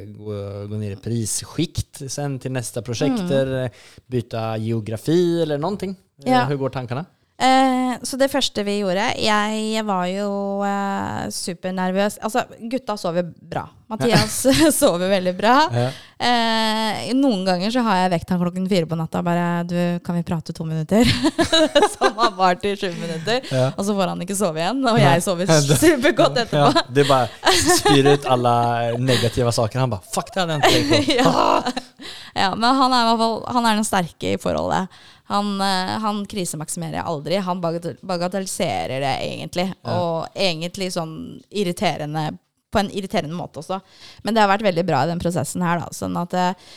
eh, 0.00 0.04
gå, 0.06 0.66
gå 0.66 0.76
ner 0.76 0.90
i 0.90 0.96
prisskikt 0.96 2.10
sen 2.12 2.38
till 2.38 2.52
nästa 2.52 2.82
projekt? 2.82 3.20
Mm. 3.20 3.70
Byta 4.06 4.56
geografi 4.56 5.42
eller 5.42 5.58
någonting? 5.58 5.96
Eh, 6.24 6.32
Ja. 6.32 6.44
Hur 6.44 6.56
går 6.56 6.70
tankarna? 6.70 7.04
Eh, 7.38 7.79
så 8.02 8.16
det 8.20 8.30
første 8.32 8.64
vi 8.64 8.78
gjorde 8.80 9.10
Jeg 9.20 9.84
var 9.88 10.06
jo 10.08 10.30
eh, 10.66 11.28
supernervøs. 11.34 12.18
Altså, 12.24 12.46
gutta 12.72 12.96
sover 13.00 13.28
bra. 13.28 13.66
Mathias 13.90 14.46
sover 14.80 15.10
veldig 15.10 15.32
bra. 15.34 15.54
Eh, 15.74 17.10
noen 17.18 17.42
ganger 17.46 17.72
så 17.74 17.82
har 17.84 18.04
jeg 18.04 18.12
vekt 18.12 18.30
han 18.30 18.40
klokken 18.40 18.68
fire 18.70 18.86
på 18.86 18.98
natta 18.98 19.18
og 19.18 19.26
bare 19.26 19.46
Du, 19.66 19.76
kan 20.06 20.14
vi 20.14 20.24
prate 20.26 20.54
to 20.56 20.66
minutter? 20.68 21.08
Som 21.96 22.14
har 22.20 22.32
vart 22.38 22.64
i 22.68 22.76
sju 22.78 22.88
minutter. 22.94 23.42
Ja. 23.50 23.70
Og 23.74 23.84
så 23.88 23.96
får 23.98 24.14
han 24.14 24.24
ikke 24.24 24.38
sove 24.38 24.62
igjen, 24.62 24.80
og 24.86 25.00
jeg 25.02 25.26
sover 25.26 25.50
supergodt 25.84 26.38
etterpå. 26.44 26.70
Ja, 26.70 26.86
det 26.88 27.06
bare 27.10 27.54
spyr 27.80 28.12
ut 28.14 28.28
alle 28.30 28.54
negative 29.02 29.52
saker. 29.58 29.82
Han 29.82 29.96
bare 29.96 30.06
'fuck, 30.14 30.32
det 30.34 30.44
hadde 30.44 30.58
jeg 30.58 30.62
inte 30.62 30.74
tänkt 30.76 30.90
på'. 30.92 31.16
ja. 31.24 32.08
ja, 32.46 32.50
men 32.54 32.68
han 32.82 32.92
er 32.94 33.00
i 33.02 33.08
hvert 33.10 33.24
fall 33.24 33.38
Han 33.56 33.66
er 33.66 33.80
den 33.80 33.88
sterke 33.88 34.36
i 34.36 34.40
forholdet. 34.40 35.02
Han, 35.30 35.56
eh, 35.62 35.96
han 36.02 36.24
krisemaksimerer 36.26 37.06
aldri. 37.06 37.36
Han 37.36 37.60
bagatelliserer 37.62 39.00
det 39.00 39.16
egentlig. 39.26 39.68
Ja. 39.70 39.96
Og 39.96 40.38
egentlig 40.38 40.90
sånn 40.94 41.12
irriterende 41.50 42.32
på 42.70 42.78
en 42.78 42.90
irriterende 42.94 43.34
måte 43.34 43.62
også. 43.62 43.80
Men 44.22 44.34
det 44.34 44.42
har 44.42 44.50
vært 44.50 44.66
veldig 44.66 44.86
bra 44.86 45.04
i 45.04 45.10
den 45.10 45.22
prosessen 45.22 45.62
her, 45.66 45.82
da. 45.82 45.90
Sånn 45.94 46.16
at 46.20 46.34
eh, 46.38 46.68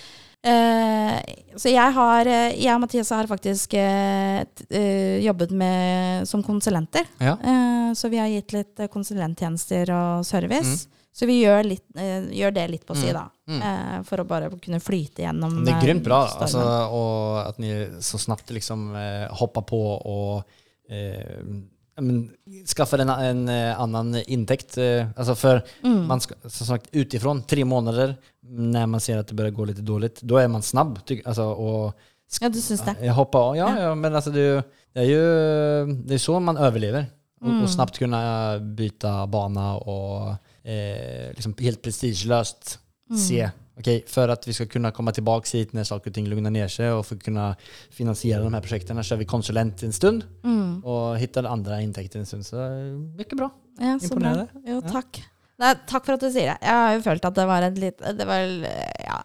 eh, 0.50 1.36
Så 1.60 1.70
jeg 1.70 1.96
har 1.98 2.30
eh, 2.30 2.56
Jeg 2.58 2.74
og 2.74 2.82
Mathias 2.82 3.12
har 3.14 3.30
faktisk 3.30 3.76
eh, 3.78 4.42
jobbet 5.24 5.54
med 5.54 6.30
som 6.30 6.46
konsulenter. 6.46 7.06
Ja. 7.22 7.38
Eh, 7.38 7.94
så 7.98 8.10
vi 8.10 8.22
har 8.22 8.32
gitt 8.32 8.56
litt 8.56 8.86
konsulenttjenester 8.94 9.94
og 9.94 10.26
service. 10.26 10.88
Mm. 10.88 11.00
Så 11.14 11.26
vi 11.30 11.44
gjør, 11.44 11.64
litt, 11.64 11.84
eh, 11.96 12.24
gjør 12.34 12.54
det 12.54 12.70
litt 12.72 12.86
på 12.88 12.96
si, 12.96 13.08
Mm. 13.10 13.14
da. 13.14 13.30
Mm. 13.48 13.62
Eh, 13.62 14.04
for 14.04 14.18
å 14.18 14.26
bare 14.28 14.50
kunne 14.50 14.80
flyte 14.80 15.22
gjennom 15.22 15.64
Det 15.66 15.70
er 15.74 15.78
grønt 15.78 15.84
grymt 15.86 16.04
bra 16.04 16.28
stormen. 16.28 16.42
altså, 16.44 16.92
og 16.92 17.48
at 17.50 17.60
ni 17.60 17.86
så 18.02 18.18
snabbt 18.18 18.50
liksom 18.50 18.96
eh, 18.96 19.28
hoppar 19.30 19.62
på 19.62 19.82
og 20.06 20.44
eh, 20.90 21.44
men, 22.02 22.32
skaffar 22.66 23.00
en, 23.04 23.10
en 23.10 23.50
eh, 23.50 23.80
annan 23.80 24.16
intäkt. 24.28 24.78
Eh, 24.78 25.06
alltså 25.16 25.36
för 25.36 25.62
Mm. 25.84 26.08
man 26.08 26.20
ska, 26.22 26.36
som 26.50 26.68
sagt 26.68 26.90
utifrån, 26.92 27.42
tre 27.44 27.66
månader, 27.66 28.16
när 28.42 28.86
man 28.88 29.00
ser 29.00 29.18
att 29.18 29.28
det 29.28 29.34
börjar 29.34 29.52
gå 29.52 29.66
lite 29.66 29.82
dåligt, 29.82 30.22
då 30.22 30.38
är 30.38 30.48
man 30.48 30.62
snabb. 30.62 31.00
Ty, 31.06 31.22
alltså, 31.26 31.44
och 31.44 31.94
Ja, 32.42 32.50
du 32.50 32.62
syns 32.62 32.82
det? 32.82 32.96
Jag 33.06 33.14
hoppar 33.14 33.56
ja, 33.56 33.70
Ja. 33.78 33.82
ja 33.82 33.96
men 33.96 34.16
alltså 34.16 34.32
det, 34.32 34.40
er 34.42 34.64
det 34.94 35.00
är 35.00 35.06
ju 35.06 35.94
det 36.06 36.14
är 36.14 36.18
så 36.18 36.40
man 36.40 36.58
överlever. 36.58 37.06
Och, 37.42 37.48
Mm. 37.48 37.64
och 37.64 37.70
snabbt 37.70 37.98
kunna 38.00 38.60
byta 38.60 39.28
bana 39.28 39.76
och 39.78 40.36
eh, 40.66 41.32
liksom 41.36 41.56
helt 41.60 41.82
prestigelöst 41.82 42.80
Mm. 43.10 43.18
se, 43.20 43.50
okej, 43.78 44.04
för 44.08 44.30
at 44.30 44.48
vi 44.48 44.54
skal 44.54 44.68
kunne 44.68 44.92
komme 44.92 45.12
tilbake 45.12 45.52
hit 45.58 45.74
når 45.74 45.84
saker 45.84 46.08
og 46.10 46.14
ting 46.16 46.28
lugnar 46.28 46.50
ned 46.52 46.70
seg, 46.72 46.94
og 46.96 47.04
for 47.06 47.16
å 47.16 47.22
kunne 47.22 47.56
finansiere 47.92 48.42
de 48.42 48.54
her 48.54 48.62
prosjektene, 48.64 49.04
så 49.04 49.14
er 49.14 49.18
vi 49.18 49.26
konsulent 49.26 49.84
en 49.84 49.92
stund 49.92 50.24
Mm. 50.44 50.84
Og 50.86 51.20
finner 51.20 51.50
andre 51.52 51.82
inntekter 51.84 52.20
en 52.20 52.26
stund. 52.26 52.44
Så 52.48 52.56
mye 52.56 53.18
mycket 53.18 53.38
bra. 53.38 53.50
Ja. 53.80 53.98
Imponerende. 54.02 54.48
Jo, 54.66 54.80
Ja. 54.82 54.90
takk. 54.90 55.20
Nei, 55.60 55.74
takk 55.86 56.06
for 56.06 56.14
at 56.14 56.20
du 56.22 56.32
sier 56.32 56.54
det. 56.54 56.58
Jeg 56.62 56.72
har 56.72 56.94
jo 56.96 57.02
følt 57.02 57.26
at 57.26 57.34
det 57.36 57.46
var 57.48 57.62
et 57.62 57.78
litt 57.78 57.98
Det 58.00 58.26
var 58.26 58.40
Ja, 59.04 59.22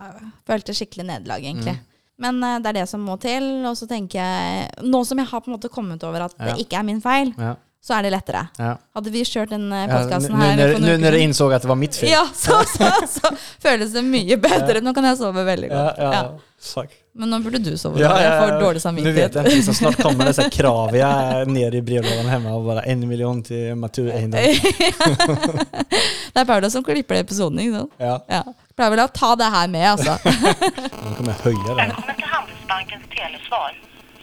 følte 0.46 0.74
skikkelig 0.74 1.06
nederlag, 1.06 1.40
egentlig. 1.42 1.74
Mm. 1.78 1.84
Men 2.18 2.42
uh, 2.44 2.58
det 2.58 2.66
er 2.66 2.72
det 2.80 2.88
som 2.88 3.00
må 3.06 3.18
til. 3.20 3.64
Og 3.64 3.76
så 3.76 3.86
tenker 3.88 4.18
jeg 4.18 4.70
Nå 4.82 5.04
som 5.06 5.18
jeg 5.18 5.26
har 5.28 5.40
på 5.40 5.48
en 5.48 5.56
måte 5.58 5.70
kommet 5.70 6.02
over 6.04 6.20
at 6.26 6.34
Ja. 6.38 6.54
det 6.54 6.66
ikke 6.66 6.78
er 6.78 6.82
min 6.82 7.00
feil, 7.00 7.32
Ja, 7.38 7.54
så 7.84 7.94
er 7.94 8.02
det 8.02 8.10
lettere. 8.12 8.42
ja. 8.58 8.74
Hadde 8.94 9.10
vi 9.14 9.22
kjørt 9.24 9.52
den 9.54 9.68
podkasten 9.70 10.34
nu, 10.34 10.42
her 10.42 10.74
Nå 10.78 10.96
når 10.98 11.10
nu 11.14 11.18
innså 11.18 11.48
du 11.48 11.54
att 11.54 11.62
det 11.62 11.68
var 11.68 11.76
mitt 11.76 11.96
film. 11.96 12.12
Ja, 12.12 12.26
så, 12.34 12.62
så, 12.76 12.90
så 13.08 13.30
føles 13.62 13.92
det 13.92 14.02
mye 14.02 14.36
bedre. 14.36 14.80
Nå 14.80 14.94
kan 14.94 15.04
jeg 15.04 15.18
sove 15.18 15.44
veldig 15.46 15.68
godt. 15.70 15.98
ja. 15.98 16.12
Ja. 16.12 16.28
Fuck. 16.58 16.90
Men 17.14 17.30
nå 17.30 17.38
burde 17.38 17.58
du 17.62 17.76
sove. 17.78 18.00
Ja, 18.02 18.10
jeg 18.18 18.32
får 18.40 18.60
dårlig 18.60 18.80
samvittighet. 18.82 19.32
samvittighet. 19.32 19.46
vet 19.46 19.54
jeg, 19.54 19.64
så 19.64 19.74
snart 19.78 20.00
kommer 20.04 20.26
det 20.26 20.34
så 20.34 20.42
jeg 20.48 20.52
kraviga 20.58 21.10
ner 21.46 21.74
i 21.74 21.82
brevlåven 21.86 22.30
hemma 22.30 22.54
og 22.58 22.66
bare 22.66 22.82
en 22.90 23.04
million 23.08 23.42
til 23.46 23.76
Matur 23.78 24.10
Eindal. 24.10 24.42
det 26.34 26.42
er 26.42 26.48
Paula 26.50 26.70
som 26.70 26.84
klipper 26.86 27.18
det 27.18 27.26
episodene, 27.28 27.62
ikke 27.66 27.82
sant? 27.84 27.92
Ja, 28.02 28.16
Ja. 28.28 28.42
Pleier 28.78 28.94
vel 28.94 29.00
å 29.02 29.08
ta 29.10 29.32
det 29.38 29.46
her 29.50 29.70
med, 29.70 29.86
altså. 29.90 30.18
nå 31.02 31.14
kommer 31.18 31.32
jeg 31.34 31.40
høyere. 31.46 31.78
Velkommen 31.78 32.18
til 32.20 32.28
Handelsbankens 32.34 33.08
telesvar. 33.14 33.78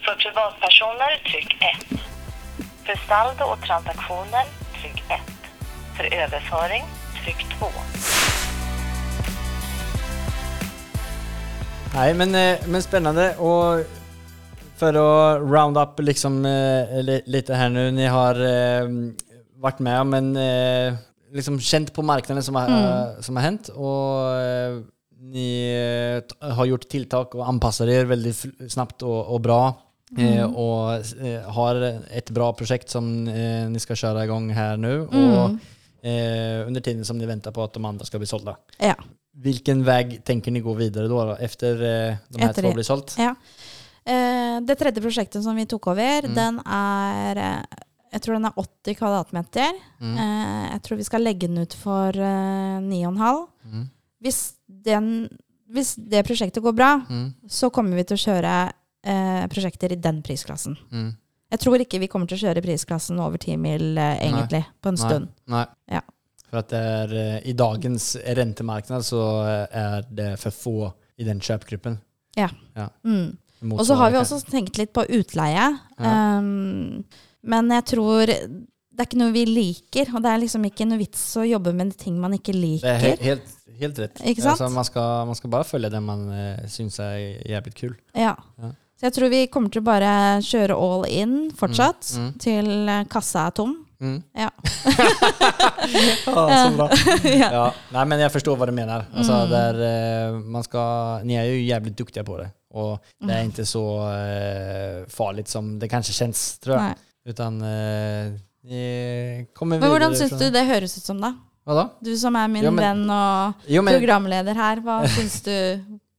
For 0.05 0.19
privatpersoner, 0.23 1.17
trykk 1.27 1.55
1. 1.71 2.04
För 2.85 2.95
saldo 3.07 3.43
och 3.43 3.61
transaktioner, 3.61 4.45
tryck 4.81 5.03
1. 5.09 5.21
För 5.97 6.03
överföring, 6.13 6.83
tryck 7.23 7.45
2. 7.59 7.65
Nei, 11.95 12.13
men, 12.13 12.35
eh, 12.35 12.57
men 12.67 12.81
spennende. 12.81 13.29
Og 13.39 13.85
for 14.75 14.97
å 14.99 15.09
round 15.39 15.77
up 15.77 15.99
liksom 16.03 16.41
litt 17.25 17.49
her 17.49 17.69
nå 17.71 17.85
Dere. 17.85 17.91
Ni 17.95 18.05
har 18.11 18.35
vært 18.35 19.21
varit 19.61 19.79
med 19.79 20.07
men 20.07 20.35
eh, 20.37 20.97
liksom 21.33 21.57
kjent 21.63 21.93
på 21.95 22.03
markedene 22.03 22.43
som 22.43 22.55
har, 22.59 22.67
Mm. 22.69 23.23
som 23.23 23.35
har 23.35 23.43
hendt. 23.43 23.69
Og 23.69 24.35
dere 24.35 24.83
ni 25.31 25.71
eh, 25.73 26.21
har 26.41 26.65
gjort 26.65 26.89
tiltak 26.89 27.33
og 27.35 27.47
anpasser 27.47 27.85
dere 27.87 28.05
veldig 28.05 28.35
snabbt 28.69 29.01
och, 29.01 29.33
och 29.33 29.41
bra. 29.41 29.73
Eh, 30.17 30.37
Mm. 30.37 30.55
och 30.55 30.93
eh, 31.25 31.41
har 31.49 31.75
ett 32.11 32.29
bra 32.29 32.53
projekt 32.53 32.89
som 32.89 33.27
eh, 33.27 33.69
ni 33.69 33.79
ska 33.79 33.95
köra 33.95 34.23
igång 34.23 34.49
här 34.49 34.77
nu. 34.77 35.01
Och, 35.07 35.13
Mm. 35.13 35.59
eh, 36.61 36.67
under 36.67 36.81
tiden 36.81 37.05
som 37.05 37.17
ni 37.17 37.25
väntar 37.25 37.51
på 37.51 37.63
att 37.63 37.73
de 37.73 37.85
andra 37.85 38.05
ska 38.05 38.17
bli 38.17 38.27
sålda. 38.27 38.55
Ja. 38.77 38.95
Hvilken 39.33 39.83
väg 39.83 40.23
tänker 40.23 40.51
ni 40.51 40.59
gå 40.59 40.73
videre 40.73 41.07
da, 41.07 41.25
da 41.25 41.37
efter 41.37 41.75
de 42.29 42.39
här 42.41 42.53
två 42.53 42.71
blir 42.73 42.83
sålt? 42.83 43.15
Ja. 43.17 43.35
Eh, 44.05 44.61
det 44.61 44.75
tredje 44.75 45.01
prosjektet 45.01 45.43
som 45.43 45.55
vi 45.55 45.65
tok 45.65 45.87
over, 45.87 46.23
Mm. 46.25 46.35
den 46.35 46.59
er 46.65 47.65
Jeg 48.13 48.21
tror 48.21 48.33
den 48.33 48.45
er 48.45 48.53
80 48.55 48.93
kvadratmeter. 48.95 49.71
Mm. 50.01 50.17
Eh, 50.17 50.71
jeg 50.71 50.81
tror 50.83 50.97
vi 50.97 51.03
skal 51.03 51.21
legge 51.21 51.47
den 51.47 51.57
ut 51.57 51.73
for 51.73 52.09
eh, 52.15 52.79
9,5. 52.79 53.47
Mm. 53.65 53.89
Hvis, 54.21 54.53
den, 54.67 55.27
hvis 55.69 55.95
det 55.97 56.23
prosjektet 56.25 56.63
går 56.63 56.71
bra, 56.71 57.01
Mm. 57.09 57.33
så 57.49 57.69
kommer 57.69 57.95
vi 57.95 58.03
til 58.03 58.15
å 58.15 58.23
kjøre 58.31 58.71
eh, 59.05 59.45
prosjekter 59.51 59.93
i 59.93 59.99
den 60.01 60.21
prisklassen. 60.25 60.75
Mm. 60.91 61.13
Jeg 61.53 61.61
tror 61.61 61.81
ikke 61.81 62.01
vi 62.01 62.09
kommer 62.11 62.27
til 62.29 62.39
å 62.39 62.43
kjøre 62.47 62.63
prisklassen 62.65 63.21
over 63.21 63.39
10 63.39 63.61
mil, 63.61 63.97
eh, 64.01 64.17
egentlig, 64.25 64.65
på 64.81 64.91
en 64.91 64.99
Nei. 64.99 65.07
stund. 65.07 65.31
Nej. 65.53 65.65
Ja. 65.93 66.01
For 66.49 66.61
at 66.61 66.69
det 66.73 66.81
er, 66.81 67.15
eh, 67.21 67.39
i 67.49 67.53
dagens 67.53 68.15
rentemarked 68.37 69.05
så 69.05 69.23
er 69.71 70.05
det 70.09 70.35
for 70.41 70.51
få 70.51 70.93
i 71.17 71.23
den 71.23 71.39
köpgruppen. 71.39 71.99
Mm. 72.35 73.37
Og 73.71 73.85
så 73.87 73.95
har 73.97 74.11
vi 74.11 74.19
også 74.19 74.41
tenkt 74.49 74.77
litt 74.77 74.93
på 74.93 75.05
utleie. 75.15 75.67
Ja. 75.97 76.37
Um, 76.37 77.05
men 77.45 77.71
jeg 77.71 77.85
tror 77.95 78.29
det 78.95 79.03
er 79.03 79.09
ikke 79.09 79.19
noe 79.19 79.33
vi 79.35 79.43
liker, 79.47 80.11
og 80.15 80.23
det 80.23 80.31
er 80.31 80.41
liksom 80.43 80.65
ikke 80.69 80.87
noe 80.87 81.01
vits 81.01 81.23
å 81.39 81.43
jobbe 81.43 81.73
med 81.75 81.95
ting 81.99 82.15
man 82.21 82.35
ikke 82.37 82.55
liker. 82.55 82.85
Det 82.85 82.93
er 82.93 83.03
helt, 83.03 83.25
helt, 83.25 83.55
helt 83.81 84.01
rett. 84.05 84.21
Alltså, 84.23 84.69
man, 84.71 84.87
skal, 84.87 85.25
man 85.27 85.39
skal, 85.39 85.51
bare 85.51 85.67
følge 85.67 85.91
det 85.91 86.01
man 86.03 86.25
uh, 86.31 86.65
syns 86.71 86.99
er 87.03 87.17
jævlig 87.43 87.75
kul. 87.75 87.95
Ja. 88.15 88.35
Ja. 88.61 88.71
Så 89.05 89.11
jeg 89.11 89.13
tror 89.19 89.29
vi 89.29 89.39
kommer 89.53 89.69
til 89.69 89.83
å 89.83 89.85
bare 89.85 90.11
kjøre 90.41 90.73
all 90.81 91.03
in 91.13 91.33
fortsatt, 91.53 92.07
Mm, 92.15 92.23
mm. 92.25 92.31
til 92.41 92.69
eh, 92.89 93.03
kassa 93.11 93.43
er 93.47 93.51
tom. 93.59 93.75
Mm. 94.01 94.15
Ja. 94.33 94.47
ah, 96.25 96.65
så 96.65 96.71
bra. 96.75 96.87
ja. 97.23 97.49
Ja, 97.53 97.65
Nei, 97.93 98.05
men 98.09 98.19
jeg 98.23 98.31
forstår 98.33 98.57
hva 98.57 98.65
du 98.65 98.73
mener. 98.75 99.05
Altså, 99.13 99.33
Mm. 99.45 99.49
där, 99.51 99.79
eh, 99.85 100.39
man 100.55 100.63
skal, 100.65 101.21
ni 101.25 101.37
er 101.37 101.45
jo 101.51 101.61
jævlig 101.69 101.93
duktige 101.95 102.23
på 102.25 102.37
det. 102.41 102.49
og 102.75 102.97
det 103.21 103.31
er 103.35 103.43
ikke 103.47 103.63
så 103.65 103.81
uh, 104.03 105.05
farlig 105.07 105.45
som 105.47 105.77
det 105.79 105.87
kanskje 105.89 106.11
kjennes, 106.17 106.41
tror 106.59 106.73
jeg. 106.75 106.81
Nei. 106.89 107.31
Utan 107.31 107.61
uh, 107.61 108.33
ni 108.67 109.45
kommer 109.55 109.79
Men 109.79 109.89
hvordan 109.93 110.15
syns 110.17 110.33
du 110.39 110.49
det 110.51 110.65
høres 110.67 110.97
ut 110.97 111.05
som, 111.07 111.21
da? 111.21 111.29
Hva 111.65 111.75
da? 111.77 111.85
Du 112.03 112.11
som 112.19 112.35
er 112.35 112.47
min 112.51 112.63
Jo, 112.65 112.71
men- 112.71 112.83
venn 112.83 113.09
og 113.15 113.53
Jo, 113.71 113.81
men 113.85 113.95
programleder 113.95 114.55
her, 114.59 114.81
hva 114.83 114.97
syns 115.15 115.39
du? 115.45 115.55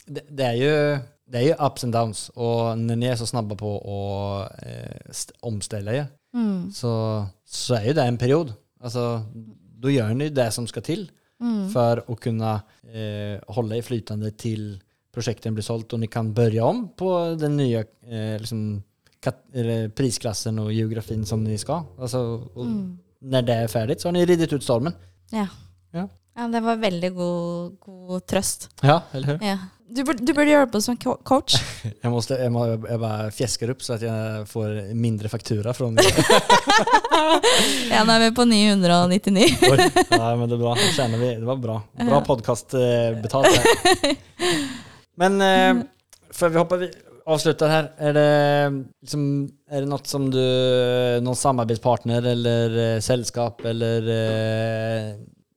det, 0.08 0.22
det, 0.30 0.46
er 0.46 0.56
ju, 0.62 0.72
det 1.26 1.38
är 1.38 1.42
ju 1.42 1.54
ups 1.66 1.84
and 1.84 1.92
downs. 1.92 2.28
Och 2.28 2.78
när 2.78 2.96
ni 2.96 3.06
är 3.06 3.16
så 3.16 3.26
snabba 3.26 3.54
på 3.54 3.76
att 3.76 4.62
eh, 4.62 5.10
st- 5.10 5.32
omställa 5.40 5.92
er 5.94 6.06
Mm. 6.34 6.72
så, 6.72 7.24
så 7.44 7.74
är 7.74 7.84
ju 7.84 7.92
det 7.92 8.02
en 8.02 8.18
period. 8.18 8.52
Alltså, 8.80 9.22
då 9.78 9.90
gör 9.90 10.14
ni 10.14 10.28
det 10.28 10.50
som 10.50 10.66
ska 10.66 10.80
till 10.80 11.10
Mm. 11.40 11.70
för 11.70 12.04
att 12.12 12.20
kunna 12.20 12.54
eh, 12.82 13.54
hålla 13.54 13.76
er 13.76 13.82
flytande 13.82 14.30
till 14.30 14.80
projekten 15.14 15.54
blir 15.54 15.62
sålt 15.62 15.92
och 15.92 16.00
ni 16.00 16.06
kan 16.06 16.34
börja 16.34 16.64
om 16.64 16.88
på 16.96 17.36
den 17.40 17.56
nya 17.56 17.80
eh, 17.80 18.38
liksom, 18.38 18.82
prisklassen 19.94 20.58
och 20.58 20.72
geografin 20.72 21.26
som 21.26 21.44
ni 21.44 21.58
ska. 21.58 21.82
Alltså, 21.98 22.48
Mm. 22.56 22.98
När 23.20 23.42
det 23.42 23.52
är 23.54 23.68
färdigt 23.68 24.00
så 24.00 24.08
har 24.08 24.12
ni 24.12 24.26
ridit 24.26 24.52
ut 24.52 24.62
stormen. 24.62 24.92
Ja. 25.30 25.46
Ja. 25.90 26.08
Ja. 26.36 26.48
Det 26.52 26.60
var 26.66 26.76
veldig 26.82 27.10
god, 27.16 27.72
god 27.80 28.26
trøst. 28.28 28.68
Ja, 28.84 29.00
eller 29.16 29.34
hur? 29.34 29.46
Ja. 29.46 29.56
Du, 29.86 30.00
burde- 30.02 30.24
du 30.26 30.32
burde 30.34 30.50
jobbe 30.50 30.80
som 30.82 30.96
coach. 30.98 31.54
Jeg, 32.02 32.10
måste, 32.10 32.34
jeg, 32.40 32.50
må, 32.50 32.64
jeg 32.74 32.98
bare 32.98 33.28
fjesker 33.30 33.70
opp, 33.70 33.84
så 33.86 33.94
at 33.94 34.02
jeg 34.02 34.46
får 34.50 34.80
mindre 34.98 35.30
faktura 35.30 35.70
fra 35.76 35.86
Ja, 37.92 38.02
nå 38.02 38.16
er 38.16 38.24
vi 38.24 38.30
på 38.34 38.44
999. 38.50 39.44
Nei, 39.70 39.86
ja, 40.10 40.32
men 40.36 40.50
det 40.50 40.58
var, 40.58 40.80
vi. 40.80 41.30
Det 41.38 41.46
var 41.46 41.60
bra. 41.62 41.76
Bra 42.02 42.18
podcast 42.26 42.74
eh, 42.74 43.14
betalt. 43.22 43.46
Men 45.22 45.38
eh, 45.46 45.84
før 46.34 46.50
vi 46.52 46.60
hopper 46.60 46.82
vi 46.82 46.90
avslutter 47.26 47.70
her, 47.70 47.88
er 47.98 48.12
det, 48.18 48.26
liksom, 49.06 49.22
er 49.70 49.82
det 49.86 49.90
noe 49.90 50.02
som 50.06 50.26
du, 50.30 50.42
Noen 51.22 51.38
samarbeidspartner 51.38 52.26
eller 52.34 52.76
eh, 52.82 52.98
selskap 53.06 53.62
eller 53.66 54.10
eh, 54.18 55.08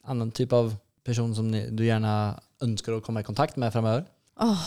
annan 0.10 0.32
type 0.36 0.56
av 0.56 0.74
person 1.06 1.34
som 1.36 1.52
du 1.52 1.84
gjerne 1.86 2.14
ønsker 2.66 2.98
å 2.98 3.02
komme 3.06 3.22
i 3.24 3.28
kontakt 3.28 3.58
med 3.58 3.72
fremover? 3.74 4.06
Åh, 4.42 4.66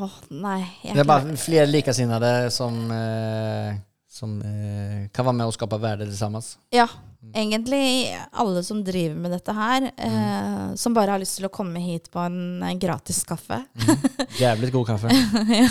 åh, 0.00 0.14
nei. 0.30 0.60
Jeg 0.84 0.94
Det 0.94 1.02
er 1.04 1.10
bare 1.10 1.36
flere 1.40 1.66
likesinnede 1.70 2.30
som, 2.54 2.78
eh, 2.90 3.74
som 4.08 4.36
eh, 4.42 5.08
kan 5.12 5.26
være 5.26 5.34
med 5.40 5.46
och 5.46 5.54
skape 5.56 5.78
värde 5.82 6.06
sammen? 6.16 6.42
Ja, 6.70 6.86
egentlig 7.34 8.14
alle 8.32 8.62
som 8.62 8.84
driver 8.84 9.16
med 9.16 9.30
dette 9.32 9.52
her, 9.52 9.90
Mm. 9.96 10.70
eh, 10.70 10.74
som 10.76 10.94
bare 10.94 11.10
har 11.10 11.18
lyst 11.18 11.36
til 11.38 11.46
å 11.48 11.52
komme 11.52 11.80
hit 11.80 12.10
på 12.12 12.20
en 12.24 12.78
gratis 12.78 13.24
kaffe. 13.24 13.64
Jævlig 14.38 14.72
god 14.72 14.86
kaffe. 14.86 15.08
Ja. 15.64 15.68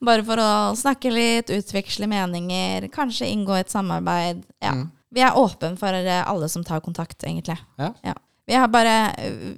bare 0.00 0.24
for 0.24 0.36
å 0.36 0.50
snakke 0.76 1.10
litt, 1.12 1.50
utveksle 1.50 2.06
meninger, 2.06 2.88
kanskje 2.92 3.30
inngå 3.32 3.56
et 3.58 3.70
samarbeid. 3.72 4.42
Ja. 4.62 4.72
Mm. 4.72 4.90
Vi 5.16 5.22
er 5.24 5.32
åpne 5.40 5.72
for 5.80 5.96
eh, 5.96 6.22
alle 6.28 6.48
som 6.52 6.64
tar 6.66 6.82
kontakt, 6.84 7.16
egentlig. 7.24 7.56
Ja. 7.80 8.14
Vi 8.46 8.54
har 8.54 8.68
bare, 8.70 8.92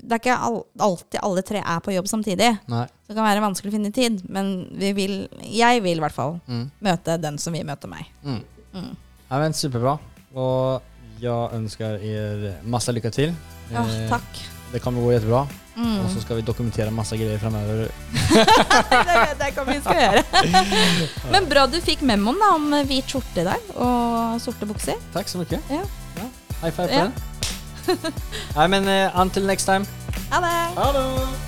det 0.00 0.14
er 0.14 0.20
ikke 0.22 0.36
all, 0.40 0.62
alltid 0.80 1.18
alle 1.20 1.42
tre 1.44 1.60
er 1.60 1.80
på 1.84 1.92
jobb 1.92 2.06
samtidig. 2.08 2.54
Nei. 2.72 2.84
Så 3.04 3.10
det 3.10 3.16
kan 3.18 3.26
være 3.26 3.42
vanskelig 3.44 3.68
å 3.72 3.74
finne 3.74 3.90
tid, 3.92 4.22
men 4.32 4.52
vi 4.80 4.92
vil, 4.96 5.16
jeg 5.44 5.82
vil 5.84 5.98
i 5.98 6.04
hvert 6.06 6.14
fall 6.16 6.38
Mm. 6.48 6.70
møte 6.86 7.18
den 7.20 7.36
som 7.42 7.52
vil 7.52 7.66
møte 7.68 7.90
meg. 7.90 8.06
Mm. 8.24 8.38
Mm. 8.72 8.94
Ja, 9.28 9.38
men 9.42 9.52
superbra. 9.52 9.98
Og 10.34 10.80
jeg 11.20 11.52
ønsker 11.58 11.98
dere 12.00 12.54
masse 12.64 12.94
lykke 12.94 13.12
til. 13.12 13.34
Ja, 13.72 13.82
Eh, 13.84 14.08
takk. 14.08 14.40
Det 14.72 14.80
kommer 14.80 15.02
gå 15.04 15.12
jättebra. 15.18 15.42
Mm. 15.78 15.98
Og 16.02 16.08
så 16.10 16.20
skal 16.24 16.40
vi 16.40 16.42
dokumentere 16.42 16.90
masse 16.90 17.14
greier 17.16 17.38
framover. 17.38 17.86
det 18.10 19.06
vet 19.06 19.44
jeg 19.44 19.52
ikke 19.52 19.62
om 19.62 19.70
vi 19.70 19.78
skal 19.84 20.00
gjøre. 20.02 20.22
Men 21.32 21.46
bra 21.50 21.66
du 21.70 21.78
fikk 21.84 22.02
memoen 22.02 22.40
da, 22.42 22.50
om 22.58 22.66
hvit 22.90 23.14
skjorte 23.14 23.44
i 23.44 23.46
dag, 23.46 23.70
og 23.78 24.40
sorte 24.42 24.66
bukser. 24.66 24.98
Takk 25.14 25.30
så 25.30 25.38
mye. 25.42 25.62
Ja. 25.70 25.84
High 26.64 26.74
five 26.74 26.88
på 26.88 26.92
Ja. 26.98 27.06
den. 27.06 27.14
Nei, 28.56 28.66
men 28.68 28.84
uh, 28.84 29.20
until 29.22 29.46
next 29.48 29.64
time. 29.64 29.86
Ha 30.28 30.42
det! 30.44 31.47